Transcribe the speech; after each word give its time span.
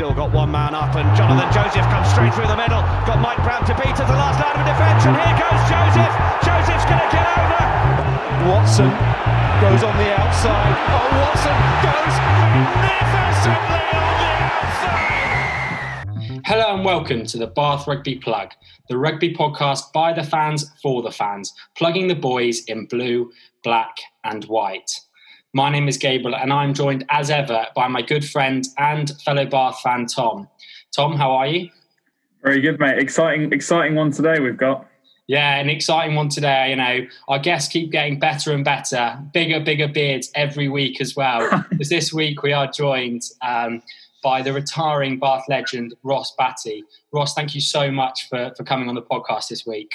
still 0.00 0.14
got 0.14 0.32
one 0.32 0.50
man 0.50 0.74
up, 0.74 0.96
and 0.96 1.04
Jonathan 1.14 1.52
Joseph 1.52 1.84
comes 1.92 2.08
straight 2.08 2.32
through 2.32 2.48
the 2.48 2.56
middle. 2.56 2.80
Got 3.04 3.20
Mike 3.20 3.36
Brown 3.44 3.60
to 3.66 3.74
beat 3.76 3.92
at 3.92 4.08
the 4.08 4.16
last 4.16 4.40
line 4.40 4.56
of 4.56 4.64
defence, 4.64 5.04
and 5.04 5.12
here 5.12 5.36
goes 5.36 5.60
Joseph. 5.68 6.08
Joseph's 6.40 6.88
going 6.88 7.04
to 7.04 7.10
get 7.12 7.28
over. 7.36 7.68
Watson 8.48 8.88
goes 9.60 9.84
on 9.84 9.92
the 10.00 10.08
outside. 10.16 10.72
Oh, 10.88 11.04
Watson 11.20 11.52
goes 11.84 12.16
magnificently 12.48 13.92
on 13.92 14.16
the 14.16 14.40
outside. 14.56 16.40
Hello 16.46 16.76
and 16.76 16.82
welcome 16.82 17.26
to 17.26 17.36
the 17.36 17.48
Bath 17.48 17.86
Rugby 17.86 18.16
Plug, 18.16 18.52
the 18.88 18.96
rugby 18.96 19.34
podcast 19.34 19.92
by 19.92 20.14
the 20.14 20.24
fans 20.24 20.64
for 20.82 21.02
the 21.02 21.12
fans, 21.12 21.52
plugging 21.76 22.08
the 22.08 22.14
boys 22.14 22.64
in 22.64 22.86
blue, 22.86 23.30
black, 23.62 23.98
and 24.24 24.44
white. 24.44 24.90
My 25.52 25.68
name 25.68 25.88
is 25.88 25.96
Gabriel, 25.96 26.36
and 26.36 26.52
I'm 26.52 26.74
joined 26.74 27.04
as 27.08 27.28
ever 27.28 27.66
by 27.74 27.88
my 27.88 28.02
good 28.02 28.24
friend 28.24 28.64
and 28.78 29.10
fellow 29.22 29.44
Bath 29.44 29.80
fan, 29.80 30.06
Tom. 30.06 30.48
Tom, 30.94 31.16
how 31.16 31.32
are 31.32 31.46
you? 31.48 31.70
Very 32.44 32.60
good, 32.60 32.78
mate. 32.78 32.98
Exciting, 32.98 33.52
exciting 33.52 33.96
one 33.96 34.12
today 34.12 34.38
we've 34.38 34.56
got. 34.56 34.86
Yeah, 35.26 35.56
an 35.56 35.68
exciting 35.68 36.14
one 36.14 36.28
today. 36.28 36.70
You 36.70 36.76
know, 36.76 37.06
our 37.26 37.40
guests 37.40 37.72
keep 37.72 37.90
getting 37.90 38.20
better 38.20 38.52
and 38.52 38.64
better, 38.64 39.20
bigger, 39.32 39.58
bigger 39.58 39.88
beards 39.88 40.30
every 40.36 40.68
week 40.68 41.00
as 41.00 41.16
well. 41.16 41.64
because 41.70 41.88
this 41.88 42.12
week 42.12 42.44
we 42.44 42.52
are 42.52 42.70
joined 42.70 43.22
um, 43.42 43.82
by 44.22 44.42
the 44.42 44.52
retiring 44.52 45.18
Bath 45.18 45.46
legend, 45.48 45.94
Ross 46.04 46.32
Batty. 46.38 46.84
Ross, 47.12 47.34
thank 47.34 47.56
you 47.56 47.60
so 47.60 47.90
much 47.90 48.28
for, 48.28 48.52
for 48.56 48.62
coming 48.62 48.88
on 48.88 48.94
the 48.94 49.02
podcast 49.02 49.48
this 49.48 49.66
week. 49.66 49.90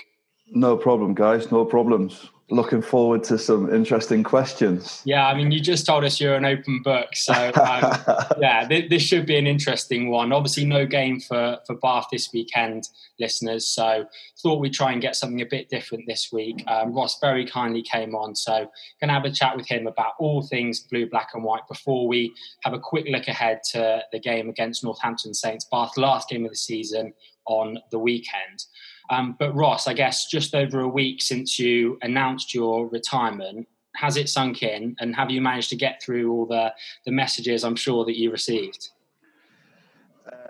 No 0.47 0.75
problem, 0.75 1.13
guys. 1.13 1.49
No 1.49 1.63
problems 1.63 2.29
looking 2.51 2.81
forward 2.81 3.23
to 3.23 3.39
some 3.39 3.73
interesting 3.73 4.23
questions. 4.23 5.01
Yeah, 5.03 5.27
I 5.27 5.35
mean, 5.35 5.51
you 5.51 5.59
just 5.59 5.85
told 5.85 6.03
us 6.03 6.19
you're 6.19 6.35
an 6.35 6.45
open 6.45 6.81
book, 6.83 7.15
so 7.15 7.33
um, 7.33 7.97
yeah, 8.39 8.67
th- 8.67 8.89
this 8.89 9.01
should 9.01 9.25
be 9.25 9.37
an 9.37 9.47
interesting 9.47 10.09
one. 10.09 10.31
Obviously, 10.31 10.65
no 10.65 10.85
game 10.85 11.19
for 11.19 11.57
for 11.65 11.75
Bath 11.77 12.07
this 12.11 12.31
weekend, 12.33 12.89
listeners. 13.19 13.65
So 13.65 14.05
thought 14.41 14.59
we'd 14.59 14.73
try 14.73 14.91
and 14.91 15.01
get 15.01 15.15
something 15.15 15.41
a 15.41 15.45
bit 15.45 15.69
different 15.69 16.05
this 16.07 16.31
week. 16.31 16.63
Um, 16.67 16.93
Ross 16.93 17.19
very 17.19 17.45
kindly 17.45 17.81
came 17.81 18.15
on, 18.15 18.35
so 18.35 18.69
gonna 19.01 19.13
have 19.13 19.25
a 19.25 19.31
chat 19.31 19.57
with 19.57 19.67
him 19.67 19.87
about 19.87 20.13
all 20.19 20.43
things 20.43 20.81
blue, 20.81 21.09
black, 21.09 21.29
and 21.33 21.43
white 21.43 21.67
before 21.67 22.07
we 22.07 22.33
have 22.61 22.73
a 22.73 22.79
quick 22.79 23.05
look 23.09 23.27
ahead 23.27 23.61
to 23.71 24.03
the 24.11 24.19
game 24.19 24.49
against 24.49 24.83
Northampton 24.83 25.33
Saints, 25.33 25.65
Bath 25.71 25.97
last 25.97 26.29
game 26.29 26.45
of 26.45 26.51
the 26.51 26.57
season 26.57 27.13
on 27.47 27.79
the 27.91 27.99
weekend. 27.99 28.65
Um, 29.09 29.35
but 29.37 29.53
Ross, 29.55 29.87
I 29.87 29.93
guess 29.93 30.25
just 30.25 30.55
over 30.55 30.79
a 30.81 30.87
week 30.87 31.21
since 31.21 31.59
you 31.59 31.97
announced 32.01 32.53
your 32.53 32.87
retirement, 32.87 33.67
has 33.95 34.17
it 34.17 34.29
sunk 34.29 34.63
in, 34.63 34.95
and 34.99 35.15
have 35.15 35.29
you 35.29 35.41
managed 35.41 35.69
to 35.69 35.75
get 35.75 36.01
through 36.01 36.31
all 36.31 36.45
the 36.45 36.73
the 37.05 37.11
messages 37.11 37.63
I'm 37.63 37.75
sure 37.75 38.05
that 38.05 38.17
you 38.17 38.31
received? 38.31 38.89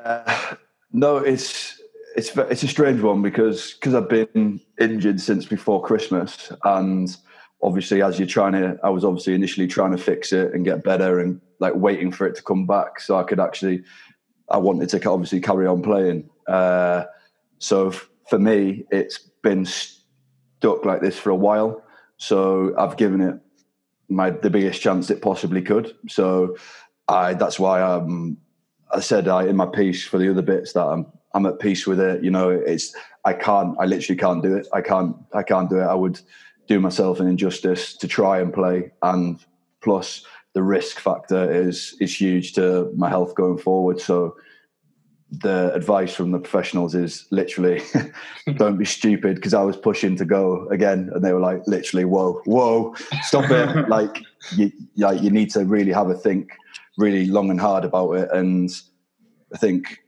Uh, 0.04 0.56
no, 0.92 1.18
it's 1.18 1.82
it's 2.16 2.36
it's 2.36 2.64
a 2.64 2.68
strange 2.68 3.02
one 3.02 3.22
because 3.22 3.74
because 3.74 3.94
I've 3.94 4.10
been 4.10 4.60
injured 4.80 5.20
since 5.20 5.46
before 5.46 5.82
Christmas, 5.82 6.52
and 6.64 7.16
obviously 7.62 8.02
as 8.02 8.20
you're 8.20 8.28
trying 8.28 8.54
to, 8.54 8.80
I 8.84 8.90
was 8.90 9.04
obviously 9.04 9.34
initially 9.34 9.68
trying 9.68 9.92
to 9.92 9.98
fix 9.98 10.32
it 10.32 10.54
and 10.54 10.66
get 10.66 10.84
better, 10.84 11.20
and 11.20 11.42
like 11.60 11.76
waiting 11.76 12.12
for 12.12 12.26
it 12.28 12.36
to 12.36 12.44
come 12.44 12.66
back 12.66 13.00
so 13.00 13.18
I 13.18 13.24
could 13.24 13.40
actually, 13.40 13.84
I 14.50 14.58
wanted 14.58 14.90
to 14.90 15.10
obviously 15.10 15.40
carry 15.40 15.68
on 15.68 15.82
playing. 15.82 16.30
Uh, 16.48 17.06
so 17.60 17.94
for 18.30 18.40
me, 18.40 18.86
it's 18.92 19.20
been 19.44 19.66
stuck 19.66 20.86
like 20.86 21.02
this 21.02 21.18
for 21.18 21.30
a 21.30 21.36
while. 21.36 21.84
So 22.18 22.74
I've 22.78 22.98
given 22.98 23.22
it 23.22 23.40
my 24.10 24.30
the 24.30 24.50
biggest 24.50 24.82
chance 24.82 25.10
it 25.10 25.22
possibly 25.22 25.62
could. 25.62 25.96
So 26.08 26.56
I 27.08 27.34
that's 27.34 27.60
why 27.60 27.82
I'm. 27.82 28.38
I 28.92 29.00
said 29.00 29.28
I, 29.28 29.48
in 29.48 29.56
my 29.56 29.66
piece 29.66 30.06
for 30.06 30.18
the 30.18 30.30
other 30.30 30.44
bits 30.44 30.74
that 30.74 30.86
I'm 30.86 31.08
I'm 31.34 31.46
at 31.46 31.60
peace 31.60 31.86
with 31.86 32.00
it. 32.00 32.24
You 32.24 32.32
know, 32.32 32.50
it's 32.50 32.96
I 33.26 33.34
can't. 33.34 33.76
I 33.80 33.86
literally 33.86 34.18
can't 34.18 34.42
do 34.42 34.56
it. 34.56 34.68
I 34.74 34.82
can't. 34.82 35.16
I 35.34 35.44
can't 35.44 35.70
do 35.70 35.80
it. 35.80 35.84
I 35.86 35.96
would 35.96 36.20
do 36.68 36.80
myself 36.80 37.20
an 37.20 37.28
injustice 37.28 37.96
to 37.98 38.08
try 38.08 38.40
and 38.40 38.54
play, 38.54 38.92
and 39.02 39.40
plus 39.82 40.26
the 40.54 40.64
risk 40.64 41.00
factor 41.00 41.52
is 41.52 41.96
is 42.00 42.20
huge 42.20 42.54
to 42.54 42.92
my 42.96 43.10
health 43.10 43.36
going 43.36 43.58
forward. 43.58 44.00
So 44.00 44.36
the 45.32 45.74
advice 45.74 46.14
from 46.14 46.32
the 46.32 46.40
professionals 46.40 46.94
is 46.94 47.26
literally 47.32 47.82
don't 48.58 48.78
be 48.78 48.86
stupid 48.86 49.36
because 49.36 49.54
I 49.54 49.64
was 49.64 49.76
pushing 49.76 50.16
to 50.18 50.26
go 50.26 50.68
again 50.70 51.10
and 51.14 51.24
they 51.24 51.34
were 51.34 51.40
like 51.40 51.62
literally 51.66 52.06
whoa 52.06 52.42
whoa 52.46 52.94
stop 53.24 53.50
it. 53.50 53.90
Like 53.90 54.22
you 54.56 54.72
like 54.98 55.22
you 55.22 55.32
need 55.32 55.50
to 55.52 55.66
really 55.66 55.92
have 55.92 56.10
a 56.10 56.16
think 56.16 56.52
really 56.98 57.26
long 57.26 57.50
and 57.50 57.60
hard 57.60 57.86
about 57.86 58.12
it 58.14 58.30
and 58.32 58.70
I 59.54 59.58
think 59.58 60.04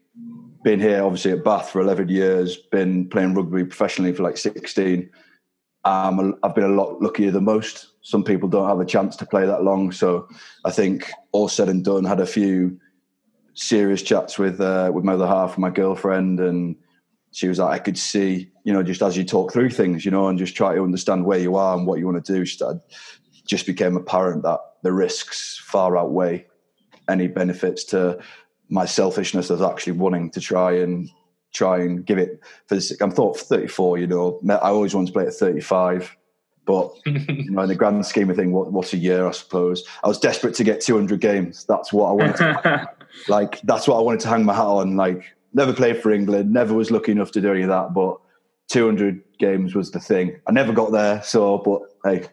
being 0.63 0.79
here 0.79 1.03
obviously 1.03 1.31
at 1.31 1.43
Bath 1.43 1.69
for 1.69 1.81
11 1.81 2.09
years 2.09 2.55
been 2.55 3.09
playing 3.09 3.33
rugby 3.33 3.65
professionally 3.65 4.13
for 4.13 4.23
like 4.23 4.37
16 4.37 5.09
um, 5.83 6.37
I've 6.43 6.53
been 6.53 6.65
a 6.65 6.69
lot 6.69 7.01
luckier 7.01 7.31
than 7.31 7.45
most. 7.45 7.93
Some 8.01 8.21
people 8.21 8.49
don't 8.49 8.67
have 8.67 8.81
a 8.81 8.85
chance 8.85 9.15
to 9.17 9.25
play 9.25 9.45
that 9.45 9.63
long 9.63 9.91
so 9.91 10.27
I 10.63 10.71
think 10.71 11.09
all 11.31 11.47
said 11.47 11.69
and 11.69 11.83
done 11.83 12.03
had 12.03 12.19
a 12.19 12.25
few 12.25 12.79
serious 13.57 14.01
chats 14.01 14.37
with 14.37 14.61
uh, 14.61 14.91
with 14.93 15.03
my 15.03 15.13
other 15.13 15.27
half, 15.27 15.57
my 15.57 15.69
girlfriend, 15.69 16.39
and 16.39 16.75
she 17.31 17.47
was 17.47 17.59
like, 17.59 17.79
I 17.79 17.83
could 17.83 17.97
see, 17.97 18.49
you 18.63 18.71
know, 18.71 18.83
just 18.83 19.01
as 19.01 19.17
you 19.17 19.23
talk 19.23 19.51
through 19.51 19.71
things, 19.71 20.05
you 20.05 20.11
know, 20.11 20.27
and 20.27 20.39
just 20.39 20.55
try 20.55 20.75
to 20.75 20.83
understand 20.83 21.25
where 21.25 21.39
you 21.39 21.55
are 21.55 21.75
and 21.75 21.85
what 21.85 21.99
you 21.99 22.05
want 22.05 22.23
to 22.23 22.33
do. 22.33 22.45
Just 23.45 23.65
became 23.65 23.95
apparent 23.95 24.43
that 24.43 24.59
the 24.83 24.91
risks 24.91 25.61
far 25.63 25.97
outweigh 25.97 26.45
any 27.09 27.27
benefits 27.27 27.83
to 27.85 28.19
my 28.69 28.85
selfishness 28.85 29.49
of 29.49 29.61
actually 29.61 29.93
wanting 29.93 30.29
to 30.31 30.41
try 30.41 30.73
and 30.73 31.09
try 31.53 31.79
and 31.79 32.05
give 32.05 32.17
it 32.17 32.41
for 32.67 32.75
this. 32.75 32.91
I'm 33.01 33.11
thought 33.11 33.37
34, 33.37 33.99
you 33.99 34.07
know, 34.07 34.39
I 34.49 34.69
always 34.69 34.93
wanted 34.93 35.07
to 35.07 35.13
play 35.13 35.25
at 35.25 35.33
35. 35.33 36.15
But 36.65 36.91
you 37.05 37.49
know, 37.49 37.61
in 37.61 37.69
the 37.69 37.75
grand 37.75 38.05
scheme 38.05 38.29
of 38.29 38.35
thing, 38.35 38.51
what, 38.51 38.73
what's 38.73 38.91
a 38.91 38.97
year? 38.97 39.25
I 39.25 39.31
suppose 39.31 39.85
I 40.03 40.09
was 40.09 40.19
desperate 40.19 40.53
to 40.55 40.65
get 40.65 40.81
200 40.81 41.21
games. 41.21 41.63
That's 41.63 41.93
what 41.93 42.09
I 42.09 42.11
wanted. 42.11 42.87
Like 43.27 43.61
that's 43.61 43.87
what 43.87 43.97
I 43.97 44.01
wanted 44.01 44.21
to 44.21 44.29
hang 44.29 44.45
my 44.45 44.53
hat 44.53 44.65
on. 44.65 44.95
Like 44.95 45.23
never 45.53 45.73
played 45.73 46.01
for 46.01 46.11
England, 46.11 46.53
never 46.53 46.73
was 46.73 46.91
lucky 46.91 47.11
enough 47.11 47.31
to 47.31 47.41
do 47.41 47.51
any 47.51 47.63
of 47.63 47.69
that. 47.69 47.93
But 47.93 48.17
200 48.69 49.21
games 49.39 49.75
was 49.75 49.91
the 49.91 49.99
thing. 49.99 50.39
I 50.47 50.51
never 50.51 50.73
got 50.73 50.91
there. 50.91 51.21
So, 51.23 51.57
but 51.59 51.81
hey. 52.03 52.27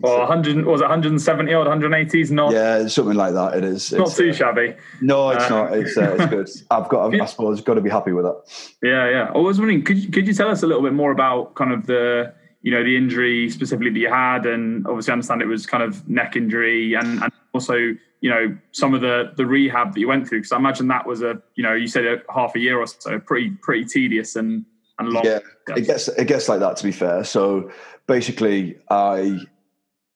Well, 0.00 0.20
100 0.20 0.64
was 0.64 0.80
it 0.80 0.84
170 0.84 1.52
or 1.52 1.58
180? 1.60 2.20
Is 2.20 2.30
not 2.30 2.52
yeah, 2.52 2.86
something 2.86 3.16
like 3.16 3.34
that. 3.34 3.56
It 3.56 3.64
is. 3.64 3.92
It's, 3.92 3.98
not 3.98 4.12
too 4.12 4.30
uh, 4.30 4.32
shabby. 4.32 4.76
No, 5.00 5.30
it's 5.30 5.44
uh, 5.44 5.48
not. 5.48 5.76
It's 5.76 5.96
uh, 5.96 6.16
it's 6.16 6.26
good. 6.26 6.48
I've 6.70 6.88
got. 6.88 7.12
I 7.12 7.24
suppose, 7.24 7.60
got 7.60 7.74
to 7.74 7.80
be 7.80 7.90
happy 7.90 8.12
with 8.12 8.24
that. 8.24 8.42
Yeah, 8.80 9.10
yeah. 9.10 9.32
I 9.34 9.38
was 9.38 9.58
wondering, 9.58 9.82
could 9.82 9.98
you, 9.98 10.08
could 10.10 10.28
you 10.28 10.34
tell 10.34 10.48
us 10.50 10.62
a 10.62 10.68
little 10.68 10.84
bit 10.84 10.92
more 10.92 11.10
about 11.10 11.56
kind 11.56 11.72
of 11.72 11.86
the 11.86 12.32
you 12.62 12.70
know 12.70 12.84
the 12.84 12.96
injury 12.96 13.50
specifically 13.50 13.90
that 13.90 13.98
you 13.98 14.08
had, 14.08 14.46
and 14.46 14.86
obviously 14.86 15.10
I 15.10 15.14
understand 15.14 15.42
it 15.42 15.46
was 15.46 15.66
kind 15.66 15.82
of 15.82 16.08
neck 16.08 16.36
injury, 16.36 16.94
and, 16.94 17.20
and 17.20 17.32
also 17.52 17.96
you 18.20 18.30
know 18.30 18.56
some 18.72 18.94
of 18.94 19.00
the 19.00 19.32
the 19.36 19.46
rehab 19.46 19.94
that 19.94 20.00
you 20.00 20.08
went 20.08 20.28
through 20.28 20.40
because 20.40 20.52
I 20.52 20.56
imagine 20.56 20.88
that 20.88 21.06
was 21.06 21.22
a 21.22 21.40
you 21.54 21.62
know 21.62 21.72
you 21.72 21.86
said 21.86 22.04
a 22.04 22.32
half 22.32 22.54
a 22.56 22.58
year 22.58 22.78
or 22.78 22.86
so, 22.86 23.18
pretty 23.20 23.50
pretty 23.50 23.84
tedious 23.84 24.36
and 24.36 24.64
and 24.98 25.10
long. 25.10 25.24
Yeah, 25.24 25.38
it 25.76 25.86
gets 25.86 26.08
it 26.08 26.26
gets 26.26 26.48
like 26.48 26.60
that 26.60 26.76
to 26.78 26.84
be 26.84 26.92
fair. 26.92 27.24
So 27.24 27.70
basically, 28.06 28.78
I 28.90 29.38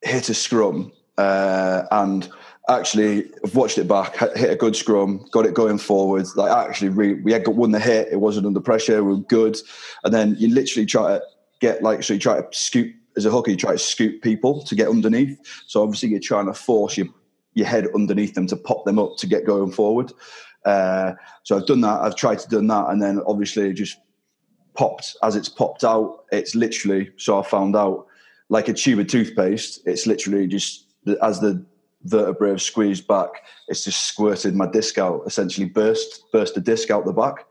hit 0.03 0.29
a 0.29 0.35
scrum 0.35 0.93
uh, 1.19 1.85
and 1.91 2.29
actually 2.69 3.31
I've 3.45 3.55
watched 3.55 3.79
it 3.79 3.87
back, 3.89 4.17
hit 4.37 4.51
a 4.51 4.57
good 4.57 4.77
scrum, 4.77 5.27
got 5.31 5.47
it 5.47 5.55
going 5.55 5.79
forwards. 5.79 6.37
Like 6.37 6.51
actually, 6.51 6.91
we, 6.91 7.15
we 7.15 7.33
had 7.33 7.45
got 7.45 7.55
won 7.55 7.71
the 7.71 7.81
hit. 7.81 8.09
It 8.11 8.21
wasn't 8.21 8.47
under 8.47 8.61
pressure. 8.61 9.05
We 9.05 9.15
were 9.15 9.21
good, 9.21 9.57
and 10.05 10.13
then 10.13 10.37
you 10.39 10.53
literally 10.53 10.87
try 10.87 11.19
to 11.19 11.23
get 11.61 11.83
like 11.83 12.03
so 12.03 12.15
you 12.15 12.21
try 12.21 12.41
to 12.41 12.47
scoop 12.51 12.93
as 13.17 13.27
a 13.27 13.31
hooker, 13.31 13.51
you 13.51 13.57
try 13.57 13.73
to 13.73 13.79
scoop 13.79 14.23
people 14.23 14.63
to 14.65 14.75
get 14.75 14.89
underneath. 14.89 15.39
So 15.67 15.83
obviously 15.83 16.09
you're 16.11 16.21
trying 16.21 16.47
to 16.47 16.55
force 16.55 16.97
your 16.97 17.09
your 17.55 17.67
head 17.67 17.89
underneath 17.95 18.35
them 18.35 18.47
to 18.49 18.57
pop 18.57 18.85
them 18.85 18.99
up 18.99 19.17
to 19.19 19.27
get 19.27 19.47
going 19.47 19.71
forward. 19.71 20.13
Uh, 20.65 21.13
so 21.43 21.57
I've 21.57 21.67
done 21.67 21.81
that. 21.83 22.01
I've 22.01 22.17
tried 22.17 22.39
to 22.41 22.49
do 22.49 22.67
that, 22.67 22.89
and 22.89 23.03
then 23.03 23.21
obviously 23.27 23.73
just 23.73 23.99
popped 24.75 25.17
as 25.23 25.37
it's 25.37 25.49
popped 25.49 25.85
out. 25.85 26.25
It's 26.33 26.55
literally 26.55 27.11
so 27.17 27.39
I 27.39 27.43
found 27.43 27.77
out 27.77 28.07
like 28.49 28.69
a 28.69 28.73
tube 28.73 29.01
of 29.01 29.09
toothpaste. 29.09 29.81
It's 29.87 30.07
literally 30.07 30.47
just 30.47 30.87
as 31.23 31.41
the 31.41 31.65
vertebrae 32.05 32.51
have 32.51 32.63
squeezed 32.63 33.07
back, 33.07 33.31
it's 33.69 33.85
just 33.85 34.05
squirted 34.05 34.55
my 34.55 34.67
disc 34.67 34.99
out. 34.99 35.23
Essentially 35.27 35.67
burst 35.67 36.25
burst 36.33 36.55
the 36.55 36.61
disc 36.61 36.91
out 36.91 37.05
the 37.05 37.13
back, 37.13 37.47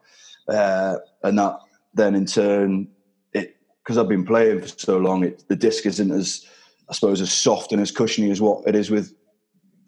uh, 0.47 0.97
and 1.23 1.37
that 1.37 1.59
then 1.93 2.15
in 2.15 2.25
turn 2.25 2.87
it 3.33 3.57
because 3.83 3.97
I've 3.97 4.09
been 4.09 4.25
playing 4.25 4.61
for 4.61 4.67
so 4.67 4.97
long, 4.97 5.23
it, 5.23 5.43
the 5.47 5.55
disc 5.55 5.85
isn't 5.85 6.11
as, 6.11 6.45
I 6.89 6.93
suppose, 6.93 7.21
as 7.21 7.31
soft 7.31 7.71
and 7.71 7.81
as 7.81 7.91
cushiony 7.91 8.31
as 8.31 8.41
what 8.41 8.67
it 8.67 8.75
is 8.75 8.89
with, 8.89 9.13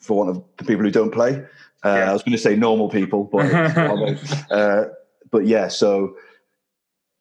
for 0.03 0.17
one 0.17 0.27
of 0.27 0.43
the 0.57 0.65
people 0.65 0.83
who 0.83 0.91
don't 0.91 1.11
play. 1.11 1.43
Uh, 1.85 1.95
yeah. 1.95 2.09
I 2.09 2.13
was 2.13 2.23
going 2.23 2.33
to 2.33 2.37
say 2.37 2.55
normal 2.55 2.89
people, 2.89 3.23
but 3.23 3.53
uh, 4.51 4.85
but 5.31 5.45
yeah. 5.45 5.67
So 5.67 6.15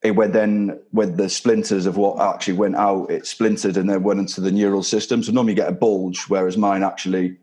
it 0.03 0.13
went 0.13 0.33
then 0.33 0.81
when 0.91 1.17
the 1.17 1.29
splinters 1.29 1.87
of 1.87 1.97
what 1.97 2.21
actually 2.21 2.55
went 2.55 2.77
out, 2.77 3.11
it 3.11 3.27
splintered 3.27 3.77
and 3.77 3.89
then 3.89 4.03
went 4.03 4.21
into 4.21 4.41
the 4.41 4.51
neural 4.51 4.83
system. 4.83 5.23
So 5.23 5.33
normally 5.33 5.53
you 5.53 5.57
get 5.57 5.69
a 5.69 5.73
bulge, 5.73 6.25
whereas 6.29 6.57
mine 6.57 6.83
actually, 6.83 7.37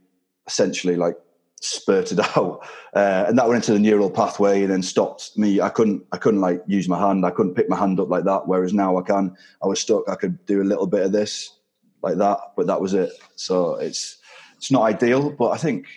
essentially, 0.46 0.96
like 0.98 1.16
spurted 1.62 2.20
out, 2.38 2.66
uh, 2.94 3.26
and 3.28 3.38
that 3.38 3.48
went 3.48 3.64
into 3.64 3.74
the 3.74 3.80
neural 3.80 4.12
pathway 4.12 4.62
and 4.62 4.72
then 4.72 4.84
stopped 4.84 5.38
me. 5.38 5.62
I 5.62 5.70
couldn't 5.70 6.04
I 6.12 6.18
couldn't 6.18 6.42
like 6.42 6.62
use 6.68 6.90
my 6.90 7.00
hand. 7.00 7.26
I 7.26 7.32
couldn't 7.32 7.56
pick 7.56 7.70
my 7.70 7.78
hand 7.78 8.00
up 8.00 8.10
like 8.10 8.26
that. 8.26 8.48
Whereas 8.48 8.74
now 8.74 8.98
I 8.98 9.02
can. 9.04 9.36
I 9.64 9.68
was 9.68 9.80
stuck. 9.80 10.08
I 10.10 10.16
could 10.16 10.46
do 10.46 10.62
a 10.62 10.64
little 10.64 10.88
bit 10.88 11.04
of 11.04 11.12
this 11.12 11.56
like 12.02 12.18
that, 12.18 12.40
but 12.56 12.68
that 12.68 12.82
was 12.82 12.94
it. 12.94 13.12
So 13.36 13.76
it's 13.76 14.19
it's 14.60 14.72
not 14.72 14.82
ideal, 14.82 15.30
but 15.30 15.52
I 15.52 15.58
think 15.58 15.88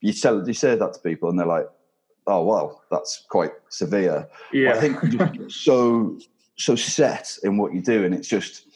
you 0.00 0.12
tell 0.12 0.46
you 0.46 0.54
say 0.54 0.76
that 0.76 0.92
to 0.94 1.00
people 1.00 1.28
and 1.28 1.36
they're 1.36 1.46
like, 1.46 1.68
oh 2.28 2.44
well, 2.44 2.82
that's 2.92 3.24
quite 3.28 3.50
severe. 3.70 4.28
Yeah. 4.52 4.74
But 4.74 4.76
I 4.76 4.80
think 4.80 5.50
so 5.50 6.16
so 6.56 6.76
set 6.76 7.36
in 7.42 7.56
what 7.56 7.74
you 7.74 7.82
do, 7.82 8.04
and 8.04 8.14
it's 8.14 8.28
just 8.28 8.68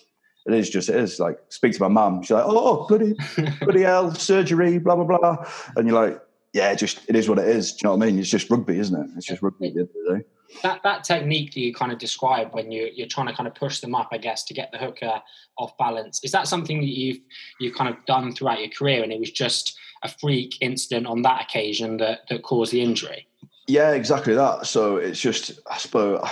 it 0.44 0.54
is 0.54 0.68
just 0.68 0.88
it 0.88 0.96
is 0.96 1.20
like 1.20 1.38
speak 1.50 1.74
to 1.74 1.82
my 1.82 1.88
mum. 1.88 2.22
She's 2.22 2.32
like, 2.32 2.46
oh 2.48 2.84
bloody 2.88 3.14
bloody 3.60 3.82
hell, 3.82 4.12
surgery, 4.12 4.78
blah 4.78 4.96
blah 4.96 5.04
blah, 5.04 5.48
and 5.76 5.86
you're 5.86 6.04
like, 6.04 6.20
yeah, 6.56 6.74
just 6.74 7.02
it 7.06 7.14
is 7.14 7.28
what 7.28 7.38
it 7.38 7.46
is. 7.46 7.72
Do 7.72 7.76
you 7.82 7.88
know 7.88 7.96
what 7.96 8.06
I 8.06 8.10
mean? 8.10 8.18
It's 8.18 8.30
just 8.30 8.50
rugby, 8.50 8.78
isn't 8.78 8.98
it? 8.98 9.10
It's 9.14 9.26
just 9.26 9.42
rugby 9.42 9.68
at 9.68 9.74
the 9.74 9.80
end 9.80 9.88
of 9.90 9.94
the 10.06 10.14
day. 10.16 10.24
That 10.62 10.82
that 10.84 11.04
technique 11.04 11.52
that 11.52 11.60
you 11.60 11.74
kind 11.74 11.92
of 11.92 11.98
describe 11.98 12.54
when 12.54 12.72
you 12.72 12.88
you're 12.94 13.06
trying 13.08 13.26
to 13.26 13.34
kind 13.34 13.46
of 13.46 13.54
push 13.54 13.80
them 13.80 13.94
up, 13.94 14.08
I 14.10 14.16
guess, 14.16 14.42
to 14.44 14.54
get 14.54 14.72
the 14.72 14.78
hooker 14.78 15.20
off 15.58 15.76
balance. 15.76 16.24
Is 16.24 16.32
that 16.32 16.48
something 16.48 16.80
that 16.80 16.88
you've 16.88 17.18
you've 17.60 17.74
kind 17.74 17.90
of 17.90 18.02
done 18.06 18.34
throughout 18.34 18.60
your 18.60 18.70
career, 18.70 19.02
and 19.02 19.12
it 19.12 19.20
was 19.20 19.30
just 19.30 19.76
a 20.02 20.08
freak 20.08 20.56
incident 20.62 21.06
on 21.06 21.20
that 21.22 21.42
occasion 21.42 21.98
that 21.98 22.20
that 22.30 22.42
caused 22.42 22.72
the 22.72 22.80
injury? 22.80 23.28
Yeah, 23.68 23.92
exactly 23.92 24.34
that. 24.34 24.66
So 24.66 24.96
it's 24.96 25.20
just, 25.20 25.58
I 25.70 25.76
suppose, 25.76 26.26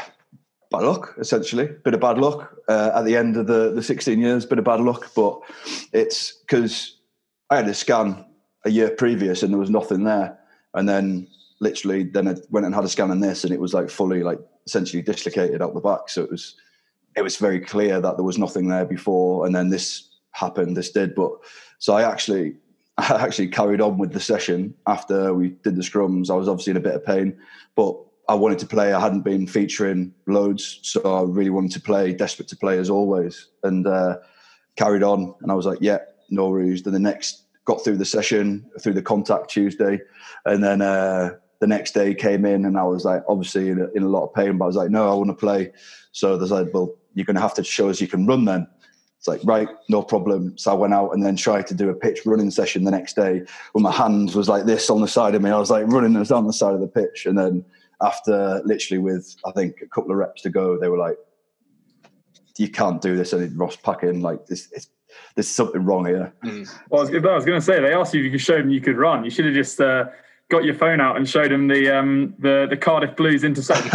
bad 0.71 0.83
luck, 0.85 1.17
essentially. 1.19 1.69
Bit 1.85 1.95
of 1.95 2.01
bad 2.01 2.17
luck 2.17 2.57
uh, 2.69 2.93
at 2.95 3.05
the 3.05 3.17
end 3.17 3.37
of 3.37 3.49
the, 3.49 3.73
the 3.73 3.83
16 3.83 4.21
years, 4.21 4.47
bit 4.47 4.61
of 4.61 4.65
bad 4.65 4.81
luck. 4.81 5.11
But 5.17 5.41
it's 5.93 6.33
because 6.33 6.97
I 7.51 7.57
had 7.57 7.69
a 7.69 7.75
scan 7.75 8.25
a 8.65 8.71
year 8.71 8.91
previous 8.91 9.43
and 9.43 9.53
there 9.53 9.61
was 9.61 9.71
nothing 9.71 10.05
there. 10.05 10.39
And 10.75 10.89
then 10.89 11.29
literally, 11.61 12.05
then 12.05 12.29
I 12.29 12.37
went 12.51 12.67
and 12.67 12.75
had 12.75 12.85
a 12.85 12.89
scan 12.89 13.11
on 13.11 13.21
this 13.21 13.45
and 13.45 13.53
it 13.53 13.61
was 13.61 13.75
like 13.75 13.91
fully, 13.91 14.23
like 14.23 14.41
essentially 14.67 15.03
dislocated 15.03 15.63
out 15.63 15.75
the 15.75 15.81
back. 15.81 16.09
So 16.09 16.23
it 16.23 16.31
was, 16.31 16.57
it 17.17 17.23
was 17.23 17.37
very 17.37 17.61
clear 17.61 18.01
that 18.01 18.17
there 18.17 18.25
was 18.25 18.39
nothing 18.39 18.69
there 18.69 18.85
before. 18.85 19.47
And 19.47 19.55
then 19.55 19.71
this 19.71 20.09
happened, 20.33 20.77
this 20.77 20.91
did. 20.91 21.15
But 21.15 21.33
so 21.79 21.95
I 21.95 22.03
actually, 22.03 22.57
I 22.99 23.25
actually 23.25 23.49
carried 23.49 23.81
on 23.81 23.99
with 23.99 24.13
the 24.13 24.21
session 24.21 24.75
after 24.87 25.35
we 25.35 25.51
did 25.51 25.77
the 25.77 25.83
scrums. 25.83 26.31
I 26.31 26.35
was 26.35 26.49
obviously 26.49 26.73
in 26.73 26.77
a 26.77 26.81
bit 26.81 26.95
of 26.95 27.05
pain, 27.05 27.39
but 27.75 27.97
I 28.29 28.35
wanted 28.35 28.59
to 28.61 28.67
play. 28.67 28.93
I 28.93 29.01
hadn't 29.01 29.23
been 29.23 29.47
featuring 29.47 30.15
loads, 30.27 30.79
so 30.83 31.01
I 31.03 31.23
really 31.23 31.51
wanted 31.51 31.73
to 31.73 31.81
play, 31.81 32.13
desperate 32.15 32.49
to 32.49 32.57
play 32.57 32.79
as 32.79 32.89
always, 32.89 33.49
and 33.63 33.87
uh, 33.87 34.17
carried 34.77 35.03
on. 35.03 35.35
And 35.43 35.51
I 35.51 35.55
was 35.55 35.67
like, 35.67 35.79
yeah, 35.81 35.99
no 36.31 36.49
worries. 36.49 36.83
Then 36.83 36.95
the 36.95 36.99
next 36.99 37.43
got 37.65 37.83
through 37.83 37.97
the 37.97 38.05
session, 38.05 38.69
through 38.81 38.95
the 38.95 39.03
contact 39.03 39.51
Tuesday, 39.51 40.01
and 40.45 40.63
then 40.63 40.83
uh, 40.83 41.31
the 41.61 41.67
next 41.67 41.93
day 41.93 42.15
came 42.15 42.45
in, 42.45 42.65
and 42.65 42.77
I 42.77 42.85
was 42.85 43.05
like, 43.05 43.23
obviously 43.29 43.71
in 43.71 43.81
a, 43.81 43.89
in 43.95 44.03
a 44.03 44.09
lot 44.09 44.25
of 44.27 44.35
pain, 44.35 44.59
but 44.59 44.65
I 44.65 44.69
was 44.69 44.77
like, 44.77 44.91
no, 44.91 45.11
I 45.11 45.15
want 45.15 45.31
to 45.31 45.35
play. 45.35 45.73
So 46.13 46.37
they 46.37 46.47
said, 46.47 46.71
well, 46.73 46.95
you're 47.15 47.25
going 47.25 47.37
to 47.37 47.43
have 47.43 47.55
to 47.55 47.65
show 47.65 47.89
us 47.89 48.01
you 48.01 48.09
can 48.09 48.27
run 48.27 48.45
then. 48.45 48.67
It's 49.19 49.29
like, 49.29 49.41
right, 49.45 49.69
no 49.89 50.03
problem. 50.03 50.59
So 50.59 50.71
I 50.71 50.75
went 50.75 50.93
out 50.93 51.13
and 51.13 51.25
then 51.25 51.37
tried 51.37 51.67
to 51.69 51.75
do 51.75 51.89
a 51.89 51.95
pitch 51.95 52.27
running 52.27 52.51
session 52.51 52.85
the 52.85 52.91
next 52.91 53.17
day 53.17 53.43
when 53.73 53.83
my 53.83 53.91
hands 53.91 54.35
was 54.35 54.51
like 54.51 54.67
this 54.67 54.91
on 54.91 55.01
the 55.01 55.09
side 55.09 55.35
of 55.35 55.41
me. 55.41 55.49
I 55.49 55.59
was 55.59 55.71
like 55.71 55.87
running 55.87 56.15
on 56.15 56.47
the 56.47 56.53
side 56.53 56.75
of 56.75 56.81
the 56.81 56.87
pitch. 56.87 57.25
And 57.25 57.39
then 57.39 57.65
after 58.03 58.61
literally 58.67 58.99
with, 58.99 59.35
I 59.47 59.53
think, 59.53 59.81
a 59.81 59.87
couple 59.87 60.11
of 60.11 60.19
reps 60.19 60.43
to 60.43 60.51
go, 60.51 60.79
they 60.79 60.89
were 60.89 60.99
like, 60.99 61.17
you 62.59 62.69
can't 62.69 63.01
do 63.01 63.17
this. 63.17 63.33
And 63.33 63.59
Ross 63.59 63.77
Packing, 63.77 64.21
like, 64.21 64.45
this, 64.47 64.69
it's, 64.73 64.89
there's 65.35 65.49
something 65.49 65.85
wrong 65.85 66.07
here. 66.07 66.33
Mm. 66.45 66.73
Well, 66.91 67.01
I 67.01 67.05
was, 67.05 67.23
was 67.23 67.45
going 67.45 67.59
to 67.59 67.65
say, 67.65 67.81
they 67.81 67.93
asked 67.93 68.15
you 68.15 68.21
if 68.21 68.25
you 68.25 68.31
could 68.31 68.41
show 68.41 68.57
them 68.57 68.71
you 68.71 68.81
could 68.81 68.97
run. 68.97 69.25
You 69.25 69.31
should 69.31 69.45
have 69.47 69.55
just 69.55 69.81
uh, 69.81 70.07
got 70.51 70.65
your 70.65 70.75
phone 70.75 71.01
out 71.01 71.17
and 71.17 71.29
showed 71.29 71.51
them 71.51 71.69
the 71.69 71.91
um, 71.91 72.35
the, 72.39 72.67
the 72.69 72.77
Cardiff 72.77 73.17
Blues 73.17 73.45
interception. 73.45 73.91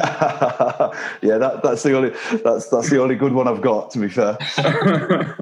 yeah, 1.21 1.37
that, 1.37 1.61
that's 1.63 1.83
the 1.83 1.95
only 1.95 2.09
that's 2.43 2.69
that's 2.69 2.89
the 2.89 3.01
only 3.01 3.15
good 3.15 3.33
one 3.33 3.47
I've 3.47 3.61
got. 3.61 3.91
To 3.91 3.99
be 3.99 4.09
fair, 4.09 4.37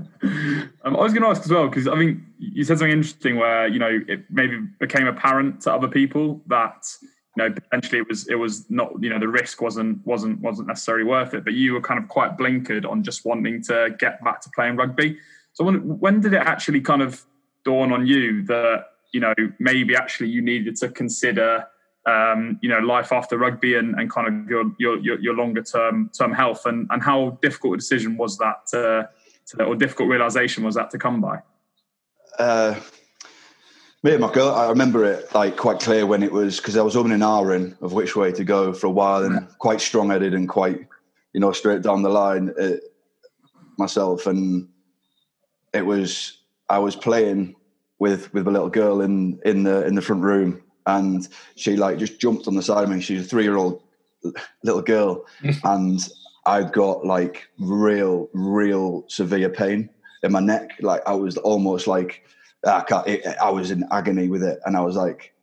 um, 0.83 0.95
I 0.95 1.01
was 1.01 1.13
going 1.13 1.23
to 1.23 1.29
ask 1.29 1.43
as 1.43 1.51
well 1.51 1.67
because 1.69 1.87
I 1.87 1.97
think 1.97 2.19
you 2.37 2.63
said 2.63 2.79
something 2.79 2.91
interesting 2.91 3.37
where 3.37 3.67
you 3.67 3.79
know 3.79 3.99
it 4.07 4.25
maybe 4.29 4.59
became 4.79 5.07
apparent 5.07 5.61
to 5.61 5.73
other 5.73 5.87
people 5.87 6.41
that 6.47 6.85
you 7.01 7.43
know 7.43 7.53
potentially 7.53 7.99
it 7.99 8.07
was 8.07 8.27
it 8.27 8.35
was 8.35 8.69
not 8.69 8.91
you 9.01 9.09
know 9.09 9.19
the 9.19 9.27
risk 9.27 9.61
wasn't 9.61 10.05
wasn't 10.05 10.39
wasn't 10.41 10.67
necessarily 10.67 11.05
worth 11.05 11.33
it, 11.33 11.43
but 11.43 11.53
you 11.53 11.73
were 11.73 11.81
kind 11.81 12.01
of 12.01 12.09
quite 12.09 12.37
blinkered 12.37 12.89
on 12.89 13.03
just 13.03 13.25
wanting 13.25 13.63
to 13.63 13.95
get 13.97 14.23
back 14.23 14.41
to 14.41 14.49
playing 14.53 14.75
rugby. 14.75 15.17
So 15.57 15.63
when 15.63 15.97
when 15.97 16.19
did 16.19 16.35
it 16.35 16.41
actually 16.41 16.81
kind 16.81 17.01
of 17.01 17.25
dawn 17.65 17.91
on 17.91 18.05
you 18.05 18.43
that 18.43 18.85
you 19.11 19.19
know 19.19 19.33
maybe 19.57 19.95
actually 19.95 20.29
you 20.29 20.39
needed 20.39 20.75
to 20.75 20.87
consider 20.87 21.65
um, 22.05 22.59
you 22.61 22.69
know 22.69 22.77
life 22.77 23.11
after 23.11 23.39
rugby 23.39 23.73
and, 23.73 23.99
and 23.99 24.07
kind 24.07 24.27
of 24.27 24.47
your, 24.47 24.71
your 24.77 24.99
your 24.99 25.19
your 25.19 25.33
longer 25.33 25.63
term 25.63 26.11
term 26.15 26.31
health? 26.31 26.67
And 26.67 26.87
and 26.91 27.01
how 27.01 27.39
difficult 27.41 27.73
a 27.73 27.77
decision 27.77 28.17
was 28.17 28.37
that 28.37 28.67
to, 28.67 29.09
to, 29.47 29.63
or 29.63 29.75
difficult 29.75 30.09
realization 30.09 30.63
was 30.63 30.75
that 30.75 30.91
to 30.91 30.99
come 30.99 31.21
by? 31.21 31.39
Uh, 32.37 32.79
me 34.03 34.11
and 34.11 34.21
my 34.21 34.31
girl 34.31 34.49
I 34.49 34.69
remember 34.69 35.05
it 35.05 35.33
like 35.33 35.57
quite 35.57 35.79
clear 35.79 36.05
when 36.05 36.21
it 36.21 36.31
was 36.31 36.57
because 36.57 36.77
I 36.77 36.83
was 36.83 36.93
umming 36.93 37.15
and 37.15 37.23
ahhing 37.23 37.81
of 37.81 37.93
which 37.93 38.15
way 38.15 38.31
to 38.31 38.43
go 38.43 38.73
for 38.73 38.85
a 38.85 38.91
while 38.91 39.23
and 39.23 39.47
quite 39.57 39.81
strong 39.81 40.11
headed 40.11 40.35
and 40.35 40.47
quite 40.47 40.85
you 41.33 41.39
know 41.39 41.51
straight 41.51 41.81
down 41.81 42.03
the 42.03 42.09
line 42.09 42.53
uh, 42.61 42.77
myself 43.79 44.27
and 44.27 44.69
it 45.73 45.85
was 45.85 46.37
I 46.69 46.79
was 46.79 46.95
playing 46.95 47.55
with 47.99 48.33
with 48.33 48.47
a 48.47 48.51
little 48.51 48.69
girl 48.69 49.01
in 49.01 49.39
in 49.45 49.63
the 49.63 49.85
in 49.85 49.95
the 49.95 50.01
front 50.01 50.23
room, 50.23 50.61
and 50.85 51.27
she 51.55 51.75
like 51.75 51.97
just 51.97 52.19
jumped 52.19 52.47
on 52.47 52.55
the 52.55 52.61
side 52.61 52.83
of 52.83 52.89
me. 52.89 53.01
She's 53.01 53.25
a 53.25 53.27
three 53.27 53.43
year 53.43 53.57
old 53.57 53.83
little 54.63 54.81
girl, 54.81 55.25
and 55.63 55.99
I 56.45 56.63
got 56.63 57.05
like 57.05 57.47
real 57.59 58.29
real 58.33 59.05
severe 59.07 59.49
pain 59.49 59.89
in 60.23 60.31
my 60.31 60.39
neck. 60.39 60.71
Like 60.81 61.01
I 61.07 61.13
was 61.13 61.37
almost 61.37 61.87
like 61.87 62.23
I 62.65 62.81
can't. 62.81 63.07
It, 63.07 63.25
I 63.41 63.49
was 63.49 63.71
in 63.71 63.85
agony 63.91 64.27
with 64.27 64.43
it, 64.43 64.59
and 64.65 64.75
I 64.75 64.81
was 64.81 64.95
like. 64.95 65.33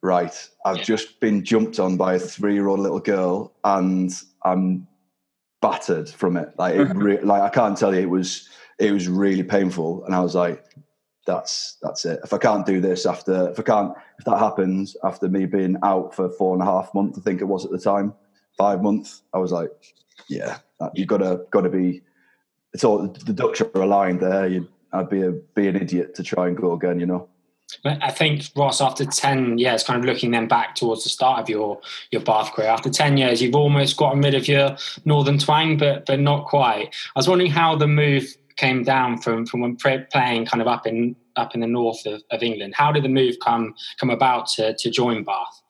Right, 0.00 0.48
I've 0.64 0.76
yeah. 0.76 0.84
just 0.84 1.18
been 1.18 1.44
jumped 1.44 1.80
on 1.80 1.96
by 1.96 2.14
a 2.14 2.18
three-year-old 2.20 2.78
little 2.78 3.00
girl, 3.00 3.52
and 3.64 4.12
I'm 4.44 4.86
battered 5.60 6.08
from 6.08 6.36
it. 6.36 6.50
Like, 6.56 6.76
it 6.76 6.84
re- 6.94 7.20
like 7.20 7.42
I 7.42 7.48
can't 7.48 7.76
tell 7.76 7.92
you, 7.92 8.02
it 8.02 8.08
was 8.08 8.48
it 8.78 8.92
was 8.92 9.08
really 9.08 9.42
painful, 9.42 10.04
and 10.04 10.14
I 10.14 10.20
was 10.20 10.34
like, 10.34 10.64
that's 11.26 11.76
that's 11.82 12.04
it. 12.04 12.20
If 12.24 12.32
I 12.32 12.38
can't 12.38 12.64
do 12.64 12.80
this 12.80 13.04
after, 13.04 13.50
if 13.50 13.60
I 13.60 13.62
can't, 13.62 13.92
if 14.18 14.24
that 14.24 14.38
happens 14.38 14.96
after 15.04 15.28
me 15.28 15.46
being 15.46 15.76
out 15.82 16.14
for 16.14 16.30
four 16.30 16.54
and 16.54 16.62
a 16.62 16.66
half 16.66 16.92
months, 16.94 17.18
I 17.18 17.22
think 17.22 17.40
it 17.40 17.44
was 17.44 17.64
at 17.64 17.70
the 17.70 17.78
time, 17.78 18.14
five 18.56 18.82
months, 18.82 19.22
I 19.34 19.38
was 19.38 19.52
like, 19.52 19.70
yeah, 20.28 20.58
you've 20.94 21.08
got 21.08 21.18
to 21.18 21.42
got 21.50 21.62
to 21.62 21.70
be. 21.70 22.02
It's 22.72 22.84
all 22.84 23.06
the 23.06 23.32
ducks 23.32 23.60
are 23.60 23.70
aligned 23.74 24.20
there. 24.20 24.46
You, 24.46 24.68
I'd 24.92 25.10
be 25.10 25.22
a 25.22 25.32
be 25.32 25.68
an 25.68 25.76
idiot 25.76 26.14
to 26.16 26.22
try 26.22 26.48
and 26.48 26.56
go 26.56 26.72
again, 26.72 27.00
you 27.00 27.06
know. 27.06 27.28
I 27.84 28.10
think 28.10 28.44
Ross, 28.56 28.80
after 28.80 29.04
ten 29.04 29.58
years, 29.58 29.84
kind 29.84 29.98
of 29.98 30.06
looking 30.06 30.30
then 30.30 30.48
back 30.48 30.74
towards 30.74 31.04
the 31.04 31.10
start 31.10 31.40
of 31.40 31.48
your 31.50 31.80
your 32.10 32.22
Bath 32.22 32.52
career, 32.52 32.68
after 32.68 32.88
ten 32.88 33.18
years, 33.18 33.42
you've 33.42 33.54
almost 33.54 33.96
gotten 33.98 34.22
rid 34.22 34.34
of 34.34 34.48
your 34.48 34.76
northern 35.04 35.38
twang, 35.38 35.76
but 35.76 36.06
but 36.06 36.20
not 36.20 36.46
quite. 36.46 36.94
I 37.14 37.18
was 37.18 37.28
wondering 37.28 37.50
how 37.50 37.76
the 37.76 37.86
move 37.86 38.34
came 38.58 38.82
down 38.82 39.18
from 39.18 39.46
from 39.46 39.60
when 39.60 39.76
playing 39.76 40.44
kind 40.46 40.60
of 40.60 40.66
up 40.66 40.86
in 40.86 41.16
up 41.36 41.54
in 41.54 41.60
the 41.60 41.66
north 41.66 42.04
of, 42.04 42.22
of 42.30 42.42
England. 42.42 42.74
How 42.76 42.92
did 42.92 43.04
the 43.04 43.08
move 43.08 43.36
come 43.42 43.74
come 43.98 44.10
about 44.10 44.48
to 44.56 44.74
to 44.76 44.90
join 44.90 45.24
Bath? 45.24 45.62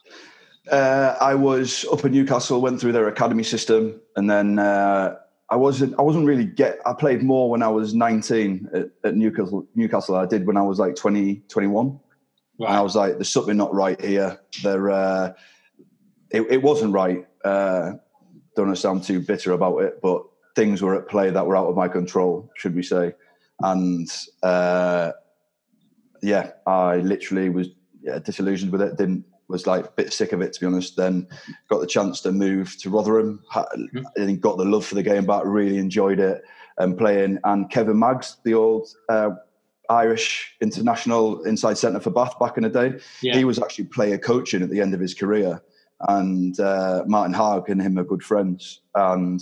Uh, 0.70 1.16
I 1.20 1.34
was 1.34 1.86
up 1.92 2.04
in 2.04 2.12
Newcastle, 2.12 2.60
went 2.60 2.80
through 2.80 2.92
their 2.92 3.08
academy 3.08 3.42
system, 3.42 4.00
and 4.16 4.28
then 4.28 4.58
uh, 4.58 5.16
I 5.50 5.56
wasn't 5.56 5.98
I 5.98 6.02
wasn't 6.02 6.26
really 6.26 6.44
get. 6.44 6.78
I 6.84 6.92
played 6.92 7.22
more 7.22 7.48
when 7.50 7.62
I 7.62 7.68
was 7.68 7.94
19 7.94 8.68
at, 8.74 8.90
at 9.04 9.14
Newcastle. 9.14 9.66
Newcastle, 9.74 10.16
I 10.16 10.26
did 10.26 10.46
when 10.46 10.56
I 10.56 10.62
was 10.62 10.78
like 10.78 10.96
20, 10.96 11.42
21. 11.48 12.00
Right. 12.60 12.68
And 12.68 12.76
I 12.76 12.80
was 12.80 12.96
like, 12.96 13.14
"There's 13.14 13.30
something 13.30 13.56
not 13.56 13.72
right 13.72 14.00
here." 14.00 14.40
There, 14.62 14.90
uh, 14.90 15.32
it, 16.30 16.42
it, 16.50 16.62
wasn't 16.62 16.92
right. 16.92 17.26
Uh, 17.44 17.92
don't 18.56 18.66
want 18.66 18.76
to 18.76 18.80
sound 18.80 19.04
too 19.04 19.20
bitter 19.20 19.52
about 19.52 19.78
it, 19.78 20.00
but 20.02 20.24
things 20.58 20.82
were 20.82 20.96
at 20.96 21.06
play 21.06 21.30
that 21.30 21.46
were 21.46 21.56
out 21.56 21.68
of 21.68 21.76
my 21.76 21.86
control, 21.86 22.50
should 22.56 22.74
we 22.74 22.82
say? 22.82 23.14
And 23.60 24.10
uh, 24.42 25.12
yeah, 26.20 26.50
I 26.66 26.96
literally 26.96 27.48
was 27.48 27.68
yeah, 28.02 28.18
disillusioned 28.18 28.72
with 28.72 28.82
it. 28.82 28.96
Didn't 28.96 29.24
was 29.46 29.66
like 29.66 29.86
a 29.86 29.90
bit 29.92 30.12
sick 30.12 30.32
of 30.32 30.40
it 30.42 30.52
to 30.52 30.60
be 30.60 30.66
honest. 30.66 30.96
Then 30.96 31.28
got 31.70 31.80
the 31.80 31.86
chance 31.86 32.20
to 32.22 32.32
move 32.32 32.76
to 32.80 32.90
Rotherham 32.90 33.40
mm-hmm. 33.54 34.04
and 34.16 34.40
got 34.40 34.58
the 34.58 34.64
love 34.64 34.84
for 34.84 34.96
the 34.96 35.02
game 35.02 35.26
back. 35.26 35.42
Really 35.44 35.78
enjoyed 35.78 36.18
it 36.18 36.42
and 36.78 36.98
playing. 36.98 37.38
And 37.44 37.70
Kevin 37.70 37.98
Maggs, 37.98 38.38
the 38.44 38.54
old 38.54 38.88
uh, 39.08 39.30
Irish 39.88 40.56
international 40.60 41.44
inside 41.44 41.78
centre 41.78 42.00
for 42.00 42.10
Bath 42.10 42.36
back 42.40 42.56
in 42.56 42.64
the 42.64 42.68
day, 42.68 42.98
yeah. 43.22 43.36
he 43.36 43.44
was 43.44 43.60
actually 43.60 43.84
player 43.84 44.18
coaching 44.18 44.62
at 44.62 44.70
the 44.70 44.80
end 44.80 44.92
of 44.92 45.00
his 45.00 45.14
career. 45.14 45.62
And 46.08 46.58
uh, 46.60 47.04
Martin 47.06 47.34
Haag 47.34 47.68
and 47.68 47.80
him 47.80 47.96
are 47.96 48.04
good 48.04 48.24
friends. 48.24 48.80
And 48.96 49.40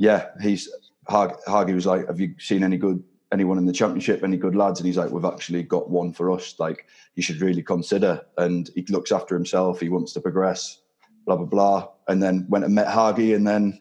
yeah, 0.00 0.28
he's 0.40 0.66
Hagi 1.08 1.74
was 1.74 1.84
like, 1.84 2.06
"Have 2.06 2.18
you 2.18 2.34
seen 2.38 2.64
any 2.64 2.78
good 2.78 3.04
anyone 3.32 3.58
in 3.58 3.66
the 3.66 3.72
championship, 3.72 4.24
any 4.24 4.38
good 4.38 4.56
lads? 4.56 4.80
And 4.80 4.86
he's 4.86 4.96
like, 4.96 5.10
we've 5.10 5.24
actually 5.26 5.62
got 5.62 5.90
one 5.90 6.12
for 6.12 6.30
us. 6.30 6.54
Like, 6.58 6.86
you 7.14 7.22
should 7.22 7.40
really 7.40 7.62
consider. 7.62 8.22
And 8.38 8.70
he 8.74 8.84
looks 8.88 9.12
after 9.12 9.34
himself. 9.34 9.78
He 9.78 9.90
wants 9.90 10.14
to 10.14 10.20
progress. 10.20 10.80
Blah 11.26 11.36
blah 11.36 11.46
blah. 11.46 11.88
And 12.08 12.22
then 12.22 12.46
went 12.48 12.64
and 12.64 12.74
met 12.74 12.88
Hagi, 12.88 13.34
and 13.34 13.46
then 13.46 13.78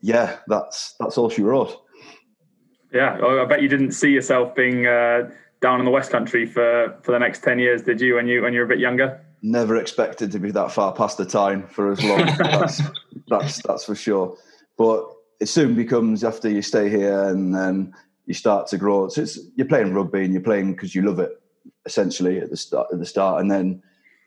yeah, 0.00 0.36
that's 0.46 0.94
that's 1.00 1.18
all 1.18 1.28
she 1.28 1.42
wrote. 1.42 1.82
Yeah, 2.92 3.18
I 3.20 3.44
bet 3.44 3.60
you 3.60 3.68
didn't 3.68 3.92
see 3.92 4.10
yourself 4.10 4.54
being 4.54 4.86
uh, 4.86 5.30
down 5.60 5.80
in 5.80 5.84
the 5.84 5.90
West 5.90 6.12
Country 6.12 6.46
for 6.46 6.96
for 7.02 7.10
the 7.10 7.18
next 7.18 7.42
ten 7.42 7.58
years, 7.58 7.82
did 7.82 8.00
you? 8.00 8.14
When 8.14 8.28
you 8.28 8.42
when 8.42 8.52
you 8.52 8.60
were 8.60 8.66
a 8.66 8.68
bit 8.68 8.78
younger. 8.78 9.20
Never 9.42 9.76
expected 9.76 10.30
to 10.32 10.38
be 10.38 10.52
that 10.52 10.70
far 10.70 10.92
past 10.92 11.18
the 11.18 11.26
time 11.26 11.66
for 11.66 11.92
as 11.92 12.02
long. 12.02 12.26
that's, 12.38 12.82
that's 13.28 13.62
that's 13.62 13.84
for 13.84 13.96
sure. 13.96 14.36
But 14.78 15.04
it 15.40 15.48
soon 15.48 15.74
becomes 15.74 16.24
after 16.24 16.48
you 16.48 16.62
stay 16.62 16.88
here 16.88 17.24
and 17.24 17.54
then 17.54 17.92
you 18.26 18.34
start 18.34 18.68
to 18.68 18.78
grow. 18.78 19.08
So 19.08 19.22
it's, 19.22 19.38
you're 19.56 19.66
playing 19.66 19.92
rugby 19.92 20.24
and 20.24 20.32
you're 20.32 20.42
playing 20.42 20.72
because 20.72 20.94
you 20.94 21.02
love 21.02 21.18
it, 21.18 21.32
essentially 21.84 22.38
at 22.38 22.50
the 22.50 22.56
start. 22.56 22.88
At 22.92 22.98
the 22.98 23.06
start, 23.06 23.40
and 23.40 23.50
then 23.50 23.82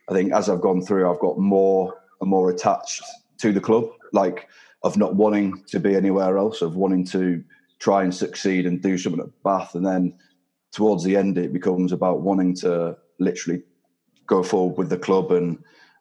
I 0.10 0.14
think 0.14 0.34
as 0.34 0.50
I've 0.50 0.62
gone 0.62 0.82
through, 0.82 1.10
I've 1.10 1.20
got 1.20 1.40
more 1.40 2.02
and 2.20 2.30
more 2.30 2.50
attached 2.52 3.02
to 3.40 3.52
the 3.52 3.62
club, 3.62 3.86
like 4.14 4.48
of 4.84 4.98
not 4.98 5.16
wanting 5.16 5.64
to 5.68 5.80
be 5.80 5.96
anywhere 5.96 6.38
else, 6.38 6.62
of 6.62 6.76
wanting 6.76 7.06
to 7.06 7.44
try 7.80 8.04
and 8.04 8.14
succeed 8.14 8.66
and 8.66 8.82
do 8.82 8.98
something 8.98 9.22
at 9.22 9.44
Bath, 9.44 9.76
and 9.76 9.86
then 9.86 10.14
towards 10.72 11.04
the 11.04 11.18
end, 11.18 11.38
it 11.38 11.54
becomes 11.54 11.92
about 11.92 12.22
wanting 12.22 12.56
to 12.56 12.98
literally 13.20 13.62
go 14.26 14.42
forward 14.44 14.78
with 14.78 14.90
the 14.90 14.98
club. 14.98 15.32
And 15.32 15.58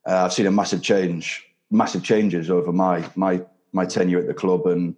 uh, 0.06 0.24
I've 0.24 0.32
seen 0.32 0.46
a 0.46 0.50
massive 0.50 0.82
change, 0.82 1.44
massive 1.70 2.02
changes 2.02 2.50
over 2.50 2.72
my 2.72 3.08
my 3.14 3.42
my 3.72 3.84
tenure 3.84 4.18
at 4.18 4.26
the 4.26 4.34
club, 4.34 4.66
and 4.66 4.96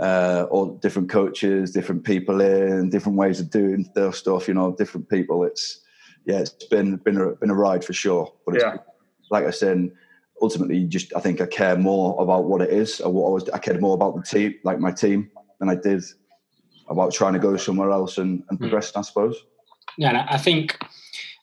uh, 0.00 0.46
all 0.50 0.76
different 0.76 1.08
coaches, 1.08 1.72
different 1.72 2.04
people 2.04 2.40
in, 2.40 2.90
different 2.90 3.18
ways 3.18 3.40
of 3.40 3.50
doing 3.50 3.88
their 3.94 4.12
stuff. 4.12 4.48
You 4.48 4.54
know, 4.54 4.74
different 4.76 5.08
people. 5.08 5.44
It's 5.44 5.80
yeah, 6.24 6.38
it's 6.38 6.64
been 6.66 6.96
been 6.96 7.20
a, 7.20 7.32
been 7.32 7.50
a 7.50 7.54
ride 7.54 7.84
for 7.84 7.92
sure. 7.92 8.32
But 8.44 8.60
yeah. 8.60 8.76
like 9.30 9.44
I 9.44 9.50
said, 9.50 9.90
ultimately, 10.42 10.84
just 10.84 11.14
I 11.14 11.20
think 11.20 11.40
I 11.40 11.46
care 11.46 11.76
more 11.76 12.20
about 12.22 12.44
what 12.44 12.62
it 12.62 12.70
is, 12.70 13.00
or 13.00 13.12
what 13.12 13.28
I 13.28 13.30
was. 13.30 13.48
I 13.50 13.58
cared 13.58 13.80
more 13.80 13.94
about 13.94 14.16
the 14.16 14.22
team, 14.22 14.54
like 14.64 14.80
my 14.80 14.92
team, 14.92 15.30
than 15.58 15.68
I 15.68 15.76
did 15.76 16.02
about 16.88 17.12
trying 17.12 17.32
to 17.32 17.38
go 17.38 17.56
somewhere 17.56 17.90
else 17.90 18.18
and, 18.18 18.44
and 18.48 18.58
progress. 18.58 18.92
Mm. 18.92 18.98
I 18.98 19.02
suppose. 19.02 19.36
Yeah, 19.98 20.26
I 20.28 20.38
think 20.38 20.78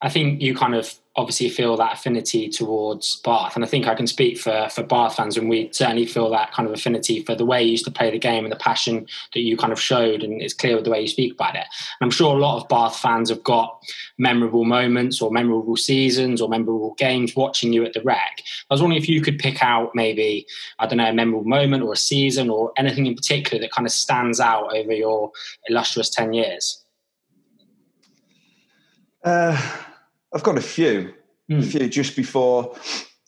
I 0.01 0.09
think 0.09 0.41
you 0.41 0.55
kind 0.55 0.75
of 0.75 0.93
obviously 1.15 1.47
feel 1.47 1.77
that 1.77 1.93
affinity 1.93 2.49
towards 2.49 3.17
Bath, 3.17 3.55
and 3.55 3.63
I 3.63 3.67
think 3.67 3.87
I 3.87 3.93
can 3.93 4.07
speak 4.07 4.37
for 4.39 4.67
for 4.69 4.83
Bath 4.83 5.15
fans, 5.15 5.37
and 5.37 5.47
we 5.47 5.69
certainly 5.71 6.05
feel 6.05 6.29
that 6.31 6.51
kind 6.51 6.67
of 6.67 6.73
affinity 6.73 7.23
for 7.23 7.35
the 7.35 7.45
way 7.45 7.61
you 7.61 7.71
used 7.71 7.85
to 7.85 7.91
play 7.91 8.09
the 8.09 8.17
game 8.17 8.45
and 8.45 8.51
the 8.51 8.57
passion 8.57 9.05
that 9.33 9.41
you 9.41 9.55
kind 9.55 9.71
of 9.71 9.79
showed, 9.79 10.23
and 10.23 10.41
it's 10.41 10.53
clear 10.53 10.75
with 10.75 10.85
the 10.85 10.91
way 10.91 11.01
you 11.01 11.07
speak 11.07 11.33
about 11.33 11.55
it. 11.55 11.65
And 11.99 12.07
I'm 12.07 12.11
sure 12.11 12.35
a 12.35 12.39
lot 12.39 12.61
of 12.61 12.67
Bath 12.67 12.97
fans 12.97 13.29
have 13.29 13.43
got 13.43 13.83
memorable 14.17 14.65
moments 14.65 15.21
or 15.21 15.31
memorable 15.31 15.77
seasons 15.77 16.41
or 16.41 16.49
memorable 16.49 16.95
games 16.95 17.35
watching 17.35 17.73
you 17.73 17.85
at 17.85 17.93
the 17.93 18.01
Rec. 18.01 18.41
I 18.69 18.73
was 18.73 18.81
wondering 18.81 19.01
if 19.01 19.09
you 19.09 19.21
could 19.21 19.37
pick 19.37 19.61
out 19.61 19.91
maybe 19.93 20.47
I 20.79 20.87
don't 20.87 20.97
know 20.97 21.09
a 21.09 21.13
memorable 21.13 21.47
moment 21.47 21.83
or 21.83 21.93
a 21.93 21.97
season 21.97 22.49
or 22.49 22.71
anything 22.77 23.05
in 23.05 23.15
particular 23.15 23.61
that 23.61 23.71
kind 23.71 23.85
of 23.85 23.91
stands 23.91 24.39
out 24.39 24.75
over 24.75 24.93
your 24.93 25.31
illustrious 25.69 26.09
ten 26.09 26.33
years. 26.33 26.83
Uh 29.23 29.59
I've 30.33 30.43
got 30.43 30.57
a 30.57 30.61
few, 30.61 31.13
mm. 31.49 31.59
a 31.59 31.61
hmm. 31.61 31.69
few 31.69 31.89
just 31.89 32.15
before. 32.15 32.75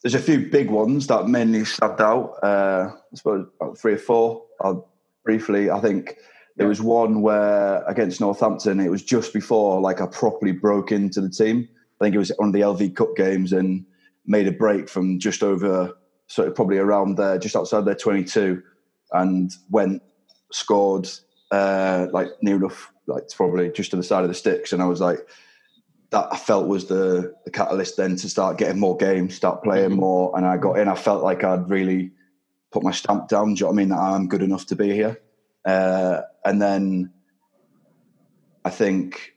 There's 0.01 0.15
a 0.15 0.19
few 0.19 0.49
big 0.49 0.69
ones 0.69 1.07
that 1.07 1.27
mainly 1.27 1.65
stand 1.65 1.99
out. 1.99 2.35
Uh, 2.43 2.91
I 2.93 3.15
suppose 3.15 3.47
about 3.59 3.77
three 3.77 3.93
or 3.93 3.97
four. 3.97 4.43
I'll 4.61 4.89
briefly, 5.23 5.69
I 5.69 5.79
think 5.79 6.17
there 6.55 6.67
was 6.67 6.81
one 6.81 7.21
where 7.21 7.83
against 7.85 8.21
Northampton, 8.21 8.79
it 8.79 8.89
was 8.89 9.03
just 9.03 9.33
before 9.33 9.81
like 9.81 10.01
I 10.01 10.07
properly 10.07 10.51
broke 10.51 10.91
into 10.91 11.21
the 11.21 11.29
team. 11.29 11.67
I 11.99 12.05
think 12.05 12.15
it 12.15 12.19
was 12.19 12.31
one 12.37 12.49
of 12.49 12.53
the 12.53 12.61
LV 12.61 12.95
Cup 12.95 13.15
games 13.15 13.53
and 13.53 13.85
made 14.25 14.47
a 14.47 14.51
break 14.51 14.89
from 14.89 15.19
just 15.19 15.43
over, 15.43 15.93
sort 16.27 16.47
of 16.47 16.55
probably 16.55 16.77
around 16.77 17.17
there, 17.17 17.37
just 17.37 17.55
outside 17.55 17.85
their 17.85 17.95
22, 17.95 18.61
and 19.11 19.51
went 19.69 20.01
scored 20.51 21.09
uh, 21.51 22.07
like 22.11 22.29
near 22.41 22.55
enough, 22.55 22.91
like 23.07 23.23
probably 23.35 23.69
just 23.71 23.91
to 23.91 23.97
the 23.97 24.03
side 24.03 24.23
of 24.23 24.29
the 24.29 24.33
sticks, 24.33 24.73
and 24.73 24.81
I 24.81 24.85
was 24.85 25.01
like, 25.01 25.19
that 26.11 26.27
I 26.31 26.37
felt 26.37 26.67
was 26.67 26.85
the, 26.85 27.35
the 27.45 27.51
catalyst 27.51 27.97
then 27.97 28.15
to 28.17 28.29
start 28.29 28.57
getting 28.57 28.79
more 28.79 28.97
games, 28.97 29.35
start 29.35 29.63
playing 29.63 29.91
mm-hmm. 29.91 29.99
more. 29.99 30.37
And 30.37 30.45
I 30.45 30.57
got 30.57 30.79
in, 30.79 30.87
I 30.87 30.95
felt 30.95 31.23
like 31.23 31.43
I'd 31.43 31.69
really 31.69 32.11
put 32.71 32.83
my 32.83 32.91
stamp 32.91 33.27
down. 33.27 33.53
Do 33.53 33.59
you 33.59 33.65
know 33.65 33.67
what 33.67 33.73
I 33.73 33.77
mean? 33.77 33.89
That 33.89 33.99
I'm 33.99 34.27
good 34.27 34.43
enough 34.43 34.65
to 34.67 34.75
be 34.75 34.91
here. 34.91 35.21
Uh, 35.65 36.21
and 36.43 36.61
then 36.61 37.11
I 38.63 38.69
think 38.69 39.35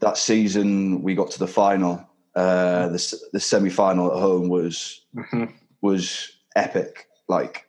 that 0.00 0.16
season 0.16 1.02
we 1.02 1.14
got 1.14 1.30
to 1.32 1.38
the 1.38 1.46
final. 1.46 2.04
Uh, 2.34 2.88
the 2.88 3.20
the 3.32 3.40
semi 3.40 3.70
final 3.70 4.12
at 4.12 4.20
home 4.20 4.48
was 4.48 5.04
mm-hmm. 5.14 5.46
was 5.80 6.30
epic. 6.54 7.08
Like 7.26 7.66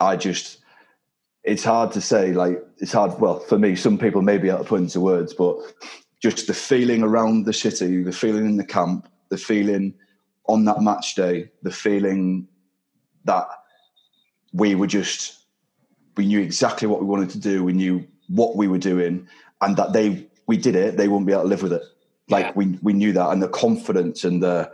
I 0.00 0.16
just, 0.16 0.58
it's 1.44 1.62
hard 1.64 1.92
to 1.92 2.00
say. 2.00 2.32
Like 2.32 2.62
it's 2.78 2.92
hard. 2.92 3.18
Well, 3.20 3.38
for 3.38 3.58
me, 3.58 3.76
some 3.76 3.96
people 3.96 4.22
may 4.22 4.38
be 4.38 4.48
able 4.48 4.58
to 4.58 4.64
put 4.64 4.80
into 4.80 5.00
words, 5.00 5.34
but 5.34 5.58
just 6.22 6.46
the 6.46 6.54
feeling 6.54 7.02
around 7.02 7.44
the 7.44 7.52
city, 7.52 8.02
the 8.02 8.12
feeling 8.12 8.46
in 8.46 8.56
the 8.56 8.64
camp, 8.64 9.08
the 9.28 9.38
feeling 9.38 9.94
on 10.46 10.64
that 10.64 10.82
match 10.82 11.14
day, 11.14 11.50
the 11.62 11.70
feeling 11.70 12.48
that 13.24 13.46
we 14.52 14.74
were 14.74 14.86
just, 14.86 15.44
we 16.16 16.26
knew 16.26 16.40
exactly 16.40 16.88
what 16.88 17.00
we 17.00 17.06
wanted 17.06 17.30
to 17.30 17.38
do, 17.38 17.62
we 17.62 17.72
knew 17.72 18.06
what 18.28 18.56
we 18.56 18.66
were 18.66 18.78
doing, 18.78 19.28
and 19.60 19.76
that 19.76 19.92
they, 19.92 20.26
we 20.46 20.56
did 20.56 20.74
it, 20.74 20.96
they 20.96 21.06
wouldn't 21.06 21.26
be 21.26 21.32
able 21.32 21.42
to 21.42 21.48
live 21.48 21.62
with 21.62 21.72
it. 21.72 21.82
Like 22.30 22.46
yeah. 22.46 22.52
we, 22.56 22.78
we 22.82 22.92
knew 22.94 23.12
that, 23.12 23.30
and 23.30 23.42
the 23.42 23.48
confidence 23.48 24.24
and 24.24 24.42
the, 24.42 24.70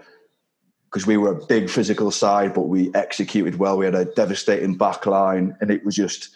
because 0.87 1.07
we 1.09 1.17
were 1.17 1.33
a 1.33 1.47
big 1.47 1.69
physical 1.69 2.13
side, 2.13 2.55
but 2.55 2.69
we 2.69 2.95
executed 2.95 3.59
well. 3.59 3.77
We 3.77 3.85
had 3.85 3.97
a 3.97 4.05
devastating 4.05 4.77
back 4.77 5.07
line, 5.07 5.57
and 5.61 5.71
it 5.71 5.85
was 5.85 5.97
just, 5.97 6.31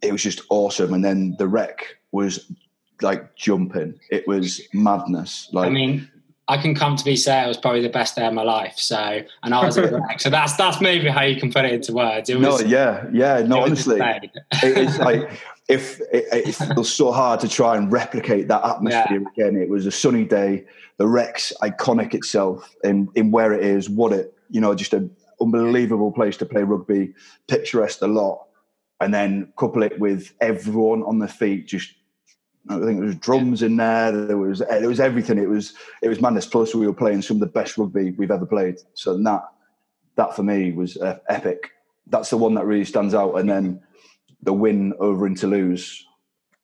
it 0.00 0.12
was 0.12 0.22
just 0.22 0.40
awesome. 0.48 0.94
And 0.94 1.04
then 1.04 1.36
the 1.38 1.46
Rec 1.46 1.84
was 2.10 2.50
like 3.02 3.36
jumping. 3.36 3.98
It 4.10 4.26
was 4.26 4.60
madness. 4.72 5.48
Like 5.52 5.68
I 5.68 5.70
mean, 5.70 6.08
I 6.48 6.56
can 6.58 6.74
comfortably 6.74 7.16
say 7.16 7.44
it 7.44 7.48
was 7.48 7.56
probably 7.56 7.82
the 7.82 7.88
best 7.88 8.14
day 8.14 8.26
of 8.26 8.32
my 8.32 8.42
life. 8.42 8.78
So, 8.78 9.22
and 9.42 9.54
I 9.54 9.64
was 9.64 9.74
the 9.74 10.02
So 10.18 10.30
that's 10.30 10.56
that's 10.56 10.80
maybe 10.80 11.08
how 11.08 11.22
you 11.22 11.40
can 11.40 11.52
put 11.52 11.64
it 11.64 11.72
into 11.72 11.92
words. 11.92 12.30
It 12.30 12.38
was, 12.38 12.62
no, 12.62 12.66
yeah, 12.66 13.06
yeah. 13.12 13.42
No, 13.46 13.62
honestly, 13.62 14.00
it's 14.62 14.98
like 14.98 15.30
if 15.68 16.00
it, 16.12 16.26
it, 16.32 16.52
feels 16.54 16.92
so 16.92 17.10
hard 17.10 17.40
to 17.40 17.48
try 17.48 17.76
and 17.76 17.90
replicate 17.90 18.46
that 18.48 18.64
atmosphere 18.64 19.20
yeah. 19.36 19.44
again. 19.46 19.60
It 19.60 19.68
was 19.68 19.86
a 19.86 19.90
sunny 19.90 20.24
day. 20.24 20.64
The 20.98 21.08
Rec's 21.08 21.52
iconic 21.62 22.14
itself 22.14 22.74
in 22.84 23.08
in 23.16 23.32
where 23.32 23.52
it 23.52 23.64
is, 23.64 23.90
what 23.90 24.12
it 24.12 24.32
you 24.50 24.60
know, 24.60 24.74
just 24.74 24.94
an 24.94 25.10
unbelievable 25.40 26.12
place 26.12 26.36
to 26.38 26.46
play 26.46 26.62
rugby, 26.62 27.12
picturesque 27.48 28.02
a 28.02 28.06
lot, 28.06 28.46
and 29.00 29.12
then 29.12 29.52
couple 29.58 29.82
it 29.82 29.98
with 29.98 30.32
everyone 30.40 31.02
on 31.02 31.18
the 31.18 31.28
feet, 31.28 31.66
just 31.66 31.92
I 32.68 32.78
think 32.80 32.98
there 32.98 33.06
was 33.06 33.16
drums 33.16 33.62
in 33.62 33.76
there. 33.76 34.12
There 34.12 34.38
was 34.38 34.58
there 34.58 34.88
was 34.88 35.00
everything. 35.00 35.38
It 35.38 35.48
was 35.48 35.74
it 36.02 36.08
was 36.08 36.20
madness. 36.20 36.46
Plus, 36.46 36.74
we 36.74 36.86
were 36.86 36.92
playing 36.92 37.22
some 37.22 37.36
of 37.36 37.40
the 37.40 37.46
best 37.46 37.78
rugby 37.78 38.10
we've 38.12 38.30
ever 38.30 38.46
played. 38.46 38.76
So 38.94 39.16
that 39.16 39.44
that 40.16 40.34
for 40.34 40.42
me 40.42 40.72
was 40.72 40.96
uh, 40.96 41.18
epic. 41.28 41.70
That's 42.08 42.30
the 42.30 42.36
one 42.36 42.54
that 42.54 42.66
really 42.66 42.84
stands 42.84 43.14
out. 43.14 43.34
And 43.34 43.48
then 43.48 43.82
the 44.42 44.52
win 44.52 44.94
over 44.98 45.26
in 45.26 45.34
Toulouse, 45.34 46.04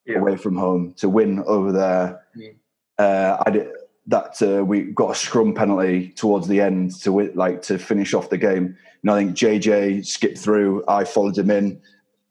yeah. 0.06 0.18
away 0.18 0.36
from 0.36 0.56
home, 0.56 0.94
to 0.98 1.08
win 1.08 1.42
over 1.46 1.72
there. 1.72 2.26
Yeah. 2.34 2.50
Uh, 2.98 3.42
I 3.46 3.50
did 3.50 3.68
that. 4.08 4.42
Uh, 4.42 4.64
we 4.64 4.82
got 4.92 5.12
a 5.12 5.14
scrum 5.14 5.54
penalty 5.54 6.08
towards 6.10 6.48
the 6.48 6.60
end 6.60 7.00
to 7.02 7.30
like 7.34 7.62
to 7.62 7.78
finish 7.78 8.14
off 8.14 8.30
the 8.30 8.38
game. 8.38 8.76
And 9.02 9.10
I 9.10 9.18
think 9.18 9.36
JJ 9.36 10.06
skipped 10.06 10.38
through. 10.38 10.84
I 10.88 11.04
followed 11.04 11.38
him 11.38 11.50
in 11.50 11.80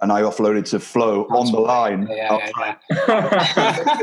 and 0.01 0.12
I 0.12 0.22
offloaded 0.22 0.65
to 0.72 0.79
Flo 0.79 1.27
That's 1.29 1.39
on 1.39 1.51
the 1.51 1.60
line. 1.60 2.08
Yeah, 2.10 2.38
yeah, 2.58 2.75
yeah. 2.89 2.98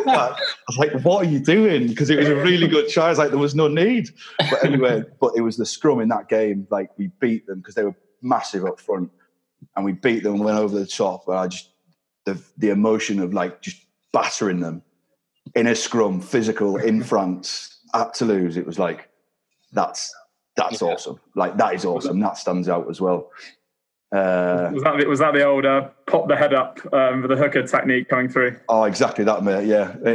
I 0.07 0.37
was 0.69 0.79
like, 0.79 0.93
"What 1.03 1.27
are 1.27 1.29
you 1.29 1.41
doing?" 1.41 1.89
Because 1.89 2.09
it 2.09 2.19
was 2.19 2.29
a 2.29 2.37
really 2.37 2.69
good 2.69 2.89
try. 2.89 3.07
I 3.07 3.09
was 3.11 3.19
like, 3.19 3.31
"There 3.31 3.39
was 3.39 3.57
no 3.57 3.67
need." 3.67 4.11
But 4.39 4.65
anyway, 4.65 5.03
but 5.21 5.33
it 5.37 5.41
was 5.41 5.57
the 5.57 5.67
scrum 5.67 6.01
in 6.01 6.09
that 6.09 6.29
game. 6.29 6.67
Like 6.71 6.97
we 6.99 7.09
beat 7.21 7.47
them 7.47 7.59
because 7.59 7.75
they 7.75 7.85
were 7.85 7.97
massive 8.23 8.65
up 8.65 8.81
front, 8.81 9.11
and 9.75 9.85
we 9.85 9.93
beat 9.93 10.23
them. 10.23 10.35
and 10.35 10.45
Went 10.45 10.59
over 10.59 10.79
the 10.79 10.87
top, 10.87 11.27
and 11.27 11.37
I 11.37 11.49
just 11.49 11.71
the 12.25 12.41
the 12.59 12.71
emotion 12.71 13.19
of 13.19 13.35
like 13.35 13.61
just 13.61 13.79
battering 14.13 14.61
them 14.61 14.83
in 15.57 15.67
a 15.67 15.75
scrum, 15.75 16.21
physical 16.21 16.77
in 16.77 17.03
France 17.13 17.81
at 17.93 18.15
Toulouse. 18.15 18.57
It 18.57 18.67
was 18.67 18.79
like 18.79 19.09
that's 19.73 20.15
that's 20.57 20.81
awesome. 20.81 21.19
Like 21.35 21.57
that 21.57 21.75
is 21.75 21.85
awesome. 21.85 22.21
That 22.21 22.37
stands 22.37 22.69
out 22.69 22.89
as 22.89 23.01
well. 23.01 23.31
Uh, 24.11 24.71
was 24.73 24.83
that 24.83 24.99
the, 24.99 25.07
was 25.07 25.19
that 25.19 25.35
the 25.35 25.45
old 25.45 25.67
uh, 25.67 25.89
pop 26.07 26.29
the 26.29 26.37
head 26.37 26.55
up 26.55 26.81
um, 26.95 27.21
with 27.21 27.31
the 27.31 27.37
hooker 27.37 27.63
technique 27.67 28.09
coming 28.09 28.29
through? 28.29 28.59
Oh, 28.69 28.85
exactly 28.85 29.23
that, 29.25 29.45
mate. 29.45 29.67
Yeah, 29.67 29.95
it, 30.03 30.15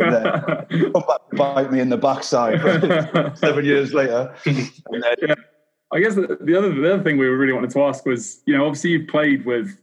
come 0.94 1.04
back 1.08 1.30
to 1.30 1.36
bite 1.36 1.72
me 1.72 1.80
in 1.80 1.90
the 1.90 1.98
backside 1.98 2.60
seven 3.38 3.64
years 3.64 3.94
later. 3.94 4.34
Then, 4.46 4.74
yeah. 5.22 5.36
I 5.94 6.00
guess 6.00 6.16
the, 6.16 6.40
the, 6.42 6.56
other 6.58 6.74
the 6.74 6.94
other 6.94 7.04
thing 7.04 7.20
we 7.20 7.28
really 7.28 7.54
wanted 7.54 7.70
to 7.72 7.84
ask 7.84 8.04
was, 8.06 8.42
you 8.48 8.58
know, 8.58 8.66
obviously 8.66 8.90
you've 8.90 9.08
played 9.08 9.46
with 9.46 9.78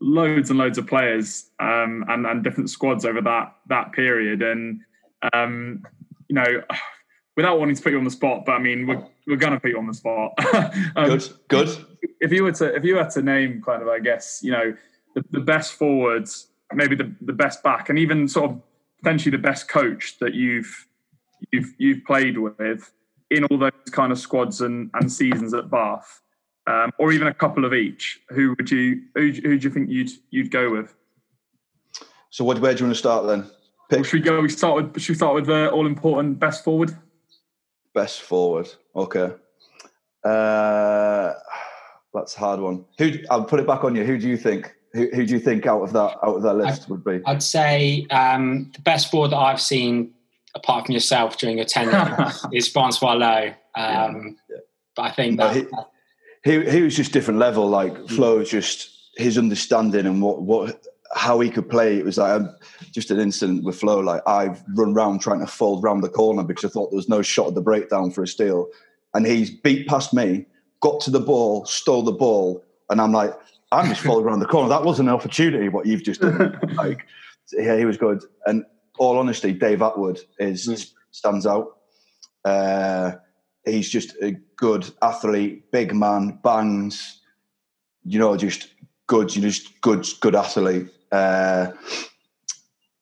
loads 0.00 0.50
and 0.50 0.58
loads 0.58 0.78
of 0.78 0.86
players 0.86 1.50
um, 1.58 2.04
and 2.08 2.26
and 2.26 2.44
different 2.44 2.70
squads 2.70 3.04
over 3.04 3.20
that 3.22 3.56
that 3.68 3.92
period, 3.92 4.42
and 4.42 4.80
um, 5.32 5.82
you 6.28 6.36
know, 6.36 6.62
without 7.36 7.58
wanting 7.58 7.74
to 7.74 7.82
put 7.82 7.90
you 7.90 7.98
on 7.98 8.04
the 8.04 8.10
spot, 8.10 8.44
but 8.46 8.52
I 8.52 8.58
mean, 8.60 8.86
we're 8.86 9.04
we're 9.26 9.36
gonna 9.36 9.58
put 9.58 9.70
you 9.70 9.78
on 9.78 9.88
the 9.88 9.94
spot. 9.94 10.32
um, 10.94 11.08
good, 11.08 11.28
good. 11.48 11.86
If 12.20 12.32
you 12.32 12.44
were 12.44 12.52
to 12.52 12.74
if 12.74 12.84
you 12.84 12.96
had 12.96 13.10
to 13.10 13.22
name 13.22 13.62
kind 13.64 13.82
of, 13.82 13.88
I 13.88 13.98
guess, 13.98 14.40
you 14.42 14.52
know, 14.52 14.74
the, 15.14 15.24
the 15.30 15.40
best 15.40 15.74
forwards, 15.74 16.48
maybe 16.74 16.96
the 16.96 17.14
the 17.20 17.32
best 17.32 17.62
back, 17.62 17.88
and 17.88 17.98
even 17.98 18.28
sort 18.28 18.50
of 18.50 18.60
potentially 19.02 19.30
the 19.30 19.42
best 19.42 19.68
coach 19.68 20.18
that 20.18 20.34
you've 20.34 20.86
you've 21.52 21.72
you've 21.78 22.04
played 22.04 22.38
with 22.38 22.92
in 23.30 23.44
all 23.44 23.58
those 23.58 23.70
kind 23.90 24.12
of 24.12 24.18
squads 24.18 24.60
and, 24.60 24.90
and 24.94 25.10
seasons 25.10 25.54
at 25.54 25.70
Bath, 25.70 26.20
um, 26.66 26.90
or 26.98 27.12
even 27.12 27.28
a 27.28 27.34
couple 27.34 27.64
of 27.64 27.72
each. 27.72 28.20
Who 28.28 28.54
would 28.58 28.70
you 28.70 29.02
who, 29.14 29.32
who 29.32 29.58
do 29.58 29.68
you 29.68 29.70
think 29.70 29.90
you'd 29.90 30.10
you'd 30.30 30.50
go 30.50 30.70
with? 30.70 30.94
So, 32.30 32.44
what, 32.44 32.60
where 32.60 32.72
do 32.72 32.80
you 32.80 32.86
want 32.86 32.94
to 32.94 32.98
start 32.98 33.26
then? 33.26 33.50
Well, 33.90 34.02
should 34.02 34.14
we 34.14 34.20
go? 34.20 34.40
We 34.40 34.48
start 34.48 34.76
with. 34.76 35.02
Should 35.02 35.12
we 35.12 35.16
start 35.16 35.34
with 35.34 35.46
the 35.46 35.70
all 35.70 35.86
important 35.86 36.38
best 36.38 36.64
forward? 36.64 36.96
Best 37.94 38.22
forward. 38.22 38.70
Okay. 38.96 39.32
Uh, 40.24 41.32
that's 42.14 42.36
a 42.36 42.38
hard 42.38 42.60
one. 42.60 42.84
Who? 42.98 43.12
I'll 43.30 43.44
put 43.44 43.60
it 43.60 43.66
back 43.66 43.84
on 43.84 43.94
you. 43.94 44.04
Who 44.04 44.18
do 44.18 44.28
you 44.28 44.36
think? 44.36 44.74
Who, 44.92 45.08
who 45.14 45.24
do 45.24 45.32
you 45.32 45.40
think 45.40 45.66
out 45.66 45.82
of 45.82 45.92
that 45.92 46.18
out 46.22 46.36
of 46.36 46.42
that 46.42 46.54
list 46.54 46.82
I'd, 46.82 46.88
would 46.90 47.04
be? 47.04 47.20
I'd 47.26 47.42
say 47.42 48.06
um, 48.10 48.70
the 48.74 48.80
best 48.82 49.10
forward 49.10 49.30
that 49.30 49.38
I've 49.38 49.60
seen, 49.60 50.12
apart 50.54 50.86
from 50.86 50.92
yourself 50.92 51.38
during 51.38 51.56
your 51.56 51.66
tenure, 51.66 52.30
is 52.52 52.68
Francois 52.68 53.14
Louw. 53.16 53.54
Um, 53.74 54.36
yeah. 54.50 54.56
But 54.94 55.02
I 55.02 55.10
think 55.12 55.38
that, 55.38 55.56
he, 56.44 56.50
he, 56.50 56.70
he 56.70 56.82
was 56.82 56.94
just 56.94 57.12
different 57.12 57.40
level. 57.40 57.66
Like. 57.68 58.08
Flo, 58.08 58.44
just 58.44 58.92
his 59.16 59.38
understanding 59.38 60.06
and 60.06 60.22
what 60.22 60.42
what 60.42 60.86
how 61.14 61.40
he 61.40 61.50
could 61.50 61.68
play. 61.68 61.98
It 61.98 62.04
was 62.04 62.18
like 62.18 62.40
um, 62.40 62.54
just 62.92 63.10
an 63.10 63.20
incident 63.20 63.64
with 63.64 63.78
Flo. 63.78 64.00
Like 64.00 64.22
I've 64.26 64.62
run 64.74 64.94
round 64.94 65.20
trying 65.20 65.40
to 65.40 65.46
fold 65.46 65.82
round 65.82 66.02
the 66.02 66.08
corner 66.08 66.42
because 66.42 66.64
I 66.64 66.68
thought 66.68 66.90
there 66.90 66.96
was 66.96 67.08
no 67.08 67.22
shot 67.22 67.48
at 67.48 67.54
the 67.54 67.60
breakdown 67.60 68.10
for 68.10 68.22
a 68.22 68.26
steal, 68.26 68.68
and 69.14 69.26
he's 69.26 69.50
beat 69.50 69.86
past 69.86 70.14
me, 70.14 70.46
got 70.82 71.00
to 71.00 71.10
the 71.10 71.20
ball, 71.20 71.64
stole 71.64 72.02
the 72.02 72.12
ball, 72.12 72.62
and 72.90 73.00
I'm 73.00 73.12
like, 73.12 73.32
I'm 73.70 73.88
just 73.88 74.02
following 74.02 74.26
around 74.26 74.40
the 74.40 74.46
corner. 74.46 74.68
That 74.68 74.84
was 74.84 75.00
an 75.00 75.08
opportunity. 75.08 75.70
What 75.70 75.86
you've 75.86 76.02
just 76.02 76.20
done. 76.20 76.58
like, 76.74 77.06
yeah, 77.52 77.78
he 77.78 77.86
was 77.86 77.96
good. 77.96 78.22
And 78.44 78.66
all 78.98 79.18
honesty, 79.18 79.52
Dave 79.52 79.78
Attwood 79.78 80.20
is 80.38 80.68
mm. 80.68 80.92
stands 81.10 81.46
out. 81.46 81.78
Uh, 82.44 83.12
he's 83.64 83.88
just 83.88 84.14
a 84.20 84.32
good 84.56 84.90
athlete, 85.00 85.70
big 85.70 85.94
man, 85.94 86.38
bangs. 86.42 87.20
You 88.04 88.18
know, 88.18 88.36
just 88.36 88.68
good. 89.06 89.34
You 89.34 89.42
just 89.42 89.80
good, 89.80 90.06
good 90.20 90.34
athlete. 90.34 90.88
Uh, 91.10 91.72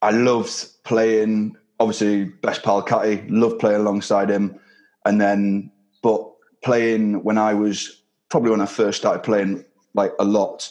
I 0.03 0.11
loved 0.11 0.85
playing. 0.85 1.57
Obviously, 1.81 2.25
best 2.25 2.63
pal 2.63 2.83
Catty. 2.83 3.27
Loved 3.29 3.59
playing 3.59 3.81
alongside 3.81 4.31
him, 4.31 4.61
and 5.05 5.21
then 5.21 5.73
but 6.03 6.31
playing 6.63 7.23
when 7.25 7.39
I 7.39 7.55
was 7.55 8.03
probably 8.29 8.51
when 8.51 8.61
I 8.61 8.67
first 8.67 8.99
started 8.99 9.23
playing 9.23 9.65
like 9.95 10.13
a 10.19 10.25
lot. 10.25 10.69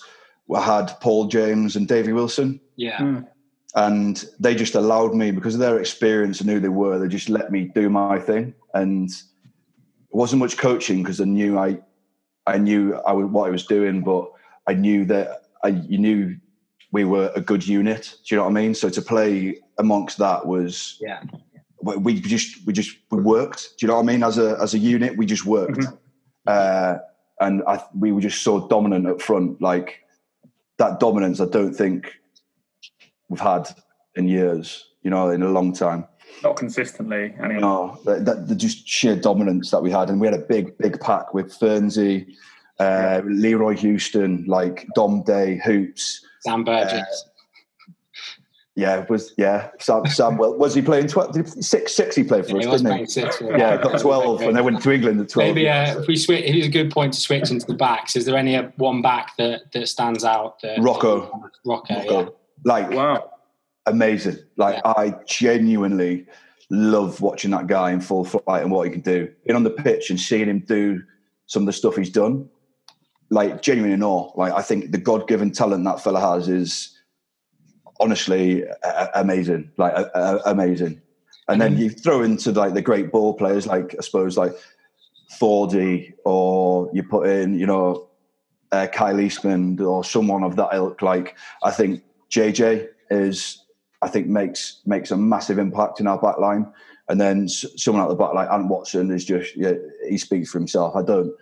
I 0.53 0.61
had 0.61 0.99
Paul 0.99 1.27
James 1.27 1.75
and 1.75 1.87
Davy 1.87 2.13
Wilson. 2.13 2.59
Yeah. 2.75 2.97
Mm. 2.97 3.27
And 3.75 4.25
they 4.39 4.55
just 4.55 4.73
allowed 4.73 5.13
me 5.13 5.29
because 5.31 5.53
of 5.53 5.59
their 5.59 5.79
experience 5.79 6.41
and 6.41 6.49
who 6.49 6.59
they 6.59 6.69
were. 6.69 6.97
They 6.97 7.07
just 7.07 7.29
let 7.29 7.51
me 7.51 7.71
do 7.75 7.87
my 7.87 8.19
thing, 8.19 8.55
and 8.73 9.09
it 9.09 10.15
wasn't 10.15 10.39
much 10.39 10.57
coaching 10.57 11.03
because 11.03 11.21
I 11.21 11.25
knew 11.25 11.59
I, 11.59 11.77
I 12.47 12.57
knew 12.57 12.95
I 12.95 13.11
was, 13.13 13.27
what 13.27 13.47
I 13.47 13.51
was 13.51 13.67
doing, 13.67 14.01
but 14.01 14.27
I 14.65 14.73
knew 14.73 15.05
that 15.05 15.43
I 15.63 15.67
you 15.67 15.99
knew 15.99 16.35
we 16.91 17.03
were 17.03 17.31
a 17.35 17.41
good 17.41 17.67
unit. 17.67 18.15
Do 18.25 18.33
you 18.33 18.37
know 18.37 18.45
what 18.45 18.49
I 18.49 18.53
mean? 18.53 18.73
So 18.73 18.89
to 18.89 19.01
play 19.03 19.59
amongst 19.77 20.17
that 20.17 20.47
was 20.47 20.97
yeah. 20.99 21.21
We 21.81 22.19
just 22.19 22.65
we 22.65 22.73
just 22.73 22.97
we 23.09 23.21
worked. 23.21 23.77
Do 23.77 23.85
you 23.85 23.87
know 23.87 23.95
what 23.95 24.03
I 24.03 24.05
mean? 24.05 24.23
As 24.23 24.37
a 24.37 24.57
as 24.61 24.73
a 24.73 24.77
unit, 24.77 25.17
we 25.17 25.25
just 25.25 25.45
worked. 25.45 25.79
Mm-hmm. 25.79 25.95
Uh, 26.45 26.97
and 27.41 27.63
I, 27.67 27.81
we 27.97 28.11
were 28.11 28.21
just 28.21 28.41
so 28.41 28.67
dominant 28.67 29.07
up 29.07 29.21
front. 29.21 29.61
Like 29.61 30.01
that 30.77 30.99
dominance, 30.99 31.39
I 31.39 31.45
don't 31.45 31.73
think 31.73 32.13
we've 33.29 33.39
had 33.39 33.69
in 34.15 34.27
years. 34.27 34.85
You 35.03 35.09
know, 35.09 35.29
in 35.29 35.41
a 35.41 35.49
long 35.49 35.71
time. 35.73 36.05
Not 36.43 36.57
consistently. 36.57 37.33
Anyway. 37.41 37.61
No, 37.61 37.99
that, 38.05 38.25
that, 38.25 38.47
the 38.47 38.55
just 38.55 38.87
sheer 38.87 39.15
dominance 39.15 39.71
that 39.71 39.81
we 39.81 39.91
had, 39.91 40.09
and 40.09 40.19
we 40.19 40.27
had 40.27 40.33
a 40.33 40.43
big, 40.43 40.77
big 40.77 40.99
pack 40.99 41.33
with 41.33 41.57
Fernsey, 41.57 42.35
uh, 42.79 43.21
Leroy 43.25 43.75
Houston, 43.75 44.45
like 44.45 44.87
Dom 44.95 45.23
Day, 45.23 45.59
Hoops, 45.65 46.25
Sam 46.41 46.63
Burgess. 46.63 47.28
Yeah, 48.79 49.05
was 49.09 49.33
yeah. 49.35 49.71
Sam, 49.79 50.05
Sam 50.05 50.37
well, 50.37 50.53
was 50.53 50.73
he 50.73 50.81
playing 50.81 51.07
twelve? 51.07 51.35
Six, 51.61 51.93
six. 51.93 52.15
He 52.15 52.23
played 52.23 52.45
for 52.45 52.61
yeah, 52.61 52.69
us, 52.69 52.79
he 52.79 52.87
didn't 52.87 52.99
he? 52.99 53.05
Six, 53.07 53.41
yeah, 53.41 53.75
got 53.75 53.99
twelve, 53.99 54.41
and 54.41 54.55
they 54.55 54.61
went 54.61 54.81
to 54.81 54.91
England 54.91 55.19
at 55.19 55.27
twelve. 55.27 55.53
Maybe 55.53 55.67
uh, 55.67 55.99
if 55.99 56.07
we 56.07 56.15
switch, 56.15 56.45
it 56.45 56.55
is 56.55 56.65
a 56.65 56.69
good 56.69 56.89
point 56.89 57.11
to 57.13 57.19
switch 57.19 57.51
into 57.51 57.65
the 57.65 57.73
backs. 57.73 58.15
Is 58.15 58.23
there 58.23 58.37
any 58.37 58.55
uh, 58.55 58.69
one 58.77 59.01
back 59.01 59.35
that 59.35 59.73
that 59.73 59.89
stands 59.89 60.23
out? 60.23 60.61
That, 60.61 60.79
Rocco, 60.79 61.29
Rocco, 61.65 61.93
Rocco. 61.93 62.21
Yeah. 62.23 62.29
like 62.63 62.89
wow, 62.91 63.29
amazing. 63.85 64.37
Like 64.55 64.75
yeah. 64.75 64.93
I 64.95 65.15
genuinely 65.25 66.25
love 66.69 67.19
watching 67.19 67.51
that 67.51 67.67
guy 67.67 67.91
in 67.91 67.99
full 67.99 68.23
flight 68.23 68.61
and 68.61 68.71
what 68.71 68.87
he 68.87 68.93
can 68.93 69.01
do. 69.01 69.29
Being 69.45 69.57
on 69.57 69.63
the 69.63 69.71
pitch 69.71 70.09
and 70.09 70.17
seeing 70.17 70.47
him 70.47 70.59
do 70.59 71.03
some 71.47 71.63
of 71.63 71.65
the 71.65 71.73
stuff 71.73 71.97
he's 71.97 72.09
done, 72.09 72.47
like 73.29 73.61
genuinely 73.61 73.93
in 73.95 74.03
awe. 74.03 74.31
Like 74.35 74.53
I 74.53 74.61
think 74.61 74.93
the 74.93 74.97
God 74.99 75.27
given 75.27 75.51
talent 75.51 75.83
that 75.83 76.01
fella 76.01 76.21
has 76.21 76.47
is 76.47 76.95
honestly 77.99 78.63
amazing, 79.15 79.71
like 79.77 79.93
amazing. 80.45 81.01
And 81.47 81.59
then 81.59 81.77
you 81.77 81.89
throw 81.89 82.21
into 82.21 82.51
like 82.51 82.73
the 82.75 82.81
great 82.81 83.11
ball 83.11 83.33
players, 83.33 83.65
like 83.65 83.95
I 83.97 84.01
suppose 84.01 84.37
like 84.37 84.53
Thordy, 85.39 86.13
or 86.23 86.89
you 86.93 87.03
put 87.03 87.27
in, 87.27 87.57
you 87.57 87.65
know, 87.65 88.07
uh, 88.71 88.87
Kyle 88.87 89.19
Eastmond 89.19 89.81
or 89.81 90.03
someone 90.03 90.43
of 90.43 90.55
that 90.57 90.69
ilk. 90.73 91.01
Like 91.01 91.35
I 91.63 91.71
think 91.71 92.03
JJ 92.29 92.87
is, 93.09 93.65
I 94.01 94.07
think 94.07 94.27
makes 94.27 94.81
makes 94.85 95.11
a 95.11 95.17
massive 95.17 95.57
impact 95.57 95.99
in 95.99 96.07
our 96.07 96.19
back 96.19 96.37
line. 96.37 96.71
And 97.09 97.19
then 97.19 97.49
someone 97.49 98.03
out 98.03 98.09
the 98.09 98.15
back 98.15 98.35
like 98.35 98.49
Ant 98.51 98.67
Watson 98.67 99.09
is 99.09 99.25
just 99.25 99.55
yeah, 99.55 99.73
he 100.07 100.19
speaks 100.19 100.51
for 100.51 100.59
himself. 100.59 100.95
I 100.95 101.01
don't. 101.01 101.33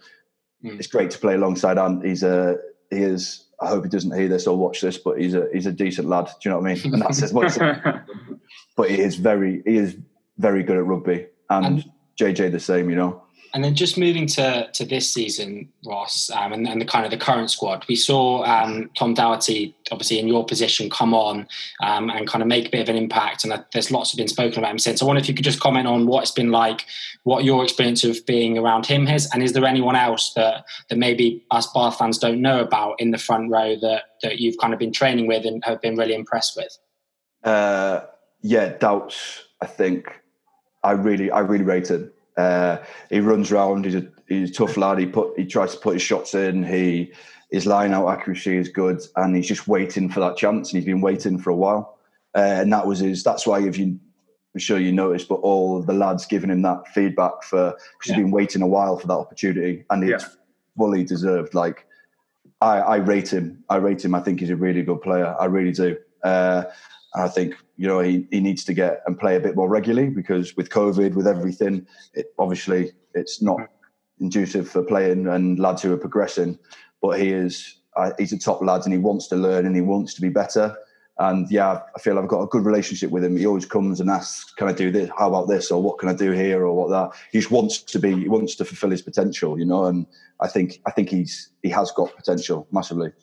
Mm. 0.63 0.79
It's 0.79 0.87
great 0.87 1.11
to 1.11 1.19
play 1.19 1.35
alongside 1.35 1.77
Ant. 1.77 2.05
He's 2.05 2.23
a 2.23 2.55
he 2.89 2.99
is 2.99 3.46
I 3.59 3.67
hope 3.67 3.83
he 3.83 3.89
doesn't 3.89 4.15
hear 4.15 4.27
this 4.27 4.47
or 4.47 4.55
watch 4.55 4.81
this, 4.81 4.97
but 4.97 5.19
he's 5.19 5.33
a 5.33 5.47
he's 5.51 5.65
a 5.65 5.71
decent 5.71 6.07
lad. 6.07 6.25
Do 6.25 6.31
you 6.49 6.51
know 6.51 6.59
what 6.59 6.69
I 6.69 6.75
mean? 6.75 6.93
And 6.93 7.01
that's 7.01 7.23
as 7.23 7.33
much. 7.33 7.57
but 8.75 8.89
he 8.89 8.99
is 9.01 9.15
very 9.15 9.63
he 9.65 9.77
is 9.77 9.97
very 10.37 10.63
good 10.63 10.77
at 10.77 10.85
rugby, 10.85 11.27
and, 11.49 11.65
and 11.65 11.91
JJ 12.19 12.51
the 12.51 12.59
same. 12.59 12.89
You 12.89 12.95
know. 12.95 13.23
And 13.53 13.63
then 13.63 13.75
just 13.75 13.97
moving 13.97 14.27
to 14.27 14.69
to 14.71 14.85
this 14.85 15.11
season, 15.11 15.69
Ross, 15.85 16.29
um, 16.29 16.53
and, 16.53 16.67
and, 16.67 16.81
the 16.81 16.85
kind 16.85 17.05
of 17.05 17.11
the 17.11 17.17
current 17.17 17.49
squad, 17.49 17.85
we 17.87 17.95
saw 17.95 18.43
um, 18.43 18.89
Tom 18.95 19.13
Doherty, 19.13 19.75
obviously 19.89 20.19
in 20.19 20.27
your 20.27 20.45
position, 20.45 20.89
come 20.89 21.13
on 21.13 21.47
um, 21.81 22.09
and 22.09 22.27
kind 22.27 22.41
of 22.41 22.47
make 22.47 22.67
a 22.67 22.69
bit 22.69 22.81
of 22.81 22.89
an 22.89 22.95
impact. 22.95 23.45
And 23.45 23.63
there's 23.73 23.89
lots 23.89 24.13
been 24.13 24.27
spoken 24.27 24.59
about 24.59 24.71
him 24.71 24.79
since. 24.79 25.01
I 25.01 25.05
wonder 25.05 25.21
if 25.21 25.27
you 25.27 25.33
could 25.33 25.45
just 25.45 25.59
comment 25.59 25.87
on 25.87 26.07
what 26.07 26.23
it's 26.23 26.31
been 26.31 26.51
like, 26.51 26.85
what 27.23 27.45
your 27.45 27.63
experience 27.63 28.03
of 28.03 28.23
being 28.25 28.57
around 28.57 28.85
him 28.85 29.05
has, 29.05 29.29
and 29.33 29.41
is 29.41 29.53
there 29.53 29.65
anyone 29.65 29.95
else 29.95 30.33
that 30.33 30.65
that 30.89 30.97
maybe 30.97 31.43
us 31.51 31.71
Bath 31.73 31.97
fans 31.97 32.17
don't 32.17 32.41
know 32.41 32.59
about 32.59 32.99
in 32.99 33.11
the 33.11 33.17
front 33.17 33.49
row 33.49 33.75
that 33.77 34.03
that 34.23 34.39
you've 34.39 34.57
kind 34.57 34.73
of 34.73 34.79
been 34.79 34.91
training 34.91 35.25
with 35.25 35.45
and 35.45 35.63
have 35.65 35.81
been 35.81 35.95
really 35.95 36.13
impressed 36.13 36.57
with? 36.57 36.77
Uh, 37.43 38.01
yeah, 38.41 38.77
doubts. 38.77 39.45
I 39.61 39.65
think 39.65 40.21
I 40.83 40.91
really 40.91 41.31
I 41.31 41.39
really 41.39 41.63
rated 41.63 42.11
uh, 42.37 42.77
he 43.09 43.19
runs 43.19 43.51
around. 43.51 43.85
He's 43.85 43.95
a 43.95 44.07
he's 44.27 44.51
a 44.51 44.53
tough 44.53 44.77
lad. 44.77 44.99
He 44.99 45.05
put 45.05 45.37
he 45.37 45.45
tries 45.45 45.73
to 45.73 45.79
put 45.79 45.93
his 45.93 46.01
shots 46.01 46.33
in. 46.33 46.63
He 46.63 47.11
his 47.51 47.65
line 47.65 47.93
out 47.93 48.09
accuracy 48.09 48.57
is 48.57 48.69
good, 48.69 49.01
and 49.15 49.35
he's 49.35 49.47
just 49.47 49.67
waiting 49.67 50.09
for 50.09 50.19
that 50.19 50.37
chance. 50.37 50.71
And 50.71 50.77
he's 50.77 50.85
been 50.85 51.01
waiting 51.01 51.39
for 51.39 51.49
a 51.49 51.55
while, 51.55 51.97
uh, 52.35 52.39
and 52.61 52.71
that 52.71 52.85
was 52.85 52.99
his. 52.99 53.23
That's 53.23 53.47
why 53.47 53.61
if 53.61 53.77
you, 53.77 53.99
I'm 54.53 54.59
sure 54.59 54.79
you 54.79 54.91
noticed, 54.91 55.27
but 55.27 55.35
all 55.35 55.81
the 55.81 55.93
lads 55.93 56.25
giving 56.25 56.51
him 56.51 56.61
that 56.61 56.87
feedback 56.93 57.43
for 57.43 57.71
because 57.71 58.09
yeah. 58.09 58.15
he's 58.15 58.23
been 58.23 58.31
waiting 58.31 58.61
a 58.61 58.67
while 58.67 58.97
for 58.97 59.07
that 59.07 59.13
opportunity, 59.13 59.83
and 59.89 60.03
it's 60.03 60.23
yeah. 60.23 60.29
fully 60.77 61.03
deserved. 61.03 61.53
Like 61.53 61.87
I, 62.61 62.79
I 62.79 62.95
rate 62.97 63.31
him. 63.31 63.63
I 63.69 63.77
rate 63.77 64.03
him. 64.03 64.13
I 64.13 64.19
think 64.19 64.39
he's 64.39 64.49
a 64.49 64.55
really 64.55 64.83
good 64.83 65.01
player. 65.01 65.35
I 65.39 65.45
really 65.45 65.71
do. 65.71 65.97
Uh, 66.23 66.65
I 67.17 67.27
think 67.27 67.55
you 67.77 67.87
know 67.87 67.99
he, 67.99 68.27
he 68.31 68.39
needs 68.39 68.63
to 68.65 68.73
get 68.73 69.01
and 69.05 69.19
play 69.19 69.35
a 69.35 69.39
bit 69.39 69.55
more 69.55 69.69
regularly 69.69 70.09
because 70.09 70.55
with 70.55 70.69
COVID, 70.69 71.15
with 71.15 71.27
everything, 71.27 71.87
it 72.13 72.33
obviously 72.37 72.91
it's 73.13 73.41
not 73.41 73.59
inducive 74.19 74.69
for 74.69 74.83
playing 74.83 75.27
and 75.27 75.59
lads 75.59 75.81
who 75.81 75.93
are 75.93 75.97
progressing. 75.97 76.57
But 77.01 77.19
he 77.19 77.29
is 77.29 77.77
uh, 77.95 78.11
he's 78.17 78.33
a 78.33 78.37
top 78.37 78.61
lad 78.61 78.83
and 78.85 78.93
he 78.93 78.99
wants 78.99 79.27
to 79.27 79.35
learn 79.35 79.65
and 79.65 79.75
he 79.75 79.81
wants 79.81 80.13
to 80.15 80.21
be 80.21 80.29
better. 80.29 80.75
And 81.19 81.49
yeah, 81.49 81.81
I 81.95 81.99
feel 81.99 82.19
I've 82.19 82.27
got 82.27 82.43
a 82.43 82.47
good 82.47 82.63
relationship 82.63 83.09
with 83.09 83.23
him. 83.23 83.37
He 83.37 83.47
always 83.47 83.65
comes 83.65 83.99
and 83.99 84.09
asks, 84.09 84.53
"Can 84.53 84.67
I 84.67 84.73
do 84.73 84.91
this? 84.91 85.09
How 85.17 85.27
about 85.27 85.47
this? 85.47 85.71
Or 85.71 85.81
what 85.81 85.97
can 85.97 86.09
I 86.09 86.13
do 86.13 86.31
here? 86.31 86.63
Or 86.63 86.73
what 86.73 86.89
that?" 86.89 87.17
He 87.31 87.39
just 87.39 87.49
wants 87.49 87.81
to 87.81 87.99
be. 87.99 88.13
He 88.13 88.29
wants 88.29 88.53
to 88.55 88.65
fulfil 88.65 88.91
his 88.91 89.01
potential, 89.01 89.57
you 89.57 89.65
know. 89.65 89.85
And 89.85 90.05
I 90.39 90.47
think 90.47 90.79
I 90.85 90.91
think 90.91 91.09
he's 91.09 91.49
he 91.63 91.69
has 91.69 91.91
got 91.91 92.15
potential 92.15 92.67
massively. 92.71 93.13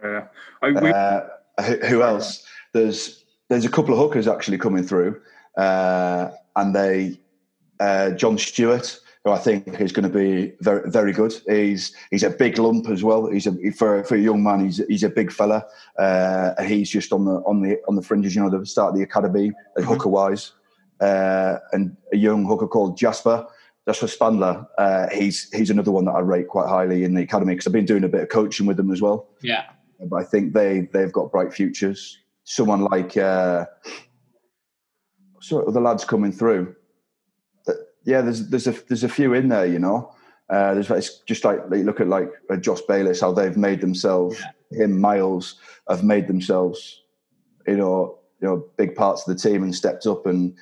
Yeah. 0.00 0.26
Uh, 0.62 1.20
who, 1.62 2.02
else? 2.02 2.44
There's 2.72 3.24
there's 3.48 3.64
a 3.64 3.70
couple 3.70 3.94
of 3.94 4.00
hookers 4.00 4.28
actually 4.28 4.58
coming 4.58 4.84
through, 4.84 5.20
uh, 5.56 6.30
and 6.56 6.74
they 6.74 7.20
uh, 7.80 8.10
John 8.10 8.38
Stewart, 8.38 8.98
who 9.24 9.30
I 9.30 9.38
think 9.38 9.80
is 9.80 9.92
going 9.92 10.10
to 10.10 10.18
be 10.18 10.52
very 10.60 10.88
very 10.90 11.12
good. 11.12 11.34
He's 11.46 11.94
he's 12.10 12.22
a 12.22 12.30
big 12.30 12.58
lump 12.58 12.88
as 12.88 13.02
well. 13.02 13.26
He's 13.26 13.46
a 13.46 13.70
for 13.72 14.04
for 14.04 14.14
a 14.14 14.20
young 14.20 14.42
man. 14.42 14.64
He's 14.64 14.78
he's 14.88 15.02
a 15.02 15.08
big 15.08 15.32
fella. 15.32 15.64
Uh, 15.98 16.62
he's 16.62 16.90
just 16.90 17.12
on 17.12 17.24
the 17.24 17.36
on 17.46 17.62
the 17.62 17.78
on 17.88 17.96
the 17.96 18.02
fringes. 18.02 18.34
You 18.34 18.42
know, 18.42 18.50
the 18.50 18.66
start 18.66 18.90
of 18.90 18.96
the 18.96 19.02
academy, 19.02 19.50
mm-hmm. 19.50 19.82
hooker 19.84 20.08
wise, 20.08 20.52
uh, 21.00 21.58
and 21.72 21.96
a 22.12 22.16
young 22.16 22.44
hooker 22.44 22.68
called 22.68 22.96
Jasper. 22.96 23.46
Jasper 23.86 24.06
Spandler. 24.06 24.66
Uh, 24.76 25.08
he's 25.10 25.50
he's 25.50 25.70
another 25.70 25.90
one 25.90 26.04
that 26.04 26.12
I 26.12 26.20
rate 26.20 26.48
quite 26.48 26.68
highly 26.68 27.04
in 27.04 27.14
the 27.14 27.22
academy 27.22 27.54
because 27.54 27.66
I've 27.66 27.72
been 27.72 27.86
doing 27.86 28.04
a 28.04 28.08
bit 28.08 28.20
of 28.20 28.28
coaching 28.28 28.66
with 28.66 28.76
them 28.76 28.90
as 28.92 29.00
well. 29.00 29.28
Yeah, 29.40 29.64
but 30.00 30.16
I 30.16 30.24
think 30.24 30.52
they 30.52 30.88
they've 30.92 31.12
got 31.12 31.32
bright 31.32 31.52
futures. 31.52 32.18
Someone 32.44 32.84
like 32.84 33.16
uh, 33.16 33.66
so 35.40 35.64
the 35.68 35.80
lads 35.80 36.04
coming 36.04 36.32
through 36.32 36.74
yeah, 38.08 38.22
there's 38.22 38.48
there's 38.48 38.66
a 38.66 38.74
there's 38.88 39.04
a 39.04 39.08
few 39.08 39.34
in 39.34 39.50
there, 39.50 39.66
you 39.66 39.78
know. 39.78 40.14
Uh, 40.48 40.72
there's 40.72 40.90
it's 40.90 41.18
just 41.20 41.44
like 41.44 41.58
you 41.70 41.84
look 41.84 42.00
at 42.00 42.08
like 42.08 42.30
uh, 42.50 42.56
Josh 42.56 42.80
Bayliss, 42.88 43.20
how 43.20 43.32
they've 43.32 43.56
made 43.56 43.82
themselves. 43.82 44.40
Yeah. 44.70 44.84
Him, 44.84 44.98
Miles 44.98 45.56
have 45.88 46.04
made 46.04 46.26
themselves, 46.26 47.02
you 47.66 47.76
know, 47.76 48.18
you 48.40 48.48
know, 48.48 48.64
big 48.76 48.94
parts 48.94 49.26
of 49.26 49.34
the 49.34 49.42
team 49.42 49.62
and 49.62 49.74
stepped 49.74 50.06
up 50.06 50.26
and 50.26 50.54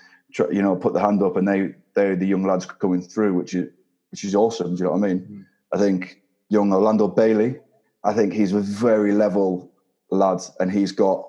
you 0.50 0.60
know 0.60 0.74
put 0.74 0.92
the 0.92 1.00
hand 1.00 1.22
up, 1.22 1.36
and 1.36 1.46
they 1.46 1.72
they're 1.94 2.16
the 2.16 2.26
young 2.26 2.44
lads 2.44 2.66
coming 2.66 3.00
through, 3.00 3.34
which 3.34 3.54
is 3.54 3.68
which 4.10 4.24
is 4.24 4.34
awesome. 4.34 4.74
Do 4.74 4.80
you 4.80 4.84
know 4.86 4.96
what 4.96 5.04
I 5.04 5.08
mean? 5.08 5.20
Mm. 5.20 5.44
I 5.72 5.78
think 5.78 6.22
young 6.48 6.72
Orlando 6.72 7.06
Bailey, 7.06 7.60
I 8.06 8.12
think 8.12 8.32
he's 8.32 8.52
a 8.52 8.60
very 8.60 9.12
level 9.12 9.70
lad, 10.10 10.40
and 10.60 10.70
he's 10.70 10.92
got, 10.92 11.28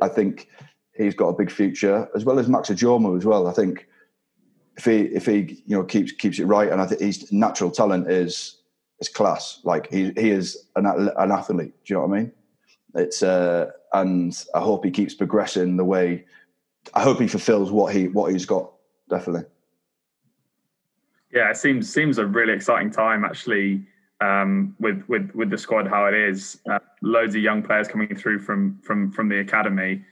I 0.00 0.08
think 0.08 0.48
he's 0.96 1.14
got 1.14 1.28
a 1.28 1.34
big 1.34 1.50
future 1.50 2.08
as 2.16 2.24
well 2.24 2.38
as 2.38 2.48
Max 2.48 2.70
Ojomoh 2.70 3.18
as 3.18 3.26
well. 3.26 3.46
I 3.46 3.52
think 3.52 3.86
if 4.76 4.84
he 4.86 5.00
if 5.02 5.26
he 5.26 5.62
you 5.66 5.76
know 5.76 5.84
keeps 5.84 6.12
keeps 6.12 6.38
it 6.38 6.46
right, 6.46 6.72
and 6.72 6.80
I 6.80 6.86
think 6.86 7.02
his 7.02 7.30
natural 7.32 7.70
talent 7.70 8.10
is 8.10 8.62
is 9.00 9.08
class. 9.08 9.60
Like 9.64 9.90
he 9.90 10.12
he 10.16 10.30
is 10.30 10.66
an 10.76 10.86
an 10.86 11.30
athlete. 11.30 11.74
Do 11.84 11.94
you 11.94 11.96
know 11.96 12.06
what 12.06 12.16
I 12.16 12.20
mean? 12.20 12.32
It's 12.94 13.22
uh, 13.22 13.70
and 13.92 14.44
I 14.54 14.60
hope 14.60 14.84
he 14.84 14.90
keeps 14.90 15.14
progressing 15.14 15.76
the 15.76 15.84
way. 15.84 16.24
I 16.94 17.02
hope 17.02 17.20
he 17.20 17.28
fulfills 17.28 17.70
what 17.70 17.94
he 17.94 18.08
what 18.08 18.32
he's 18.32 18.46
got. 18.46 18.72
Definitely. 19.10 19.44
Yeah, 21.32 21.50
it 21.50 21.56
seems 21.58 21.92
seems 21.92 22.16
a 22.16 22.26
really 22.26 22.54
exciting 22.54 22.90
time 22.90 23.24
actually 23.24 23.84
um, 24.20 24.74
with 24.78 25.02
with 25.08 25.30
with 25.34 25.50
the 25.50 25.58
squad 25.58 25.86
how 25.86 26.06
it 26.06 26.14
is. 26.14 26.58
Uh, 26.70 26.78
loads 27.02 27.34
of 27.34 27.42
young 27.42 27.62
players 27.62 27.88
coming 27.88 28.14
through 28.14 28.40
from 28.40 28.78
from 28.82 29.10
from 29.12 29.28
the 29.28 29.40
academy. 29.40 30.04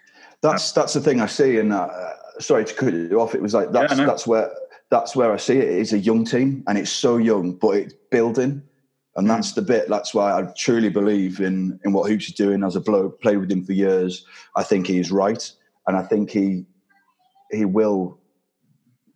That's 0.43 0.77
uh, 0.77 0.81
that's 0.81 0.95
the 0.95 1.01
thing 1.01 1.21
I 1.21 1.27
see, 1.27 1.59
and 1.59 1.73
uh, 1.73 1.89
sorry 2.39 2.65
to 2.65 2.75
cut 2.75 2.93
you 2.93 3.21
off. 3.21 3.35
It 3.35 3.43
was 3.43 3.55
like 3.55 3.73
that's 3.73 3.99
yeah, 3.99 4.05
that's 4.05 4.27
where 4.27 4.53
that's 4.91 5.17
where 5.17 5.33
I 5.33 5.37
see 5.37 5.59
it. 5.59 5.69
It's 5.69 5.93
a 5.93 5.99
young 5.99 6.25
team, 6.25 6.65
and 6.67 6.79
it's 6.79 6.91
so 6.91 7.17
young, 7.17 7.53
but 7.53 7.77
it's 7.77 7.95
building, 8.11 8.63
and 9.17 9.29
that's 9.29 9.53
mm. 9.53 9.57
the 9.57 9.63
bit. 9.63 9.89
That's 9.89 10.15
why 10.15 10.39
I 10.39 10.53
truly 10.57 10.91
believe 10.91 11.41
in 11.41 11.81
in 11.85 11.93
what 11.93 12.11
Hoops 12.11 12.29
is 12.29 12.35
doing. 12.35 12.63
As 12.63 12.77
a 12.77 12.81
bloke, 12.81 13.21
played 13.21 13.39
with 13.39 13.51
him 13.51 13.65
for 13.65 13.73
years, 13.73 14.27
I 14.57 14.63
think 14.63 14.87
he 14.87 14.99
is 14.99 15.11
right, 15.11 15.51
and 15.87 15.97
I 15.97 16.03
think 16.03 16.31
he 16.31 16.67
he 17.51 17.65
will, 17.65 18.19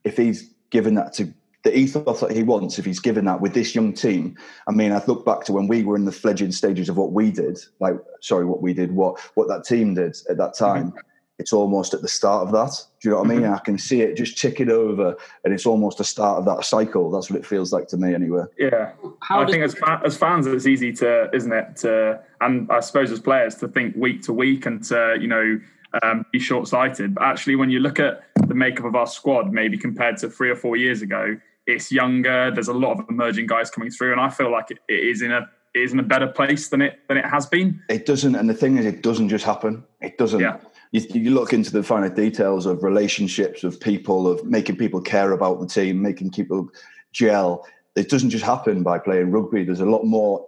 if 0.04 0.16
he's 0.16 0.54
given 0.70 0.94
that 0.94 1.12
to 1.14 1.32
the 1.64 1.76
ethos 1.76 2.20
that 2.20 2.30
he 2.30 2.42
wants, 2.42 2.78
if 2.78 2.84
he's 2.84 3.00
given 3.00 3.24
that 3.24 3.40
with 3.40 3.52
this 3.52 3.74
young 3.74 3.92
team. 3.92 4.36
I 4.68 4.72
mean, 4.72 4.92
I 4.92 5.02
look 5.06 5.26
back 5.26 5.44
to 5.44 5.52
when 5.52 5.66
we 5.66 5.82
were 5.82 5.96
in 5.96 6.04
the 6.04 6.12
fledgling 6.12 6.52
stages 6.52 6.88
of 6.88 6.96
what 6.96 7.12
we 7.12 7.30
did, 7.30 7.58
like 7.80 7.96
sorry, 8.20 8.44
what 8.44 8.62
we 8.62 8.72
did, 8.72 8.92
what 8.92 9.18
what 9.34 9.48
that 9.48 9.64
team 9.64 9.94
did 9.94 10.16
at 10.30 10.36
that 10.38 10.54
time. 10.54 10.88
Mm-hmm 10.88 10.98
it's 11.38 11.52
almost 11.52 11.94
at 11.94 12.02
the 12.02 12.08
start 12.08 12.46
of 12.46 12.52
that. 12.52 12.72
Do 13.00 13.08
you 13.08 13.10
know 13.12 13.22
what 13.22 13.26
I 13.26 13.34
mean? 13.34 13.42
Mm-hmm. 13.42 13.54
I 13.54 13.58
can 13.58 13.78
see 13.78 14.02
it 14.02 14.16
just 14.16 14.38
ticking 14.38 14.70
over, 14.70 15.16
and 15.44 15.54
it's 15.54 15.66
almost 15.66 15.98
the 15.98 16.04
start 16.04 16.38
of 16.38 16.44
that 16.46 16.64
cycle. 16.64 17.10
That's 17.10 17.30
what 17.30 17.38
it 17.38 17.46
feels 17.46 17.72
like 17.72 17.86
to 17.88 17.96
me, 17.96 18.12
anyway. 18.12 18.44
Yeah, 18.58 18.92
How 19.22 19.40
I 19.40 19.46
think 19.46 19.62
as 19.62 19.74
fa- 19.74 20.02
as 20.04 20.16
fans, 20.16 20.46
it's 20.46 20.66
easy 20.66 20.92
to, 20.94 21.30
isn't 21.32 21.52
it? 21.52 21.76
To 21.76 22.20
and 22.40 22.70
I 22.70 22.80
suppose 22.80 23.12
as 23.12 23.20
players 23.20 23.54
to 23.56 23.68
think 23.68 23.94
week 23.96 24.22
to 24.22 24.32
week 24.32 24.66
and 24.66 24.82
to 24.84 25.16
you 25.20 25.28
know 25.28 25.60
um, 26.02 26.26
be 26.32 26.40
short 26.40 26.66
sighted. 26.66 27.14
But 27.14 27.22
actually, 27.22 27.54
when 27.54 27.70
you 27.70 27.78
look 27.78 28.00
at 28.00 28.24
the 28.48 28.54
makeup 28.54 28.84
of 28.84 28.96
our 28.96 29.06
squad, 29.06 29.52
maybe 29.52 29.78
compared 29.78 30.16
to 30.18 30.28
three 30.28 30.50
or 30.50 30.56
four 30.56 30.76
years 30.76 31.02
ago, 31.02 31.36
it's 31.68 31.92
younger. 31.92 32.50
There's 32.50 32.68
a 32.68 32.74
lot 32.74 32.98
of 32.98 33.06
emerging 33.08 33.46
guys 33.46 33.70
coming 33.70 33.90
through, 33.90 34.12
and 34.12 34.20
I 34.20 34.30
feel 34.30 34.50
like 34.50 34.70
it, 34.70 34.78
it 34.88 35.06
is 35.06 35.22
in 35.22 35.30
a 35.30 35.48
it 35.74 35.82
is 35.82 35.92
in 35.92 36.00
a 36.00 36.02
better 36.02 36.26
place 36.26 36.68
than 36.68 36.82
it 36.82 36.98
than 37.08 37.16
it 37.16 37.26
has 37.26 37.46
been. 37.46 37.82
It 37.88 38.06
doesn't, 38.06 38.34
and 38.34 38.48
the 38.48 38.54
thing 38.54 38.78
is, 38.78 38.86
it 38.86 39.02
doesn't 39.02 39.28
just 39.28 39.44
happen. 39.44 39.84
It 40.00 40.18
doesn't. 40.18 40.40
Yeah 40.40 40.58
you, 40.92 41.02
you, 41.12 41.30
look 41.30 41.52
into 41.52 41.70
the 41.70 41.82
finer 41.82 42.08
details 42.08 42.66
of 42.66 42.82
relationships 42.82 43.64
of 43.64 43.80
people, 43.80 44.26
of 44.26 44.44
making 44.44 44.76
people 44.76 45.00
care 45.00 45.32
about 45.32 45.60
the 45.60 45.66
team, 45.66 46.00
making 46.00 46.30
people 46.30 46.68
gel. 47.12 47.66
It 47.96 48.08
doesn't 48.08 48.30
just 48.30 48.44
happen 48.44 48.82
by 48.82 48.98
playing 48.98 49.30
rugby. 49.30 49.64
There's 49.64 49.80
a 49.80 49.86
lot 49.86 50.04
more 50.04 50.46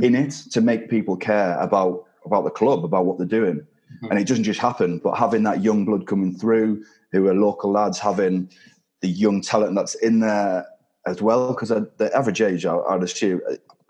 in 0.00 0.14
it 0.14 0.30
to 0.52 0.60
make 0.60 0.90
people 0.90 1.16
care 1.16 1.58
about 1.58 2.04
about 2.24 2.44
the 2.44 2.50
club, 2.50 2.84
about 2.84 3.06
what 3.06 3.18
they're 3.18 3.26
doing. 3.26 3.56
Mm-hmm. 3.56 4.10
And 4.10 4.20
it 4.20 4.28
doesn't 4.28 4.44
just 4.44 4.60
happen. 4.60 4.98
But 4.98 5.14
having 5.14 5.42
that 5.44 5.62
young 5.62 5.84
blood 5.84 6.06
coming 6.06 6.36
through, 6.36 6.84
who 7.12 7.26
are 7.28 7.34
local 7.34 7.72
lads, 7.72 7.98
having 7.98 8.50
the 9.00 9.08
young 9.08 9.40
talent 9.40 9.74
that's 9.74 9.94
in 9.96 10.20
there 10.20 10.66
as 11.06 11.22
well, 11.22 11.48
because 11.48 11.68
the 11.68 12.10
average 12.14 12.42
age, 12.42 12.66
I, 12.66 12.74
would 12.74 13.02
assume, 13.02 13.40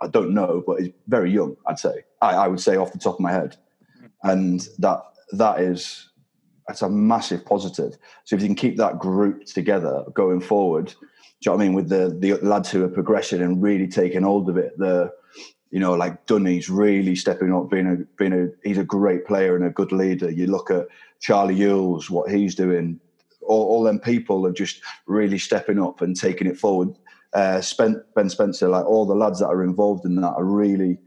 I 0.01 0.07
don't 0.07 0.33
know, 0.33 0.63
but 0.67 0.81
it's 0.81 0.95
very 1.09 1.31
young. 1.31 1.57
I'd 1.67 1.79
say. 1.79 2.05
I, 2.23 2.33
I 2.33 2.49
would 2.49 2.61
say 2.61 2.77
off 2.77 2.93
the 2.93 2.99
top 2.99 3.15
of 3.15 3.21
my 3.21 3.33
head, 3.33 3.57
and 4.23 4.67
that 4.79 5.03
that 5.33 5.61
is 5.61 6.11
that's 6.67 6.83
a 6.83 6.89
massive 6.89 7.45
positive. 7.45 7.97
So 8.25 8.37
if 8.37 8.43
you 8.43 8.49
can 8.49 8.55
keep 8.55 8.77
that 8.77 8.99
group 8.99 9.45
together 9.45 10.05
going 10.15 10.41
forward, 10.41 10.87
do 10.87 10.93
you 10.93 11.51
know 11.51 11.57
what 11.57 11.63
I 11.63 11.67
mean? 11.67 11.75
With 11.75 11.89
the 11.89 12.17
the 12.19 12.47
lads 12.47 12.71
who 12.71 12.85
are 12.85 12.89
progressing 12.89 13.43
and 13.43 13.63
really 13.63 13.89
taking 13.89 14.23
hold 14.23 14.49
of 14.49 14.57
it, 14.57 14.79
the 14.79 15.11
you 15.71 15.81
know 15.81 15.95
like 15.95 16.27
Dunny's 16.27 16.71
really 16.71 17.17
stepping 17.17 17.53
up, 17.53 17.71
being 17.71 17.87
a 17.87 17.97
being 18.17 18.33
a 18.33 18.49
he's 18.67 18.79
a 18.79 18.85
great 18.85 19.27
player 19.27 19.57
and 19.57 19.65
a 19.65 19.71
good 19.71 19.93
leader. 19.93 20.31
You 20.31 20.47
look 20.47 20.71
at 20.71 20.87
Charlie 21.21 21.57
Ewels, 21.57 22.09
what 22.09 22.31
he's 22.31 22.55
doing. 22.55 23.01
All, 23.51 23.65
all 23.69 23.83
them 23.83 23.99
people 23.99 24.47
are 24.47 24.53
just 24.53 24.81
really 25.07 25.39
stepping 25.39 25.79
up 25.79 26.01
and 26.01 26.17
taking 26.17 26.47
it 26.47 26.59
forward. 26.59 26.97
Uh, 27.33 27.63
Ben 28.17 28.29
Spencer, 28.29 28.69
like 28.69 28.85
all 28.85 29.07
the 29.07 29.15
lads 29.15 29.41
that 29.41 29.49
are 29.49 29.63
involved 29.63 30.05
in 30.05 30.15
that, 30.17 30.35
are 30.37 30.45
really 30.45 30.99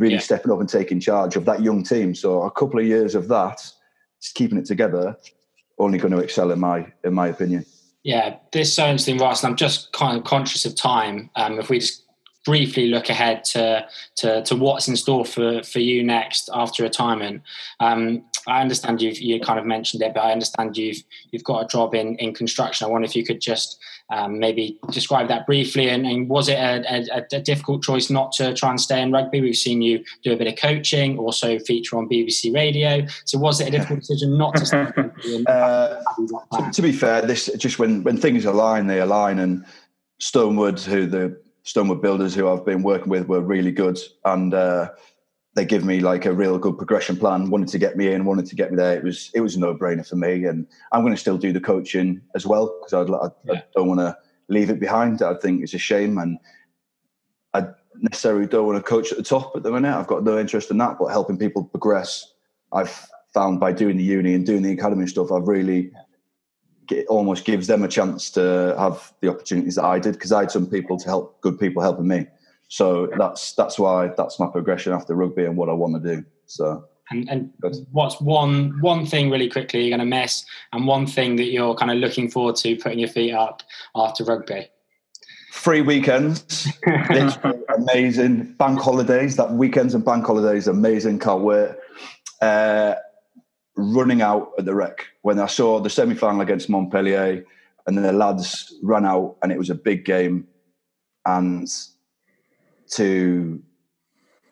really 0.00 0.14
yeah. 0.14 0.20
stepping 0.20 0.50
up 0.50 0.60
and 0.60 0.68
taking 0.68 0.98
charge 0.98 1.36
of 1.36 1.44
that 1.44 1.62
young 1.62 1.84
team. 1.84 2.14
So 2.14 2.42
a 2.42 2.50
couple 2.50 2.80
of 2.80 2.86
years 2.86 3.14
of 3.14 3.28
that, 3.28 3.58
just 4.20 4.34
keeping 4.34 4.58
it 4.58 4.64
together, 4.64 5.16
only 5.78 5.98
going 5.98 6.12
to 6.12 6.18
excel 6.18 6.50
in 6.50 6.58
my 6.58 6.90
in 7.04 7.14
my 7.14 7.28
opinion. 7.28 7.64
Yeah, 8.02 8.36
this 8.52 8.74
so 8.74 8.84
interesting, 8.84 9.18
Ross. 9.18 9.44
And 9.44 9.50
I'm 9.50 9.56
just 9.56 9.92
kind 9.92 10.16
of 10.16 10.24
conscious 10.24 10.64
of 10.64 10.74
time. 10.74 11.30
Um, 11.36 11.58
if 11.58 11.68
we 11.68 11.80
just 11.80 12.04
briefly 12.44 12.86
look 12.86 13.10
ahead 13.10 13.44
to, 13.44 13.86
to, 14.16 14.42
to 14.42 14.56
what's 14.56 14.88
in 14.88 14.96
store 14.96 15.24
for, 15.24 15.62
for 15.62 15.78
you 15.78 16.02
next 16.02 16.48
after 16.52 16.82
retirement. 16.82 17.42
Um, 17.80 18.24
I 18.46 18.60
understand 18.60 19.02
you've 19.02 19.20
you 19.20 19.40
kind 19.40 19.58
of 19.58 19.66
mentioned 19.66 20.02
it, 20.02 20.14
but 20.14 20.24
I 20.24 20.32
understand 20.32 20.76
you've 20.76 21.02
you've 21.30 21.44
got 21.44 21.64
a 21.64 21.68
job 21.68 21.94
in, 21.94 22.16
in 22.16 22.32
construction. 22.32 22.86
I 22.86 22.90
wonder 22.90 23.04
if 23.04 23.14
you 23.14 23.24
could 23.24 23.40
just 23.40 23.78
um, 24.10 24.38
maybe 24.38 24.78
describe 24.90 25.28
that 25.28 25.46
briefly. 25.46 25.88
And, 25.88 26.06
and 26.06 26.28
was 26.28 26.48
it 26.48 26.58
a, 26.58 26.82
a, 27.14 27.26
a, 27.36 27.40
difficult 27.40 27.82
choice 27.82 28.10
not 28.10 28.32
to 28.32 28.54
try 28.54 28.70
and 28.70 28.80
stay 28.80 29.00
in 29.00 29.12
rugby? 29.12 29.40
We've 29.40 29.56
seen 29.56 29.82
you 29.82 30.04
do 30.24 30.32
a 30.32 30.36
bit 30.36 30.48
of 30.48 30.56
coaching, 30.56 31.18
also 31.18 31.58
feature 31.60 31.96
on 31.96 32.08
BBC 32.08 32.52
Radio. 32.54 33.06
So 33.24 33.38
was 33.38 33.60
it 33.60 33.68
a 33.68 33.70
difficult 33.70 34.00
decision 34.00 34.36
not 34.36 34.56
to 34.56 34.66
stay? 34.66 34.86
uh, 35.46 36.02
to, 36.56 36.70
to, 36.72 36.82
be 36.82 36.92
fair, 36.92 37.22
this 37.22 37.50
just 37.56 37.78
when 37.78 38.02
when 38.02 38.16
things 38.16 38.44
align, 38.44 38.86
they 38.86 39.00
align. 39.00 39.38
And 39.38 39.64
Stonewood, 40.20 40.82
who 40.84 41.06
the 41.06 41.40
Stonewood 41.64 42.02
builders 42.02 42.34
who 42.34 42.48
I've 42.48 42.64
been 42.64 42.82
working 42.82 43.08
with, 43.08 43.28
were 43.28 43.40
really 43.40 43.72
good 43.72 43.98
and. 44.24 44.54
Uh, 44.54 44.90
they 45.54 45.64
give 45.64 45.84
me 45.84 46.00
like 46.00 46.26
a 46.26 46.32
real 46.32 46.58
good 46.58 46.78
progression 46.78 47.16
plan. 47.16 47.50
Wanted 47.50 47.68
to 47.68 47.78
get 47.78 47.96
me 47.96 48.12
in, 48.12 48.24
wanted 48.24 48.46
to 48.46 48.54
get 48.54 48.70
me 48.70 48.76
there. 48.76 48.96
It 48.96 49.04
was 49.04 49.30
it 49.34 49.40
was 49.40 49.56
a 49.56 49.60
no 49.60 49.74
brainer 49.74 50.08
for 50.08 50.16
me, 50.16 50.44
and 50.44 50.66
I'm 50.92 51.02
going 51.02 51.14
to 51.14 51.20
still 51.20 51.38
do 51.38 51.52
the 51.52 51.60
coaching 51.60 52.20
as 52.34 52.46
well 52.46 52.72
because 52.80 52.94
I, 52.94 53.30
yeah. 53.44 53.54
I 53.54 53.64
don't 53.74 53.88
want 53.88 54.00
to 54.00 54.16
leave 54.48 54.70
it 54.70 54.80
behind. 54.80 55.22
I 55.22 55.34
think 55.34 55.62
it's 55.62 55.74
a 55.74 55.78
shame, 55.78 56.18
and 56.18 56.38
I 57.52 57.66
necessarily 57.96 58.46
don't 58.46 58.66
want 58.66 58.78
to 58.78 58.82
coach 58.82 59.10
at 59.10 59.18
the 59.18 59.24
top 59.24 59.56
at 59.56 59.62
the 59.62 59.72
minute. 59.72 59.94
I've 59.94 60.06
got 60.06 60.22
no 60.22 60.38
interest 60.38 60.70
in 60.70 60.78
that, 60.78 60.98
but 60.98 61.06
helping 61.06 61.36
people 61.36 61.64
progress, 61.64 62.32
I've 62.72 63.08
found 63.34 63.58
by 63.58 63.72
doing 63.72 63.96
the 63.96 64.04
uni 64.04 64.34
and 64.34 64.46
doing 64.46 64.62
the 64.62 64.72
academy 64.72 65.06
stuff, 65.06 65.32
I've 65.32 65.48
really 65.48 65.92
it 66.92 67.06
almost 67.08 67.44
gives 67.44 67.66
them 67.66 67.82
a 67.82 67.88
chance 67.88 68.30
to 68.30 68.74
have 68.78 69.12
the 69.20 69.28
opportunities 69.28 69.76
that 69.76 69.84
I 69.84 69.98
did 69.98 70.14
because 70.14 70.32
I 70.32 70.40
had 70.40 70.50
some 70.50 70.66
people 70.66 70.98
to 70.98 71.06
help, 71.06 71.40
good 71.40 71.58
people 71.58 71.82
helping 71.82 72.08
me. 72.08 72.26
So 72.68 73.08
that's 73.18 73.52
that's 73.54 73.78
why 73.78 74.12
that's 74.16 74.38
my 74.38 74.46
progression 74.46 74.92
after 74.92 75.14
rugby 75.14 75.44
and 75.44 75.56
what 75.56 75.68
I 75.68 75.72
want 75.72 76.02
to 76.02 76.16
do. 76.16 76.24
So 76.46 76.84
and, 77.10 77.28
and 77.28 77.52
what's 77.90 78.20
one 78.20 78.80
one 78.80 79.04
thing 79.04 79.30
really 79.30 79.50
quickly 79.50 79.80
you're 79.82 79.96
going 79.96 80.08
to 80.08 80.16
miss, 80.16 80.44
and 80.72 80.86
one 80.86 81.06
thing 81.06 81.36
that 81.36 81.50
you're 81.50 81.74
kind 81.74 81.90
of 81.90 81.98
looking 81.98 82.30
forward 82.30 82.56
to 82.56 82.76
putting 82.76 83.00
your 83.00 83.08
feet 83.08 83.32
up 83.32 83.62
after 83.94 84.24
rugby? 84.24 84.68
Free 85.52 85.82
weekends, 85.82 86.68
amazing. 87.76 88.54
Bank 88.54 88.80
holidays, 88.80 89.36
that 89.36 89.50
weekends 89.52 89.94
and 89.94 90.04
bank 90.04 90.24
holidays, 90.24 90.68
amazing. 90.68 91.18
Can't 91.18 91.42
wait. 91.42 91.70
Uh, 92.40 92.94
running 93.76 94.22
out 94.22 94.52
at 94.58 94.64
the 94.64 94.74
rec 94.74 95.06
when 95.22 95.38
I 95.38 95.46
saw 95.46 95.80
the 95.80 95.90
semi 95.90 96.14
final 96.14 96.40
against 96.40 96.68
Montpellier, 96.68 97.44
and 97.86 97.98
the 97.98 98.12
lads 98.12 98.74
ran 98.82 99.06
out, 99.06 99.36
and 99.42 99.52
it 99.52 99.58
was 99.58 99.70
a 99.70 99.74
big 99.74 100.04
game, 100.04 100.46
and 101.26 101.68
to 102.90 103.62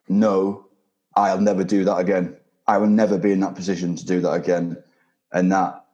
know 0.09 0.67
I'll 1.17 1.41
never 1.41 1.65
do 1.65 1.85
that 1.85 1.99
again. 1.99 2.37
I 2.67 2.79
will 2.79 2.87
never 2.87 3.19
be 3.19 3.33
in 3.33 3.41
that 3.41 3.55
position 3.55 3.97
to 3.97 4.07
do 4.07 4.21
that 4.21 4.33
again, 4.33 4.83
and 5.33 5.53
that 5.53 5.85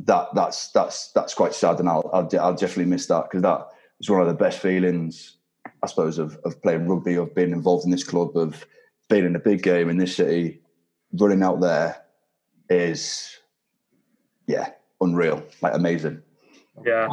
that 0.00 0.28
that's 0.34 0.70
that's 0.72 1.12
that's 1.12 1.34
quite 1.34 1.54
sad, 1.54 1.80
and 1.80 1.88
I'll 1.88 2.08
I'll, 2.12 2.28
I'll 2.40 2.54
definitely 2.54 2.86
miss 2.86 3.06
that 3.06 3.24
because 3.24 3.42
that 3.42 3.66
was 3.98 4.10
one 4.10 4.20
of 4.20 4.26
the 4.26 4.34
best 4.34 4.58
feelings, 4.58 5.36
I 5.82 5.86
suppose, 5.86 6.18
of 6.18 6.36
of 6.44 6.60
playing 6.62 6.88
rugby, 6.88 7.14
of 7.14 7.34
being 7.34 7.52
involved 7.52 7.84
in 7.84 7.90
this 7.90 8.04
club, 8.04 8.36
of 8.36 8.66
being 9.08 9.24
in 9.24 9.36
a 9.36 9.40
big 9.40 9.62
game 9.62 9.88
in 9.88 9.98
this 9.98 10.16
city, 10.16 10.60
running 11.12 11.42
out 11.42 11.60
there 11.60 12.03
is 12.70 13.38
yeah 14.46 14.70
unreal, 15.00 15.42
like 15.60 15.74
amazing. 15.74 16.22
Yeah, 16.84 17.08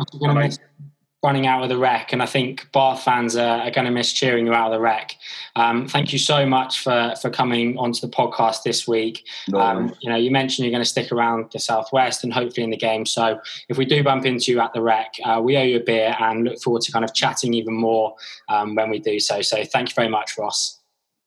running 1.24 1.46
out 1.46 1.62
of 1.62 1.70
the 1.70 1.78
Rec. 1.78 2.14
and 2.14 2.22
I 2.22 2.26
think 2.26 2.72
Bath 2.72 3.04
fans 3.04 3.36
are, 3.36 3.60
are 3.60 3.72
going 3.72 3.86
to 3.86 3.92
miss 3.92 4.12
cheering 4.12 4.48
you 4.48 4.54
out 4.54 4.72
of 4.72 4.74
the 4.74 4.80
Rec. 4.80 5.16
Um, 5.56 5.88
thank 5.88 6.12
you 6.12 6.20
so 6.20 6.46
much 6.46 6.82
for 6.82 7.14
for 7.22 7.30
coming 7.30 7.78
onto 7.78 8.02
the 8.02 8.12
podcast 8.12 8.64
this 8.64 8.88
week. 8.88 9.26
No 9.48 9.60
um, 9.60 9.96
you 10.02 10.10
know, 10.10 10.16
you 10.16 10.32
mentioned 10.32 10.66
you're 10.66 10.72
going 10.72 10.84
to 10.84 10.90
stick 10.90 11.12
around 11.12 11.52
the 11.52 11.60
southwest 11.60 12.24
and 12.24 12.34
hopefully 12.34 12.64
in 12.64 12.72
the 12.72 12.78
game. 12.78 13.06
So 13.06 13.40
if 13.70 13.78
we 13.78 13.86
do 13.86 14.04
bump 14.04 14.26
into 14.26 14.52
you 14.52 14.60
at 14.60 14.74
the 14.74 14.82
Rec, 14.82 15.14
uh, 15.24 15.42
we 15.44 15.58
owe 15.58 15.64
you 15.64 15.78
a 15.78 15.84
beer 15.84 16.16
and 16.20 16.44
look 16.44 16.62
forward 16.62 16.82
to 16.84 16.92
kind 16.92 17.06
of 17.06 17.14
chatting 17.14 17.54
even 17.54 17.74
more 17.74 18.16
um, 18.50 18.76
when 18.76 18.90
we 18.90 19.00
do 19.00 19.20
so. 19.20 19.42
So 19.42 19.64
thank 19.64 19.90
you 19.90 19.96
very 19.96 20.10
much, 20.10 20.38
Ross. 20.38 20.80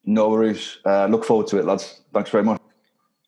No 0.04 0.28
worries. 0.28 0.78
Uh, 0.84 1.06
look 1.06 1.24
forward 1.24 1.46
to 1.48 1.58
it, 1.58 1.64
lads. 1.64 2.02
Thanks 2.12 2.30
very 2.30 2.44
much. 2.44 2.60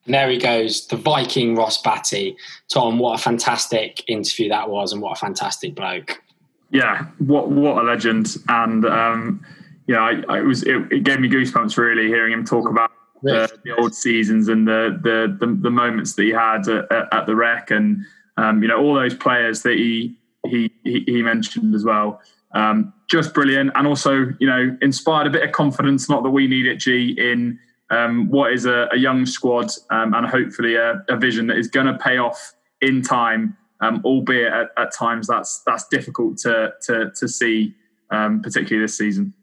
And 0.06 0.14
there 0.14 0.30
he 0.30 0.38
goes, 0.38 0.86
the 0.86 0.96
Viking 0.96 1.54
Ross 1.54 1.82
Batty. 1.82 2.36
Tom, 2.68 2.98
what 2.98 3.20
a 3.20 3.22
fantastic 3.22 4.08
interview 4.08 4.48
that 4.48 4.70
was, 4.70 4.92
and 4.92 5.02
what 5.02 5.12
a 5.12 5.20
fantastic 5.20 5.74
bloke 5.74 6.22
yeah, 6.70 7.06
what 7.18 7.50
what 7.50 7.82
a 7.82 7.86
legend! 7.86 8.36
And 8.48 8.84
um, 8.84 9.44
yeah, 9.86 10.00
I, 10.00 10.22
I 10.28 10.40
was 10.40 10.62
it, 10.62 10.92
it, 10.92 11.04
gave 11.04 11.20
me 11.20 11.28
goosebumps 11.28 11.76
really 11.76 12.08
hearing 12.08 12.32
him 12.32 12.44
talk 12.44 12.68
about 12.68 12.90
the, 13.22 13.50
the 13.64 13.74
old 13.76 13.94
seasons 13.94 14.48
and 14.48 14.66
the, 14.66 14.98
the 15.02 15.36
the, 15.38 15.52
the 15.54 15.70
moments 15.70 16.14
that 16.14 16.22
he 16.24 16.30
had 16.30 16.68
at, 16.68 17.12
at 17.12 17.26
the 17.26 17.36
rec, 17.36 17.70
and 17.70 18.04
um, 18.36 18.62
you 18.62 18.68
know 18.68 18.78
all 18.78 18.94
those 18.94 19.14
players 19.14 19.62
that 19.62 19.74
he 19.74 20.16
he 20.46 20.72
he 20.82 21.22
mentioned 21.22 21.74
as 21.74 21.84
well. 21.84 22.20
Um, 22.52 22.92
just 23.08 23.32
brilliant, 23.32 23.70
and 23.76 23.86
also 23.86 24.32
you 24.40 24.46
know 24.46 24.76
inspired 24.82 25.28
a 25.28 25.30
bit 25.30 25.44
of 25.44 25.52
confidence. 25.52 26.08
Not 26.08 26.24
that 26.24 26.30
we 26.30 26.48
need 26.48 26.66
it, 26.66 26.76
G, 26.76 27.16
in 27.18 27.58
um, 27.90 28.28
what 28.28 28.52
is 28.52 28.66
a, 28.66 28.88
a 28.92 28.96
young 28.96 29.26
squad 29.26 29.70
um, 29.90 30.14
and 30.14 30.26
hopefully 30.26 30.74
a, 30.74 31.04
a 31.08 31.16
vision 31.16 31.46
that 31.46 31.56
is 31.56 31.68
going 31.68 31.86
to 31.86 31.96
pay 31.98 32.18
off 32.18 32.54
in 32.80 33.02
time 33.02 33.56
um, 33.80 34.00
albeit 34.04 34.52
at, 34.52 34.68
at, 34.76 34.92
times 34.92 35.26
that's 35.26 35.62
that's 35.66 35.86
difficult 35.88 36.38
to 36.38 36.72
to, 36.82 37.10
to 37.14 37.28
see, 37.28 37.74
um, 38.10 38.40
particularly 38.42 38.84
this 38.84 38.96
season. 38.96 39.34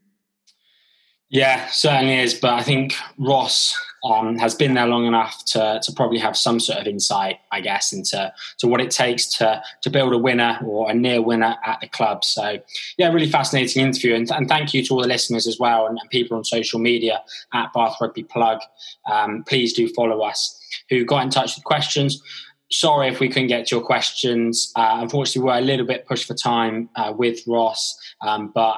Yeah, 1.29 1.67
certainly 1.67 2.19
is. 2.19 2.33
But 2.33 2.53
I 2.53 2.63
think 2.63 2.95
Ross 3.17 3.77
um, 4.03 4.37
has 4.37 4.53
been 4.53 4.73
there 4.73 4.87
long 4.87 5.05
enough 5.05 5.45
to, 5.45 5.79
to 5.81 5.91
probably 5.93 6.19
have 6.19 6.35
some 6.35 6.59
sort 6.59 6.79
of 6.79 6.87
insight, 6.87 7.37
I 7.51 7.61
guess, 7.61 7.93
into 7.93 8.33
to 8.59 8.67
what 8.67 8.81
it 8.81 8.91
takes 8.91 9.25
to 9.37 9.63
to 9.81 9.89
build 9.89 10.13
a 10.13 10.17
winner 10.17 10.59
or 10.65 10.89
a 10.91 10.93
near 10.93 11.21
winner 11.21 11.55
at 11.65 11.79
the 11.81 11.87
club. 11.87 12.23
So, 12.23 12.59
yeah, 12.97 13.11
really 13.11 13.29
fascinating 13.29 13.83
interview, 13.83 14.15
and, 14.15 14.29
and 14.31 14.47
thank 14.47 14.73
you 14.73 14.83
to 14.85 14.93
all 14.93 15.01
the 15.01 15.07
listeners 15.07 15.47
as 15.47 15.59
well 15.59 15.87
and, 15.87 15.97
and 15.99 16.09
people 16.09 16.37
on 16.37 16.43
social 16.43 16.79
media 16.79 17.21
at 17.53 17.71
Bath 17.73 17.97
Rugby 18.01 18.23
Plug. 18.23 18.59
Um, 19.09 19.43
please 19.47 19.73
do 19.73 19.87
follow 19.89 20.21
us. 20.21 20.59
Who 20.89 21.05
got 21.05 21.23
in 21.23 21.29
touch 21.29 21.55
with 21.55 21.63
questions? 21.63 22.21
sorry 22.71 23.07
if 23.07 23.19
we 23.19 23.29
couldn't 23.29 23.49
get 23.49 23.67
to 23.67 23.75
your 23.75 23.85
questions. 23.85 24.71
Uh, 24.75 24.97
unfortunately, 24.99 25.47
we're 25.47 25.59
a 25.59 25.61
little 25.61 25.85
bit 25.85 26.07
pushed 26.07 26.25
for 26.25 26.33
time 26.33 26.89
uh, 26.95 27.13
with 27.15 27.39
Ross, 27.45 27.95
um, 28.21 28.51
but 28.53 28.77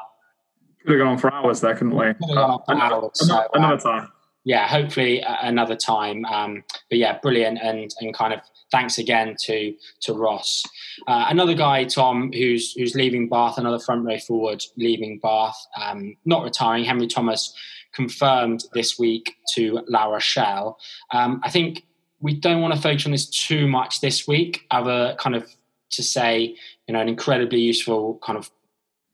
could 0.85 0.91
have 0.91 0.99
gone 0.99 1.07
on 1.13 1.17
for 1.17 1.33
hours 1.33 1.61
there, 1.61 1.73
couldn't 1.73 1.95
we? 1.95 2.05
Could 2.13 2.15
have 2.27 2.35
gone 2.35 2.51
on 2.51 2.63
for 2.65 2.75
hours. 2.75 2.91
Another, 2.91 3.09
so, 3.13 3.35
uh, 3.35 3.47
another 3.53 3.77
time. 3.77 4.11
Yeah, 4.45 4.67
hopefully 4.67 5.23
uh, 5.23 5.37
another 5.41 5.75
time. 5.75 6.23
Um, 6.25 6.63
but 6.89 6.99
yeah, 6.99 7.17
brilliant, 7.19 7.59
and 7.61 7.93
and 7.99 8.13
kind 8.13 8.31
of 8.31 8.39
thanks 8.71 8.97
again 8.99 9.35
to 9.45 9.73
to 10.01 10.13
Ross. 10.13 10.63
Uh, 11.07 11.25
another 11.29 11.55
guy, 11.55 11.83
Tom, 11.83 12.31
who's 12.31 12.73
who's 12.73 12.95
leaving 12.95 13.27
Bath, 13.27 13.57
another 13.57 13.79
front 13.79 14.05
row 14.05 14.19
forward 14.19 14.63
leaving 14.77 15.19
Bath, 15.19 15.57
um, 15.81 16.15
not 16.25 16.43
retiring. 16.43 16.85
Henry 16.85 17.07
Thomas 17.07 17.53
confirmed 17.93 18.65
this 18.73 18.99
week 18.99 19.35
to 19.55 19.81
La 19.87 20.05
Rochelle. 20.05 20.77
Um, 21.11 21.41
I 21.43 21.49
think 21.49 21.83
we 22.19 22.35
don't 22.35 22.61
want 22.61 22.75
to 22.75 22.81
focus 22.81 23.05
on 23.05 23.11
this 23.13 23.27
too 23.27 23.67
much 23.67 24.01
this 24.01 24.27
week, 24.27 24.65
other 24.69 25.15
kind 25.19 25.35
of 25.35 25.49
to 25.91 26.03
say, 26.03 26.55
you 26.87 26.93
know, 26.93 26.99
an 26.99 27.07
incredibly 27.07 27.59
useful 27.59 28.19
kind 28.23 28.37
of 28.37 28.51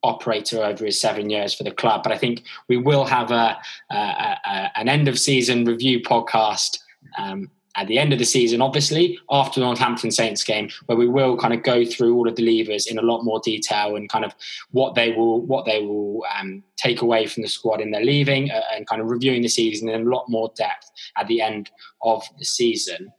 operator 0.04 0.64
over 0.64 0.86
his 0.86 1.00
seven 1.00 1.30
years 1.30 1.54
for 1.54 1.64
the 1.64 1.72
club. 1.72 2.04
But 2.04 2.12
I 2.12 2.18
think 2.18 2.44
we 2.68 2.78
will 2.78 3.06
have 3.06 3.32
a, 3.32 3.58
a, 3.92 3.96
a 3.96 4.72
an 4.76 4.90
end 4.90 5.08
of 5.08 5.20
season 5.20 5.66
review 5.66 6.02
podcast 6.02 6.80
um, 7.18 7.50
at 7.76 7.88
the 7.88 7.98
end 7.98 8.12
of 8.12 8.20
the 8.20 8.26
season, 8.26 8.62
obviously 8.62 9.18
after 9.30 9.60
the 9.60 9.66
Northampton 9.66 10.12
Saints 10.12 10.44
game, 10.44 10.70
where 10.88 10.98
we 10.98 11.08
will 11.08 11.38
kind 11.38 11.54
of 11.54 11.64
go 11.64 11.86
through 11.86 12.16
all 12.16 12.28
of 12.28 12.36
the 12.36 12.44
levers 12.44 12.88
in 12.88 12.98
a 12.98 13.02
lot 13.02 13.24
more 13.24 13.40
detail 13.44 13.96
and 13.96 14.10
kind 14.10 14.26
of 14.26 14.34
what 14.72 14.96
they 14.96 15.12
will 15.14 15.42
what 15.42 15.66
they 15.66 15.82
will 15.82 16.24
um, 16.38 16.64
take 16.78 17.02
away 17.02 17.26
from 17.26 17.44
the 17.44 17.50
squad 17.50 17.82
in 17.82 17.92
their 17.92 18.04
leaving 18.04 18.52
uh, 18.52 18.62
and 18.74 18.88
kind 18.88 19.02
of 19.02 19.10
reviewing 19.10 19.42
the 19.42 19.48
season 19.48 19.90
in 19.90 20.02
a 20.02 20.10
lot 20.10 20.26
more 20.28 20.52
depth 20.56 20.92
at 21.18 21.28
the 21.28 21.42
end 21.42 21.70
of 22.02 22.24
the 22.38 22.46
season. 22.46 23.12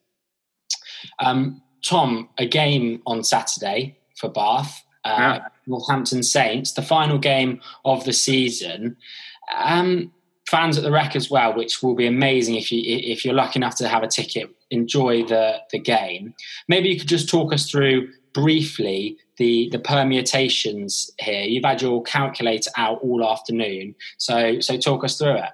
Um, 1.18 1.62
Tom, 1.84 2.28
a 2.38 2.46
game 2.46 3.02
on 3.06 3.24
Saturday 3.24 3.98
for 4.16 4.28
Bath, 4.28 4.84
uh, 5.04 5.38
yeah. 5.40 5.48
Northampton 5.66 6.22
Saints, 6.22 6.72
the 6.72 6.82
final 6.82 7.18
game 7.18 7.60
of 7.84 8.04
the 8.04 8.12
season. 8.12 8.96
Um, 9.56 10.12
fans 10.48 10.76
at 10.76 10.84
the 10.84 10.90
rec 10.90 11.16
as 11.16 11.30
well, 11.30 11.54
which 11.54 11.82
will 11.82 11.94
be 11.94 12.06
amazing 12.06 12.56
if 12.56 12.70
you 12.70 12.82
if 12.84 13.24
you're 13.24 13.34
lucky 13.34 13.58
enough 13.58 13.76
to 13.76 13.88
have 13.88 14.02
a 14.02 14.08
ticket. 14.08 14.50
Enjoy 14.70 15.24
the 15.24 15.58
the 15.70 15.78
game. 15.78 16.34
Maybe 16.68 16.88
you 16.88 16.98
could 16.98 17.08
just 17.08 17.28
talk 17.28 17.52
us 17.52 17.70
through 17.70 18.10
briefly 18.32 19.16
the 19.38 19.68
the 19.70 19.78
permutations 19.78 21.10
here. 21.18 21.42
You've 21.42 21.64
had 21.64 21.82
your 21.82 22.02
calculator 22.02 22.70
out 22.76 23.00
all 23.02 23.26
afternoon, 23.26 23.94
so 24.18 24.60
so 24.60 24.76
talk 24.76 25.04
us 25.04 25.18
through 25.18 25.36
it. 25.36 25.50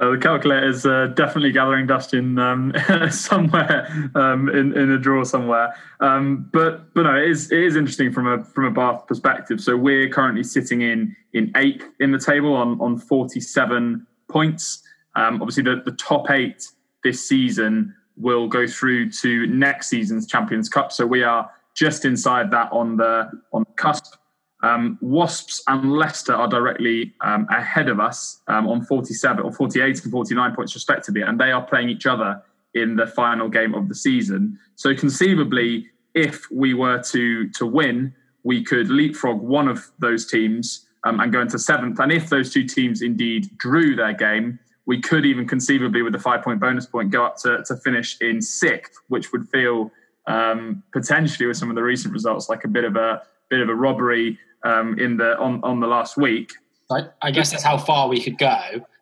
Uh, 0.00 0.10
the 0.10 0.18
calculator 0.18 0.68
is 0.68 0.86
uh, 0.86 1.08
definitely 1.08 1.50
gathering 1.50 1.86
dust 1.86 2.14
in 2.14 2.38
um, 2.38 2.72
somewhere 3.10 4.10
um, 4.14 4.48
in, 4.48 4.76
in 4.76 4.92
a 4.92 4.98
drawer 4.98 5.24
somewhere. 5.24 5.74
Um, 6.00 6.48
but 6.52 6.94
but 6.94 7.02
no, 7.02 7.16
it 7.16 7.28
is 7.28 7.50
it 7.50 7.58
is 7.58 7.74
interesting 7.74 8.12
from 8.12 8.28
a 8.28 8.44
from 8.44 8.66
a 8.66 8.70
Bath 8.70 9.06
perspective. 9.08 9.60
So 9.60 9.76
we're 9.76 10.08
currently 10.08 10.44
sitting 10.44 10.82
in 10.82 11.16
in 11.32 11.50
eighth 11.56 11.84
in 11.98 12.12
the 12.12 12.18
table 12.18 12.54
on 12.54 12.80
on 12.80 12.96
forty 12.96 13.40
seven 13.40 14.06
points. 14.28 14.82
Um, 15.16 15.42
obviously, 15.42 15.64
the, 15.64 15.82
the 15.84 15.92
top 15.92 16.30
eight 16.30 16.64
this 17.02 17.26
season 17.26 17.94
will 18.16 18.46
go 18.46 18.66
through 18.66 19.10
to 19.10 19.46
next 19.48 19.88
season's 19.88 20.26
Champions 20.26 20.68
Cup. 20.68 20.92
So 20.92 21.06
we 21.06 21.24
are 21.24 21.50
just 21.74 22.04
inside 22.04 22.50
that 22.52 22.70
on 22.70 22.96
the 22.96 23.30
on 23.52 23.64
the 23.64 23.72
cusp. 23.74 24.14
Um, 24.62 24.98
Wasps 25.00 25.62
and 25.68 25.92
Leicester 25.92 26.34
are 26.34 26.48
directly 26.48 27.14
um, 27.20 27.46
ahead 27.50 27.88
of 27.88 28.00
us 28.00 28.40
um, 28.48 28.66
on 28.68 28.84
47 28.84 29.44
or 29.44 29.52
48 29.52 30.02
and 30.02 30.12
49 30.12 30.54
points 30.54 30.74
respectively, 30.74 31.22
and 31.22 31.38
they 31.38 31.52
are 31.52 31.62
playing 31.62 31.90
each 31.90 32.06
other 32.06 32.42
in 32.74 32.96
the 32.96 33.06
final 33.06 33.48
game 33.48 33.74
of 33.74 33.88
the 33.88 33.94
season. 33.94 34.58
So 34.74 34.94
conceivably, 34.94 35.86
if 36.14 36.50
we 36.50 36.74
were 36.74 37.02
to 37.04 37.48
to 37.50 37.66
win, 37.66 38.14
we 38.42 38.64
could 38.64 38.88
leapfrog 38.88 39.40
one 39.40 39.68
of 39.68 39.90
those 39.98 40.26
teams 40.26 40.86
um, 41.04 41.20
and 41.20 41.32
go 41.32 41.40
into 41.40 41.58
seventh. 41.58 41.98
And 42.00 42.12
if 42.12 42.28
those 42.28 42.52
two 42.52 42.64
teams 42.64 43.02
indeed 43.02 43.56
drew 43.58 43.94
their 43.94 44.12
game, 44.12 44.58
we 44.86 45.00
could 45.00 45.26
even 45.26 45.46
conceivably, 45.46 46.02
with 46.02 46.12
the 46.12 46.18
five 46.18 46.42
point 46.42 46.60
bonus 46.60 46.86
point, 46.86 47.10
go 47.10 47.24
up 47.24 47.36
to, 47.38 47.62
to 47.66 47.76
finish 47.76 48.16
in 48.20 48.40
sixth, 48.40 48.94
which 49.08 49.32
would 49.32 49.48
feel 49.48 49.92
um, 50.26 50.82
potentially, 50.92 51.46
with 51.46 51.56
some 51.56 51.70
of 51.70 51.76
the 51.76 51.82
recent 51.82 52.12
results, 52.12 52.48
like 52.48 52.64
a 52.64 52.68
bit 52.68 52.84
of 52.84 52.96
a 52.96 53.22
bit 53.50 53.60
of 53.60 53.68
a 53.68 53.74
robbery 53.74 54.38
um, 54.64 54.98
in 54.98 55.16
the 55.16 55.38
on, 55.38 55.60
on 55.62 55.80
the 55.80 55.86
last 55.86 56.16
week. 56.16 56.52
I, 56.90 57.02
I, 57.22 57.30
guess 57.30 57.50
that's 57.50 57.62
how 57.62 57.76
far 57.76 58.08
we 58.08 58.20
could 58.20 58.38
go. 58.38 58.58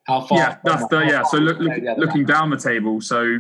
How 0.07 0.21
far? 0.23 0.39
Yeah, 0.39 0.57
that's 0.65 0.87
the 0.89 1.01
yeah. 1.01 1.23
So 1.25 1.39
look, 1.39 1.59
look, 1.59 1.99
looking 1.99 2.25
down 2.25 2.51
the 2.51 2.57
table, 2.57 3.01
so 3.01 3.39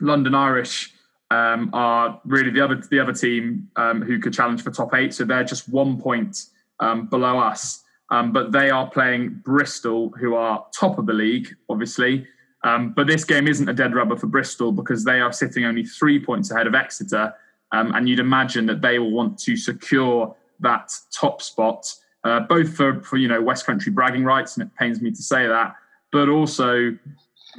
London 0.00 0.34
Irish 0.34 0.92
um, 1.30 1.70
are 1.72 2.20
really 2.24 2.50
the 2.50 2.60
other 2.60 2.82
the 2.90 3.00
other 3.00 3.12
team 3.12 3.68
um, 3.76 4.02
who 4.02 4.18
could 4.18 4.32
challenge 4.32 4.62
for 4.62 4.70
top 4.70 4.94
eight. 4.94 5.14
So 5.14 5.24
they're 5.24 5.44
just 5.44 5.68
one 5.68 6.00
point 6.00 6.46
um, 6.80 7.06
below 7.06 7.38
us, 7.38 7.82
um, 8.10 8.32
but 8.32 8.52
they 8.52 8.70
are 8.70 8.88
playing 8.90 9.40
Bristol, 9.44 10.10
who 10.10 10.34
are 10.34 10.64
top 10.72 10.98
of 10.98 11.06
the 11.06 11.12
league, 11.12 11.48
obviously. 11.68 12.26
Um, 12.64 12.92
but 12.92 13.06
this 13.06 13.24
game 13.24 13.46
isn't 13.46 13.68
a 13.68 13.72
dead 13.72 13.94
rubber 13.94 14.16
for 14.16 14.26
Bristol 14.26 14.72
because 14.72 15.04
they 15.04 15.20
are 15.20 15.32
sitting 15.32 15.64
only 15.64 15.84
three 15.84 16.18
points 16.18 16.50
ahead 16.50 16.66
of 16.66 16.74
Exeter, 16.74 17.32
and 17.72 18.08
you'd 18.08 18.18
imagine 18.18 18.66
that 18.66 18.80
they 18.80 18.98
will 18.98 19.10
want 19.10 19.38
to 19.40 19.56
secure 19.56 20.34
that 20.60 20.92
top 21.12 21.42
spot 21.42 21.94
uh, 22.24 22.40
both 22.40 22.74
for, 22.74 23.00
for 23.02 23.16
you 23.16 23.28
know 23.28 23.40
West 23.40 23.64
Country 23.66 23.92
bragging 23.92 24.24
rights, 24.24 24.56
and 24.56 24.66
it 24.66 24.74
pains 24.76 25.00
me 25.00 25.10
to 25.10 25.22
say 25.22 25.46
that, 25.46 25.74
but 26.12 26.28
also 26.28 26.96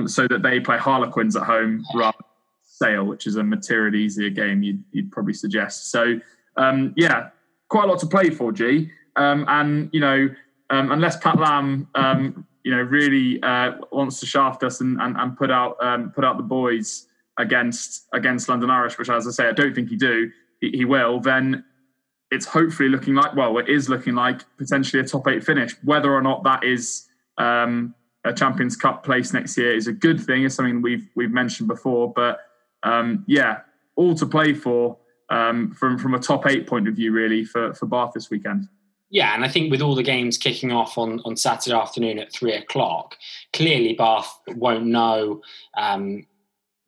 so 0.05 0.27
that 0.27 0.43
they 0.43 0.59
play 0.59 0.77
Harlequins 0.77 1.35
at 1.35 1.43
home 1.43 1.83
rather 1.95 2.17
than 2.19 2.27
Sale, 2.63 3.05
which 3.05 3.27
is 3.27 3.35
a 3.35 3.43
materially 3.43 3.99
easier 3.99 4.29
game. 4.29 4.61
You'd, 4.63 4.83
you'd 4.91 5.11
probably 5.11 5.33
suggest. 5.33 5.91
So 5.91 6.19
um, 6.57 6.93
yeah, 6.95 7.29
quite 7.69 7.85
a 7.85 7.87
lot 7.87 7.99
to 7.99 8.07
play 8.07 8.29
for, 8.29 8.51
G. 8.51 8.91
Um, 9.15 9.45
and 9.47 9.89
you 9.91 9.99
know, 9.99 10.29
um, 10.69 10.91
unless 10.91 11.17
Pat 11.17 11.39
Lam, 11.39 11.87
um, 11.95 12.45
you 12.63 12.75
know, 12.75 12.81
really 12.81 13.41
uh, 13.41 13.73
wants 13.91 14.19
to 14.19 14.25
shaft 14.25 14.63
us 14.63 14.81
and, 14.81 15.01
and, 15.01 15.17
and 15.17 15.37
put 15.37 15.51
out 15.51 15.77
um, 15.81 16.11
put 16.11 16.23
out 16.23 16.37
the 16.37 16.43
boys 16.43 17.07
against 17.39 18.07
against 18.13 18.47
London 18.49 18.69
Irish, 18.69 18.99
which, 18.99 19.09
as 19.09 19.27
I 19.27 19.31
say, 19.31 19.47
I 19.47 19.53
don't 19.53 19.73
think 19.73 19.89
he 19.89 19.95
do. 19.95 20.29
He, 20.61 20.69
he 20.69 20.85
will. 20.85 21.19
Then 21.19 21.63
it's 22.29 22.45
hopefully 22.45 22.89
looking 22.89 23.15
like 23.15 23.35
well, 23.35 23.57
it 23.57 23.67
is 23.67 23.89
looking 23.89 24.13
like 24.13 24.41
potentially 24.57 25.01
a 25.01 25.05
top 25.05 25.27
eight 25.27 25.43
finish. 25.43 25.75
Whether 25.83 26.13
or 26.13 26.21
not 26.21 26.43
that 26.43 26.63
is 26.63 27.07
um, 27.37 27.95
a 28.25 28.33
Champions 28.33 28.75
Cup 28.75 29.03
place 29.03 29.33
next 29.33 29.57
year 29.57 29.73
is 29.73 29.87
a 29.87 29.93
good 29.93 30.19
thing. 30.21 30.43
It's 30.43 30.55
something 30.55 30.81
we've 30.81 31.09
we've 31.15 31.31
mentioned 31.31 31.69
before, 31.69 32.13
but 32.13 32.41
um, 32.83 33.23
yeah, 33.27 33.61
all 33.95 34.13
to 34.15 34.25
play 34.25 34.53
for 34.53 34.97
um, 35.29 35.71
from 35.71 35.97
from 35.97 36.13
a 36.13 36.19
top 36.19 36.45
eight 36.45 36.67
point 36.67 36.87
of 36.87 36.95
view, 36.95 37.11
really 37.11 37.45
for 37.45 37.73
for 37.73 37.87
Bath 37.87 38.11
this 38.13 38.29
weekend. 38.29 38.67
Yeah, 39.11 39.33
and 39.33 39.43
I 39.43 39.47
think 39.47 39.71
with 39.71 39.81
all 39.81 39.95
the 39.95 40.03
games 40.03 40.37
kicking 40.37 40.71
off 40.71 40.95
on, 40.95 41.19
on 41.25 41.35
Saturday 41.35 41.75
afternoon 41.75 42.19
at 42.19 42.31
three 42.31 42.53
o'clock, 42.53 43.15
clearly 43.53 43.93
Bath 43.93 44.39
won't 44.49 44.85
know 44.85 45.41
um, 45.75 46.27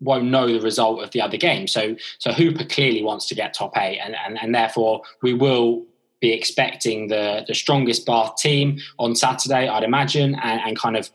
won't 0.01 0.25
know 0.25 0.51
the 0.51 0.59
result 0.61 1.01
of 1.01 1.11
the 1.11 1.21
other 1.21 1.37
game. 1.37 1.67
So 1.67 1.95
so 2.17 2.31
Hooper 2.33 2.65
clearly 2.65 3.03
wants 3.03 3.27
to 3.27 3.35
get 3.35 3.53
top 3.53 3.77
eight, 3.77 3.99
and 3.99 4.15
and, 4.25 4.37
and 4.41 4.53
therefore 4.53 5.01
we 5.21 5.33
will 5.33 5.85
be 6.19 6.31
expecting 6.31 7.07
the 7.07 7.43
the 7.47 7.55
strongest 7.55 8.05
Bath 8.05 8.35
team 8.37 8.79
on 8.99 9.15
Saturday, 9.15 9.67
I'd 9.67 9.83
imagine, 9.83 10.35
and, 10.35 10.61
and 10.61 10.77
kind 10.77 10.95
of 10.95 11.09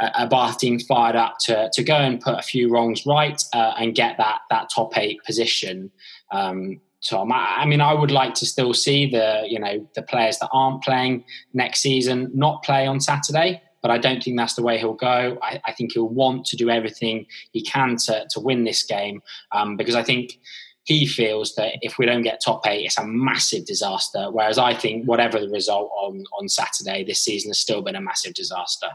a, 0.00 0.10
a, 0.20 0.26
Bath 0.26 0.58
team 0.58 0.78
fired 0.80 1.16
up 1.16 1.36
to 1.42 1.70
to 1.72 1.82
go 1.82 1.96
and 1.96 2.20
put 2.20 2.38
a 2.38 2.42
few 2.42 2.70
wrongs 2.70 3.06
right 3.06 3.42
uh, 3.52 3.74
and 3.78 3.94
get 3.94 4.16
that 4.18 4.40
that 4.50 4.68
top 4.74 4.96
eight 4.98 5.22
position. 5.24 5.90
Um, 6.32 6.80
Tom, 7.08 7.30
I, 7.30 7.58
I 7.58 7.64
mean, 7.64 7.80
I 7.80 7.94
would 7.94 8.10
like 8.10 8.34
to 8.34 8.46
still 8.46 8.74
see 8.74 9.08
the 9.08 9.44
you 9.48 9.58
know 9.58 9.86
the 9.94 10.02
players 10.02 10.38
that 10.38 10.50
aren't 10.52 10.82
playing 10.82 11.24
next 11.54 11.80
season 11.80 12.30
not 12.34 12.62
play 12.62 12.86
on 12.86 13.00
Saturday 13.00 13.62
but 13.82 13.90
I 13.90 13.98
don't 13.98 14.22
think 14.22 14.36
that's 14.36 14.54
the 14.54 14.62
way 14.62 14.78
he'll 14.78 14.94
go. 14.94 15.38
I, 15.42 15.60
I, 15.66 15.72
think 15.72 15.92
he'll 15.92 16.08
want 16.08 16.44
to 16.46 16.56
do 16.56 16.70
everything 16.70 17.26
he 17.52 17.62
can 17.62 17.96
to, 17.96 18.26
to 18.30 18.40
win 18.40 18.64
this 18.64 18.82
game 18.82 19.22
um, 19.52 19.76
because 19.76 19.94
I 19.94 20.02
think 20.02 20.38
he 20.84 21.06
feels 21.06 21.54
that 21.56 21.74
if 21.82 21.98
we 21.98 22.06
don't 22.06 22.22
get 22.22 22.40
top 22.42 22.66
eight, 22.66 22.86
it's 22.86 22.98
a 22.98 23.06
massive 23.06 23.66
disaster. 23.66 24.30
Whereas 24.30 24.58
I 24.58 24.74
think 24.74 25.06
whatever 25.06 25.38
the 25.38 25.50
result 25.50 25.90
on 25.96 26.24
on 26.38 26.48
Saturday, 26.48 27.04
this 27.04 27.22
season 27.22 27.50
has 27.50 27.58
still 27.58 27.82
been 27.82 27.94
a 27.94 28.00
massive 28.00 28.34
disaster. 28.34 28.88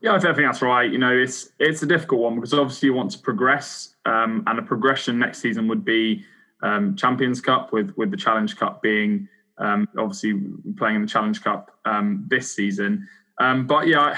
Yeah, 0.00 0.14
I 0.14 0.18
think 0.20 0.36
that's 0.36 0.62
right. 0.62 0.90
You 0.90 0.98
know, 0.98 1.16
it's 1.16 1.50
it's 1.58 1.82
a 1.82 1.86
difficult 1.86 2.20
one 2.20 2.34
because 2.34 2.52
obviously 2.54 2.88
you 2.88 2.94
want 2.94 3.10
to 3.12 3.18
progress, 3.18 3.94
um, 4.04 4.44
and 4.46 4.58
a 4.58 4.62
progression 4.62 5.18
next 5.18 5.40
season 5.40 5.66
would 5.68 5.84
be 5.84 6.24
um, 6.62 6.94
Champions 6.94 7.40
Cup, 7.40 7.72
with 7.72 7.92
with 7.96 8.10
the 8.10 8.16
Challenge 8.16 8.54
Cup 8.56 8.82
being 8.82 9.28
um, 9.58 9.88
obviously 9.98 10.40
playing 10.76 10.96
in 10.96 11.02
the 11.02 11.08
Challenge 11.08 11.42
Cup 11.42 11.76
um, 11.84 12.24
this 12.28 12.54
season. 12.54 13.08
Um, 13.40 13.66
but 13.66 13.86
yeah, 13.86 14.16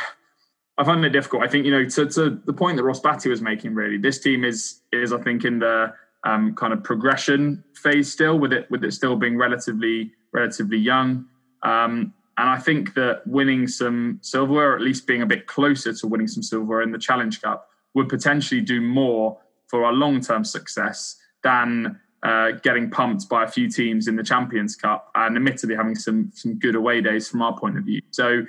I, 0.79 0.85
find 0.85 1.05
it 1.05 1.11
difficult. 1.11 1.43
I 1.43 1.49
think 1.49 1.67
you 1.67 1.73
know 1.73 1.85
to, 1.85 2.07
to 2.07 2.41
the 2.45 2.53
point 2.53 2.77
that 2.77 2.85
Ross 2.85 3.01
Batty 3.01 3.29
was 3.29 3.43
making. 3.43 3.75
Really, 3.75 3.99
this 3.99 4.19
team 4.19 4.45
is 4.45 4.81
is 4.93 5.13
I 5.13 5.21
think 5.21 5.45
in 5.45 5.59
the 5.59 5.93
um, 6.25 6.55
kind 6.55 6.73
of 6.73 6.83
progression 6.83 7.65
phase 7.75 8.11
still, 8.11 8.39
with 8.39 8.53
it 8.53 8.71
with 8.71 8.85
it 8.85 8.93
still 8.93 9.17
being 9.17 9.37
relatively 9.37 10.13
relatively 10.33 10.79
young. 10.79 11.27
Um, 11.63 12.15
and 12.39 12.49
I 12.49 12.59
think 12.59 12.95
that 12.95 13.27
winning 13.27 13.69
some 13.69 14.19
silverware, 14.23 14.73
or 14.73 14.77
at 14.77 14.81
least 14.81 15.07
being 15.07 15.21
a 15.21 15.27
bit 15.27 15.47
closer 15.47 15.93
to 15.93 16.07
winning 16.07 16.27
some 16.27 16.43
silverware 16.43 16.81
in 16.81 16.91
the 16.91 16.99
Challenge 16.99 17.39
Cup, 17.43 17.69
would 17.95 18.09
potentially 18.09 18.63
do 18.63 18.81
more 18.81 19.39
for 19.67 19.85
our 19.85 19.93
long 19.93 20.21
term 20.21 20.45
success 20.45 21.17
than 21.43 22.01
uh, 22.23 22.53
getting 22.63 22.91
pumped 22.91 23.29
by 23.29 23.45
a 23.45 23.49
few 23.49 23.69
teams 23.69 24.09
in 24.09 24.17
the 24.17 24.23
Champions 24.23 24.77
Cup, 24.77 25.11
and 25.15 25.37
admittedly 25.37 25.75
having 25.75 25.95
some 25.95 26.31
some 26.35 26.59
good 26.59 26.75
away 26.75 27.01
days 27.01 27.29
from 27.29 27.43
our 27.43 27.57
point 27.57 27.77
of 27.77 27.85
view. 27.85 28.01
So, 28.11 28.43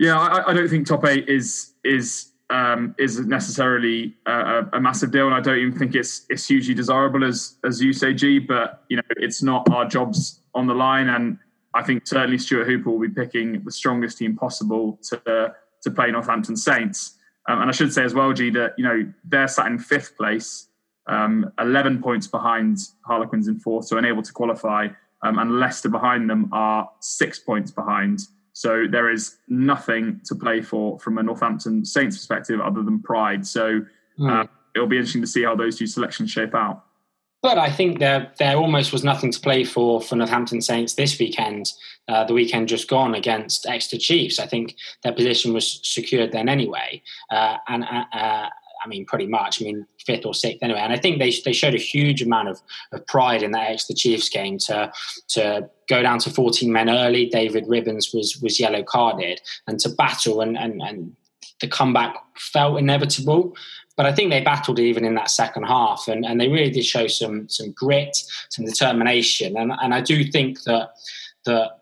yeah, 0.00 0.18
I, 0.18 0.50
I 0.50 0.54
don't 0.54 0.68
think 0.68 0.86
top 0.86 1.04
eight 1.04 1.28
is 1.28 1.74
is 1.84 2.32
um, 2.48 2.94
is 2.98 3.20
necessarily 3.20 4.16
a, 4.24 4.64
a, 4.72 4.80
massive 4.80 5.12
deal, 5.12 5.26
and 5.26 5.34
I 5.34 5.40
don't 5.40 5.58
even 5.58 5.78
think 5.78 5.94
it's 5.94 6.24
it's 6.30 6.48
hugely 6.48 6.72
desirable 6.72 7.22
as 7.22 7.58
as 7.64 7.82
you 7.82 7.92
say, 7.92 8.14
G. 8.14 8.38
But 8.38 8.82
you 8.88 8.96
know, 8.96 9.02
it's 9.18 9.42
not 9.42 9.68
our 9.70 9.84
jobs 9.84 10.40
on 10.54 10.66
the 10.66 10.74
line, 10.74 11.10
and 11.10 11.36
I 11.74 11.82
think 11.82 12.06
certainly 12.06 12.38
Stuart 12.38 12.64
Hooper 12.64 12.90
will 12.90 12.98
be 12.98 13.10
picking 13.10 13.62
the 13.62 13.70
strongest 13.70 14.16
team 14.16 14.36
possible 14.36 14.98
to 15.10 15.54
to 15.82 15.90
play 15.90 16.10
Northampton 16.10 16.56
Saints. 16.56 17.18
Um, 17.46 17.60
and 17.60 17.68
I 17.70 17.72
should 17.72 17.92
say 17.92 18.02
as 18.02 18.14
well, 18.14 18.32
G, 18.32 18.48
that 18.50 18.72
you 18.78 18.84
know 18.84 19.12
they're 19.24 19.48
sat 19.48 19.66
in 19.66 19.78
fifth 19.78 20.16
place, 20.16 20.68
um, 21.08 21.52
eleven 21.60 22.02
points 22.02 22.26
behind 22.26 22.78
Harlequins 23.04 23.48
in 23.48 23.60
fourth, 23.60 23.84
so 23.84 23.98
unable 23.98 24.22
to 24.22 24.32
qualify, 24.32 24.88
um, 25.22 25.38
and 25.38 25.60
Leicester 25.60 25.90
behind 25.90 26.30
them 26.30 26.48
are 26.52 26.88
six 27.00 27.38
points 27.38 27.70
behind. 27.70 28.20
So 28.52 28.86
there 28.90 29.10
is 29.10 29.38
nothing 29.48 30.20
to 30.24 30.34
play 30.34 30.60
for 30.60 30.98
from 30.98 31.18
a 31.18 31.22
Northampton 31.22 31.84
Saints 31.84 32.16
perspective 32.16 32.60
other 32.60 32.82
than 32.82 33.00
pride. 33.00 33.46
So 33.46 33.80
mm. 34.18 34.30
uh, 34.30 34.46
it'll 34.74 34.88
be 34.88 34.96
interesting 34.96 35.22
to 35.22 35.26
see 35.26 35.42
how 35.42 35.54
those 35.54 35.78
two 35.78 35.86
selections 35.86 36.30
shape 36.30 36.54
out. 36.54 36.84
But 37.42 37.56
I 37.56 37.70
think 37.70 38.00
there 38.00 38.30
there 38.38 38.56
almost 38.56 38.92
was 38.92 39.02
nothing 39.02 39.32
to 39.32 39.40
play 39.40 39.64
for 39.64 40.00
for 40.00 40.14
Northampton 40.14 40.60
Saints 40.60 40.94
this 40.94 41.18
weekend. 41.18 41.72
Uh, 42.06 42.24
the 42.24 42.34
weekend 42.34 42.68
just 42.68 42.88
gone 42.88 43.14
against 43.14 43.66
Exeter 43.66 43.98
Chiefs. 43.98 44.38
I 44.38 44.46
think 44.46 44.76
their 45.02 45.12
position 45.12 45.54
was 45.54 45.80
secured 45.82 46.32
then 46.32 46.48
anyway. 46.48 47.02
Uh, 47.30 47.56
and 47.68 47.84
uh, 47.84 48.04
uh 48.12 48.48
I 48.82 48.88
mean, 48.88 49.04
pretty 49.04 49.26
much. 49.26 49.60
I 49.60 49.64
mean, 49.64 49.86
fifth 50.04 50.24
or 50.24 50.34
sixth 50.34 50.62
anyway. 50.62 50.80
And 50.80 50.92
I 50.92 50.96
think 50.96 51.18
they 51.18 51.32
they 51.44 51.52
showed 51.52 51.74
a 51.74 51.78
huge 51.78 52.22
amount 52.22 52.48
of, 52.48 52.60
of 52.92 53.06
pride 53.06 53.42
in 53.42 53.52
that 53.52 53.70
Exeter 53.70 53.96
Chiefs 53.96 54.28
game 54.28 54.58
to 54.58 54.92
to 55.28 55.68
go 55.88 56.02
down 56.02 56.18
to 56.20 56.30
14 56.30 56.72
men 56.72 56.88
early. 56.88 57.26
David 57.26 57.66
Ribbans 57.66 58.14
was 58.14 58.38
was 58.42 58.60
yellow 58.60 58.82
carded, 58.82 59.40
and 59.66 59.78
to 59.80 59.88
battle 59.88 60.40
and 60.40 60.56
and, 60.56 60.80
and 60.82 61.16
the 61.60 61.68
comeback 61.68 62.14
felt 62.36 62.78
inevitable. 62.78 63.54
But 63.96 64.06
I 64.06 64.12
think 64.12 64.30
they 64.30 64.40
battled 64.40 64.78
even 64.78 65.04
in 65.04 65.14
that 65.16 65.30
second 65.30 65.64
half, 65.64 66.08
and, 66.08 66.24
and 66.24 66.40
they 66.40 66.48
really 66.48 66.70
did 66.70 66.84
show 66.84 67.06
some 67.06 67.48
some 67.48 67.72
grit, 67.72 68.16
some 68.48 68.64
determination, 68.64 69.56
and 69.56 69.72
and 69.82 69.92
I 69.92 70.00
do 70.00 70.24
think 70.24 70.62
that 70.62 70.92
that 71.44 71.79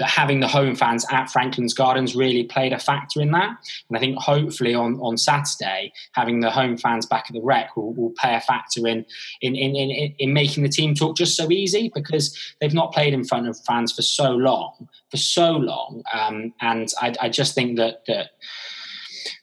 that 0.00 0.08
having 0.08 0.40
the 0.40 0.48
home 0.48 0.74
fans 0.74 1.06
at 1.10 1.30
Franklin's 1.30 1.74
Gardens 1.74 2.16
really 2.16 2.42
played 2.42 2.72
a 2.72 2.78
factor 2.78 3.20
in 3.20 3.30
that. 3.32 3.50
And 3.88 3.96
I 3.96 4.00
think 4.00 4.18
hopefully 4.18 4.74
on, 4.74 4.98
on 5.00 5.16
Saturday, 5.16 5.92
having 6.12 6.40
the 6.40 6.50
home 6.50 6.76
fans 6.76 7.06
back 7.06 7.26
at 7.28 7.34
the 7.34 7.42
Rec 7.42 7.76
will, 7.76 7.92
will 7.92 8.10
play 8.18 8.34
a 8.34 8.40
factor 8.40 8.88
in 8.88 9.04
in, 9.42 9.54
in, 9.54 9.76
in 9.76 10.14
in 10.18 10.32
making 10.32 10.62
the 10.62 10.68
team 10.68 10.94
talk 10.94 11.16
just 11.16 11.36
so 11.36 11.50
easy 11.50 11.92
because 11.94 12.36
they've 12.60 12.74
not 12.74 12.92
played 12.92 13.12
in 13.12 13.24
front 13.24 13.46
of 13.46 13.58
fans 13.60 13.92
for 13.92 14.02
so 14.02 14.32
long, 14.32 14.88
for 15.10 15.18
so 15.18 15.52
long. 15.52 16.02
Um, 16.12 16.54
and 16.60 16.88
I, 17.00 17.14
I 17.20 17.28
just 17.28 17.54
think 17.54 17.76
that 17.76 18.06
that 18.06 18.30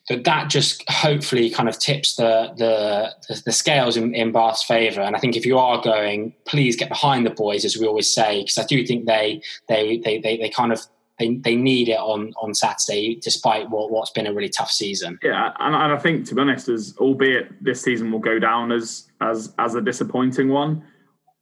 that 0.08 0.24
that 0.24 0.50
just 0.50 0.90
hopefully 0.90 1.50
kind 1.50 1.68
of 1.68 1.78
tips 1.78 2.16
the 2.16 2.54
the 2.58 3.42
the, 3.46 3.52
scales 3.52 3.98
in, 3.98 4.16
in 4.16 4.32
Bath's 4.32 4.64
favour. 4.64 5.02
And 5.02 5.16
I 5.16 5.20
think 5.20 5.36
if 5.36 5.46
you 5.46 5.58
are 5.58 5.82
going, 5.82 6.34
please 6.46 6.78
get 6.78 6.90
behind 6.90 7.26
the 7.26 7.32
boys, 7.32 7.66
as 7.66 7.78
we 7.78 7.86
always 7.86 8.12
say, 8.12 8.42
because 8.42 8.58
I 8.58 8.66
do 8.66 8.86
think 8.86 9.06
they 9.06 9.42
they 9.68 9.98
they 9.98 10.20
they, 10.20 10.38
they 10.38 10.50
kind 10.50 10.72
of 10.72 10.82
they, 11.20 11.36
they 11.36 11.56
need 11.56 11.90
it 11.90 12.00
on 12.00 12.34
on 12.42 12.54
Saturday, 12.54 13.20
despite 13.22 13.70
what 13.70 13.92
what's 13.92 14.12
been 14.12 14.28
a 14.28 14.34
really 14.34 14.50
tough 14.50 14.72
season. 14.72 15.20
Yeah, 15.22 15.52
and, 15.60 15.76
and 15.76 15.92
I 15.92 15.98
think 15.98 16.26
to 16.28 16.36
be 16.36 16.42
honest, 16.42 16.70
as 16.70 16.96
albeit 17.00 17.62
this 17.62 17.82
season 17.82 18.12
will 18.12 18.20
go 18.20 18.40
down 18.40 18.72
as 18.72 19.10
as 19.20 19.54
as 19.60 19.76
a 19.76 19.82
disappointing 19.82 20.48
one, 20.48 20.84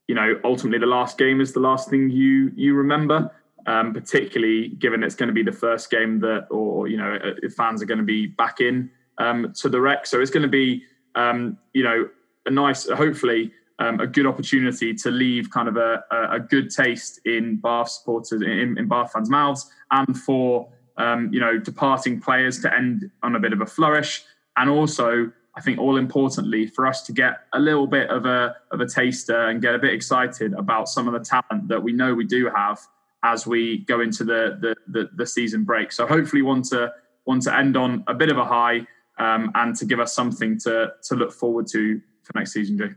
you 0.08 0.16
know, 0.16 0.40
ultimately 0.42 0.80
the 0.80 0.86
last 0.86 1.18
game 1.18 1.40
is 1.40 1.52
the 1.52 1.60
last 1.60 1.88
thing 1.88 2.10
you 2.10 2.50
you 2.56 2.74
remember 2.74 3.30
um, 3.66 3.92
particularly 3.92 4.68
given 4.68 5.02
it's 5.02 5.14
going 5.14 5.28
to 5.28 5.34
be 5.34 5.42
the 5.42 5.52
first 5.52 5.90
game 5.90 6.20
that, 6.20 6.46
or 6.50 6.88
you 6.88 6.96
know, 6.96 7.18
uh, 7.22 7.48
fans 7.56 7.82
are 7.82 7.86
going 7.86 7.98
to 7.98 8.04
be 8.04 8.26
back 8.26 8.60
in 8.60 8.90
um, 9.18 9.52
to 9.56 9.68
the 9.68 9.80
Rec. 9.80 10.06
So 10.06 10.20
it's 10.20 10.30
going 10.30 10.42
to 10.42 10.48
be, 10.48 10.84
um, 11.14 11.58
you 11.72 11.82
know, 11.82 12.08
a 12.46 12.50
nice, 12.50 12.88
hopefully, 12.88 13.52
um, 13.78 14.00
a 14.00 14.06
good 14.06 14.26
opportunity 14.26 14.94
to 14.94 15.10
leave 15.10 15.50
kind 15.50 15.68
of 15.68 15.76
a, 15.76 16.02
a 16.30 16.40
good 16.40 16.70
taste 16.70 17.20
in 17.26 17.56
Bath 17.56 17.90
supporters, 17.90 18.40
in, 18.40 18.78
in 18.78 18.88
Bath 18.88 19.12
fans' 19.12 19.28
mouths, 19.28 19.70
and 19.90 20.16
for 20.16 20.68
um, 20.96 21.30
you 21.32 21.40
know 21.40 21.58
departing 21.58 22.20
players 22.20 22.60
to 22.60 22.74
end 22.74 23.10
on 23.22 23.36
a 23.36 23.40
bit 23.40 23.52
of 23.52 23.60
a 23.60 23.66
flourish, 23.66 24.24
and 24.56 24.70
also. 24.70 25.30
I 25.58 25.62
think 25.62 25.78
all 25.78 25.96
importantly 25.96 26.66
for 26.66 26.86
us 26.86 27.00
to 27.04 27.14
get 27.14 27.46
a 27.54 27.58
little 27.58 27.86
bit 27.86 28.10
of 28.10 28.26
a 28.26 28.54
of 28.72 28.82
a 28.82 28.86
taster 28.86 29.46
and 29.46 29.62
get 29.62 29.74
a 29.74 29.78
bit 29.78 29.94
excited 29.94 30.52
about 30.52 30.86
some 30.86 31.08
of 31.08 31.14
the 31.14 31.20
talent 31.20 31.68
that 31.68 31.82
we 31.82 31.94
know 31.94 32.12
we 32.12 32.26
do 32.26 32.50
have 32.54 32.78
as 33.26 33.46
we 33.46 33.78
go 33.78 34.00
into 34.00 34.24
the, 34.24 34.56
the 34.60 34.76
the, 34.86 35.10
the, 35.16 35.26
season 35.26 35.64
break. 35.64 35.90
So 35.92 36.06
hopefully, 36.06 36.42
want 36.42 36.66
to 36.66 36.92
want 37.26 37.42
to 37.42 37.54
end 37.54 37.76
on 37.76 38.04
a 38.06 38.14
bit 38.14 38.30
of 38.30 38.38
a 38.38 38.44
high 38.44 38.86
um, 39.18 39.50
and 39.54 39.74
to 39.76 39.84
give 39.84 40.00
us 40.00 40.14
something 40.14 40.58
to 40.60 40.92
to 41.04 41.14
look 41.14 41.32
forward 41.32 41.66
to 41.72 42.00
for 42.22 42.38
next 42.38 42.52
season, 42.52 42.78
Jay. 42.78 42.90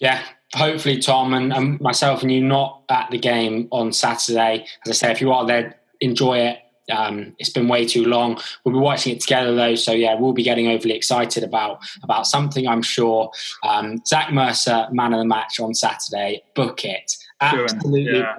Yeah, 0.00 0.22
hopefully, 0.54 0.98
Tom 0.98 1.32
and, 1.32 1.52
and 1.52 1.80
myself 1.80 2.22
and 2.22 2.30
you 2.32 2.42
not 2.42 2.82
at 2.88 3.10
the 3.10 3.18
game 3.18 3.68
on 3.70 3.92
Saturday. 3.92 4.66
As 4.84 4.90
I 4.90 4.92
say, 4.92 5.12
if 5.12 5.20
you 5.20 5.32
are 5.32 5.46
there, 5.46 5.76
enjoy 6.00 6.38
it. 6.38 6.58
Um, 6.90 7.36
it's 7.38 7.50
been 7.50 7.68
way 7.68 7.86
too 7.86 8.04
long. 8.04 8.40
We'll 8.64 8.74
be 8.74 8.80
watching 8.80 9.14
it 9.14 9.20
together 9.20 9.54
though, 9.54 9.76
so 9.76 9.92
yeah, 9.92 10.14
we'll 10.14 10.32
be 10.32 10.42
getting 10.42 10.66
overly 10.66 10.94
excited 10.94 11.44
about 11.44 11.78
about 12.02 12.26
something. 12.26 12.66
I'm 12.66 12.82
sure. 12.82 13.30
Um, 13.62 14.02
Zach 14.04 14.32
Mercer, 14.32 14.88
man 14.90 15.14
of 15.14 15.20
the 15.20 15.24
match 15.24 15.60
on 15.60 15.74
Saturday. 15.74 16.42
Book 16.54 16.84
it. 16.84 17.16
Absolutely 17.42 18.18
yeah. 18.18 18.36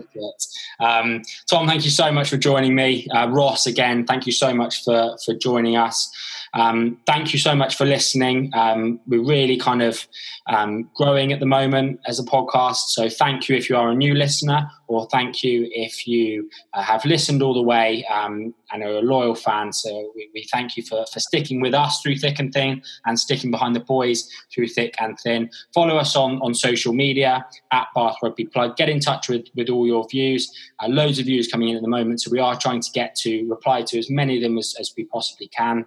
Um, 0.79 1.21
Tom, 1.49 1.67
thank 1.67 1.85
you 1.85 1.91
so 1.91 2.11
much 2.11 2.29
for 2.29 2.37
joining 2.37 2.75
me. 2.75 3.07
Uh, 3.09 3.27
Ross, 3.29 3.67
again, 3.67 4.05
thank 4.05 4.25
you 4.25 4.31
so 4.31 4.53
much 4.53 4.83
for 4.83 5.17
for 5.25 5.33
joining 5.33 5.75
us. 5.75 6.11
Um, 6.53 6.97
thank 7.07 7.33
you 7.33 7.39
so 7.39 7.55
much 7.55 7.75
for 7.75 7.85
listening. 7.85 8.51
Um, 8.53 8.99
we're 9.07 9.23
really 9.23 9.57
kind 9.57 9.81
of 9.81 10.07
um, 10.47 10.89
growing 10.95 11.31
at 11.31 11.39
the 11.39 11.45
moment 11.45 11.99
as 12.05 12.19
a 12.19 12.23
podcast. 12.23 12.89
So 12.89 13.09
thank 13.09 13.49
you 13.49 13.55
if 13.55 13.69
you 13.69 13.75
are 13.75 13.89
a 13.89 13.95
new 13.95 14.13
listener, 14.13 14.69
or 14.87 15.07
thank 15.11 15.43
you 15.43 15.67
if 15.71 16.05
you 16.05 16.49
uh, 16.73 16.83
have 16.83 17.03
listened 17.05 17.41
all 17.41 17.55
the 17.55 17.61
way 17.61 18.05
um, 18.05 18.53
and 18.71 18.83
are 18.83 18.97
a 18.97 19.01
loyal 19.01 19.33
fan. 19.33 19.73
So 19.73 20.11
we, 20.15 20.29
we, 20.33 20.47
thank 20.51 20.77
you 20.77 20.83
for, 20.83 21.03
for 21.11 21.19
sticking 21.19 21.61
with 21.61 21.73
us 21.73 22.01
through 22.01 22.17
thick 22.17 22.37
and 22.37 22.53
thin 22.53 22.83
and 23.05 23.19
sticking 23.19 23.49
behind 23.49 23.75
the 23.75 23.79
boys 23.79 24.29
through 24.53 24.67
thick 24.67 24.93
and 24.99 25.17
thin. 25.19 25.49
Follow 25.73 25.97
us 25.97 26.15
on, 26.15 26.39
on 26.41 26.53
social 26.53 26.93
media 26.93 27.45
at 27.71 27.87
Bath 27.95 28.17
Rugby 28.21 28.45
Plug. 28.45 28.75
Get 28.75 28.89
in 28.89 28.99
touch 28.99 29.29
with, 29.29 29.47
with 29.55 29.69
all 29.69 29.87
your 29.87 30.07
views. 30.07 30.51
Uh, 30.79 30.87
loads 30.89 31.17
of 31.17 31.25
views 31.25 31.47
coming 31.47 31.69
in 31.69 31.75
at 31.75 31.81
the 31.81 31.87
moment. 31.87 32.21
So 32.21 32.29
we 32.29 32.39
are 32.39 32.57
trying 32.57 32.81
to 32.81 32.91
get 32.91 33.15
to 33.21 33.47
reply 33.49 33.81
to 33.83 33.97
as 33.97 34.09
many 34.11 34.35
of 34.37 34.43
them 34.43 34.57
as, 34.59 34.75
as 34.79 34.93
we 34.95 35.05
possibly 35.05 35.47
can 35.47 35.85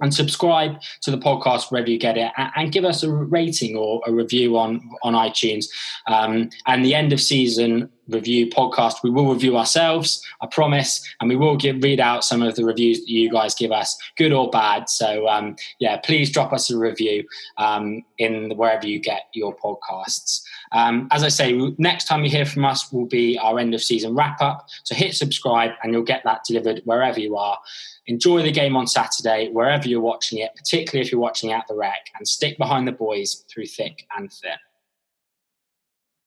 and 0.00 0.14
subscribe 0.14 0.80
to 1.02 1.10
the 1.10 1.18
podcast 1.18 1.70
wherever 1.70 1.90
you 1.90 1.98
get 1.98 2.16
it 2.16 2.30
and 2.36 2.72
give 2.72 2.84
us 2.84 3.02
a 3.02 3.12
rating 3.12 3.76
or 3.76 4.00
a 4.06 4.12
review 4.12 4.56
on 4.56 4.90
on 5.02 5.14
itunes. 5.14 5.66
Um, 6.06 6.50
and 6.66 6.84
the 6.84 6.94
end 6.94 7.12
of 7.12 7.20
season 7.20 7.90
review 8.10 8.46
podcast 8.48 9.02
we 9.02 9.10
will 9.10 9.32
review 9.32 9.56
ourselves 9.56 10.24
i 10.40 10.46
promise 10.46 11.06
and 11.20 11.28
we 11.28 11.36
will 11.36 11.56
give 11.56 11.82
read 11.82 12.00
out 12.00 12.24
some 12.24 12.42
of 12.42 12.54
the 12.56 12.64
reviews 12.64 13.00
that 13.00 13.08
you 13.08 13.30
guys 13.30 13.54
give 13.54 13.72
us 13.72 13.96
good 14.16 14.32
or 14.32 14.50
bad 14.50 14.88
so 14.88 15.28
um, 15.28 15.56
yeah 15.78 15.96
please 15.98 16.30
drop 16.30 16.52
us 16.52 16.70
a 16.70 16.76
review 16.76 17.24
um, 17.58 18.02
in 18.18 18.50
wherever 18.56 18.86
you 18.86 18.98
get 18.98 19.22
your 19.32 19.56
podcasts 19.56 20.42
um, 20.72 21.08
as 21.10 21.24
I 21.24 21.28
say, 21.28 21.52
next 21.78 22.04
time 22.04 22.24
you 22.24 22.30
hear 22.30 22.46
from 22.46 22.64
us 22.64 22.92
will 22.92 23.06
be 23.06 23.38
our 23.38 23.58
end 23.58 23.74
of 23.74 23.82
season 23.82 24.14
wrap 24.14 24.40
up. 24.40 24.68
So 24.84 24.94
hit 24.94 25.14
subscribe 25.14 25.72
and 25.82 25.92
you'll 25.92 26.02
get 26.02 26.22
that 26.24 26.44
delivered 26.46 26.82
wherever 26.84 27.18
you 27.18 27.36
are. 27.36 27.58
Enjoy 28.06 28.42
the 28.42 28.52
game 28.52 28.76
on 28.76 28.86
Saturday, 28.86 29.50
wherever 29.50 29.88
you're 29.88 30.00
watching 30.00 30.38
it, 30.38 30.54
particularly 30.56 31.04
if 31.04 31.12
you're 31.12 31.20
watching 31.20 31.52
at 31.52 31.66
the 31.68 31.74
Rec, 31.74 32.06
and 32.16 32.26
stick 32.26 32.56
behind 32.58 32.86
the 32.86 32.92
boys 32.92 33.44
through 33.48 33.66
thick 33.66 34.06
and 34.16 34.32
thin. 34.32 34.52